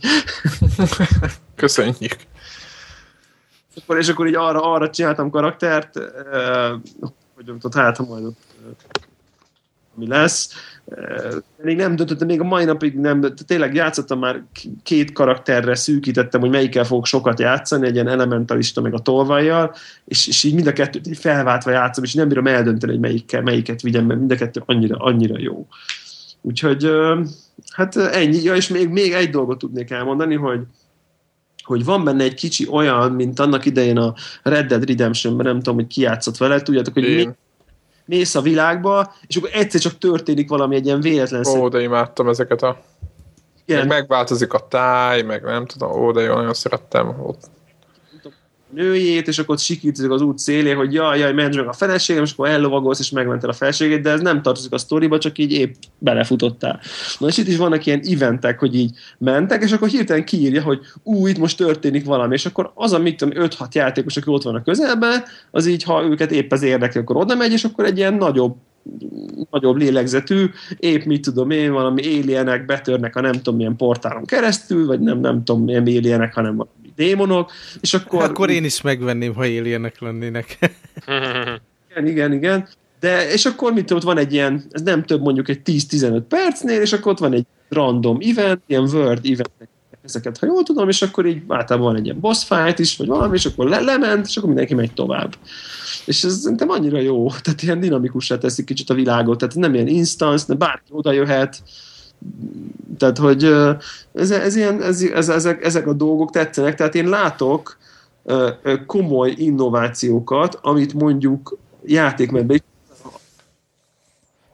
[1.55, 2.15] Köszönjük.
[3.75, 5.99] És akkor, és akkor így arra, arra csináltam karaktert,
[7.35, 8.41] hogy ott hát, ha majd ott
[9.95, 10.49] mi lesz.
[11.61, 14.43] Még nem döntöttem, még a mai napig nem, tényleg játszottam már
[14.83, 19.75] két karakterre, szűkítettem, hogy melyikkel fogok sokat játszani, egy ilyen elementalista meg a tolvajjal,
[20.05, 23.41] és, és így mind a kettőt így felváltva játszom, és nem bírom eldönteni, hogy melyikkel,
[23.41, 25.67] melyiket vigyem, mert mind a kettő annyira, annyira jó.
[26.41, 26.89] Úgyhogy
[27.73, 28.43] hát ennyi.
[28.43, 30.59] Ja, és még, még egy dolgot tudnék elmondani, hogy
[31.63, 34.13] hogy van benne egy kicsi olyan, mint annak idején a
[34.43, 37.29] Red Dead Redemption-ben, nem tudom, hogy ki játszott vele, tudjátok, hogy mi,
[38.05, 42.29] mész a világba, és akkor egyszer csak történik valami egy ilyen véletlen Ó, de imádtam
[42.29, 42.77] ezeket a...
[43.65, 43.87] Igen.
[43.87, 47.49] Meg megváltozik a táj, meg nem tudom, ó, de jó, nagyon szerettem ott
[48.75, 52.31] nőjét, és akkor sikítozik az út szélé, hogy jaj, jaj, menj meg a feleségem, és
[52.31, 55.73] akkor ellovagolsz, és megmented a feleségét, de ez nem tartozik a sztoriba, csak így épp
[55.97, 56.79] belefutottál.
[57.19, 60.79] Na és itt is vannak ilyen eventek, hogy így mentek, és akkor hirtelen kiírja, hogy
[61.03, 64.43] ú, itt most történik valami, és akkor az a, mit tudom, 5-6 játékos, aki ott
[64.43, 67.85] van a közelben, az így, ha őket épp az érdekli, akkor oda megy, és akkor
[67.85, 68.55] egy ilyen nagyobb
[69.49, 74.85] nagyobb lélegzetű, épp mit tudom én, valami alienek betörnek a nem tudom milyen portálon keresztül,
[74.85, 77.51] vagy nem, nem tudom milyen alienek, hanem démonok,
[77.81, 78.23] és akkor...
[78.23, 80.57] Akkor én is megvenném, ha alienek lennének.
[81.89, 82.67] igen, igen, igen.
[82.99, 86.81] De, és akkor mit ott van egy ilyen, ez nem több mondjuk egy 10-15 percnél,
[86.81, 89.51] és akkor ott van egy random event, ilyen Word event
[90.03, 93.07] ezeket, ha jól tudom, és akkor így általában van egy ilyen boss fight is, vagy
[93.07, 95.35] valami, és akkor le- lement, és akkor mindenki megy tovább.
[96.05, 99.87] És ez szerintem annyira jó, tehát ilyen dinamikusra teszik kicsit a világot, tehát nem ilyen
[99.87, 101.63] instance, de bárki oda jöhet,
[102.97, 103.43] tehát, hogy
[104.13, 107.77] ez, ez ilyen, ez, ez, ezek, ezek a dolgok tetszenek, tehát én látok
[108.85, 112.61] komoly innovációkat, amit mondjuk játékmenben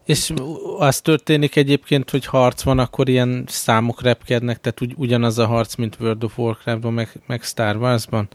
[0.10, 0.34] és
[0.78, 5.76] az történik egyébként, hogy harc van, akkor ilyen számok repkednek, tehát ugy, ugyanaz a harc,
[5.76, 8.28] mint World of Warcraft-ban, meg, meg Star Wars-ban?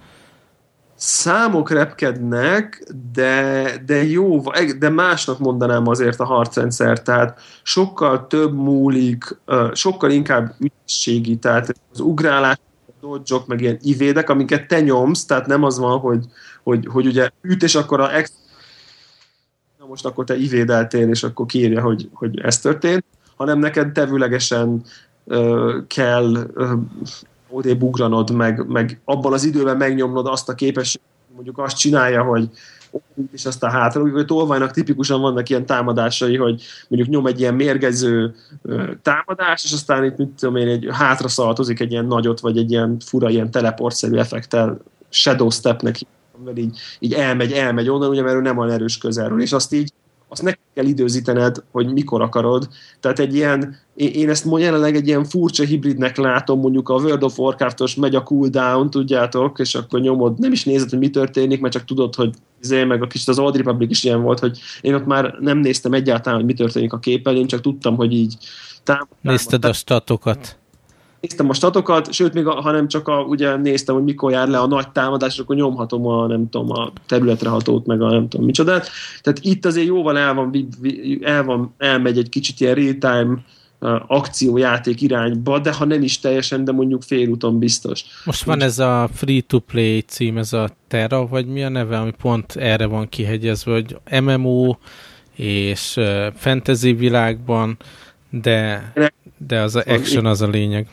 [0.97, 4.41] Számok repkednek, de, de jó,
[4.79, 9.37] de másnak mondanám azért a harcrendszer, tehát sokkal több múlik,
[9.73, 12.59] sokkal inkább ügyességi, tehát az ugrálás,
[13.01, 16.25] dodge meg ilyen ivédek, amiket te nyomsz, tehát nem az van, hogy,
[16.63, 18.33] hogy, hogy ugye üt, és akkor a ex
[19.79, 23.05] na most akkor te ivédeltél, és akkor kiírja, hogy, hogy ez történt,
[23.37, 24.85] hanem neked tevőlegesen
[25.87, 26.51] kell
[27.55, 32.49] odébb ugranod, meg, meg abban az időben megnyomnod azt a képességet, mondjuk azt csinálja, hogy
[33.33, 38.35] és aztán hátra, hogy tolvajnak tipikusan vannak ilyen támadásai, hogy mondjuk nyom egy ilyen mérgező
[39.03, 42.71] támadás, és aztán itt, mit tudom én, egy hátra szaltozik egy ilyen nagyot, vagy egy
[42.71, 44.79] ilyen fura, ilyen teleportszerű effektel,
[45.09, 46.01] shadow stepnek
[46.55, 49.93] így, így elmegy, elmegy onnan, ugye, mert ő nem olyan erős közelről, és azt így
[50.35, 52.69] azt neked kell időzítened, hogy mikor akarod.
[53.01, 57.39] Tehát egy ilyen, én ezt jelenleg egy ilyen furcsa hibridnek látom, mondjuk a World of
[57.39, 61.73] Warcraft-os megy a cooldown, tudjátok, és akkor nyomod, nem is nézed, hogy mi történik, mert
[61.73, 64.95] csak tudod, hogy izé, meg a kicsit az Old Republic is ilyen volt, hogy én
[64.95, 68.37] ott már nem néztem egyáltalán, hogy mi történik a képen, én csak tudtam, hogy így
[68.83, 70.59] támad, Nézted a statokat
[71.25, 74.59] néztem a statokat, sőt, még a, hanem csak a, ugye néztem, hogy mikor jár le
[74.59, 78.47] a nagy támadás, akkor nyomhatom a, nem tudom, a területre hatót, meg a nem tudom
[78.47, 78.89] micsodát.
[79.23, 80.69] Tehát itt azért jóval el van,
[81.23, 83.39] el van elmegy egy kicsit ilyen real-time
[84.07, 88.05] akciójáték irányba, de ha nem is teljesen, de mondjuk félúton biztos.
[88.25, 92.57] Most van ez a free-to-play cím, ez a Terra, vagy mi a neve, ami pont
[92.57, 94.77] erre van kihegyezve, hogy MMO
[95.37, 96.01] és
[96.37, 97.77] fantasy világban,
[98.31, 98.93] de,
[99.47, 100.89] de az a action az a lényeg.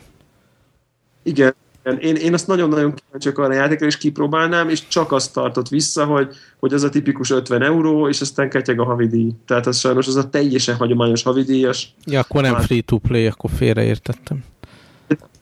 [1.22, 1.54] Igen,
[1.98, 6.04] én, én azt nagyon-nagyon kíváncsiak arra a játékra, és kipróbálnám, és csak azt tartott vissza,
[6.04, 9.30] hogy, hogy az a tipikus 50 euró, és aztán ketyeg a havidíj.
[9.46, 11.94] Tehát az sajnos az a teljesen hagyományos havidíjas.
[12.04, 14.44] Ja, akkor nem free-to-play, akkor félreértettem.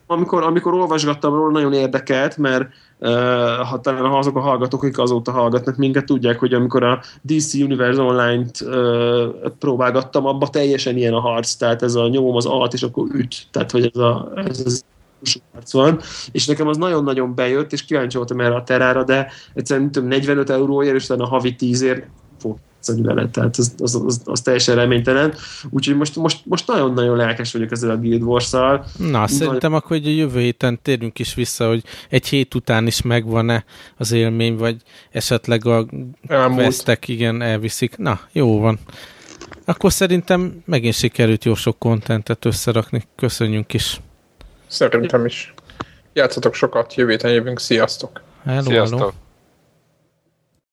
[0.06, 3.08] Amikor, amikor olvasgattam róla, nagyon érdekelt, mert uh,
[3.68, 8.00] ha talán azok a hallgatók, akik azóta hallgatnak minket, tudják, hogy amikor a DC Universe
[8.00, 12.82] Online-t uh, próbálgattam, abba teljesen ilyen a harc, tehát ez a nyom az alt, és
[12.82, 13.46] akkor üt.
[13.50, 14.84] Tehát, hogy ez, a, ez az
[15.52, 16.00] harc van,
[16.32, 20.50] és nekem az nagyon-nagyon bejött, és kíváncsi voltam erre a terára, de egyszerűen tudom, 45
[20.50, 22.06] euróért, és utána a havi 10-ért
[22.38, 25.34] fog vele, tehát az, az, az, az, teljesen reménytelen.
[25.70, 28.84] Úgyhogy most, most, most nagyon-nagyon lelkes vagyok ezzel a Guild Wars-szal.
[28.98, 29.28] Na, Nagy...
[29.28, 33.64] szerintem akkor hogy a jövő héten térjünk is vissza, hogy egy hét után is megvan-e
[33.96, 34.76] az élmény, vagy
[35.10, 35.86] esetleg a
[36.56, 37.96] vesztek, igen, elviszik.
[37.96, 38.78] Na, jó van.
[39.64, 43.02] Akkor szerintem megint sikerült jó sok kontentet összerakni.
[43.16, 44.00] Köszönjünk is.
[44.70, 45.54] Szerintem is.
[46.12, 48.20] Játszatok sokat, jövő héten jövünk, sziasztok!
[48.44, 48.98] Hello, Sziasztok!
[48.98, 49.12] Hello.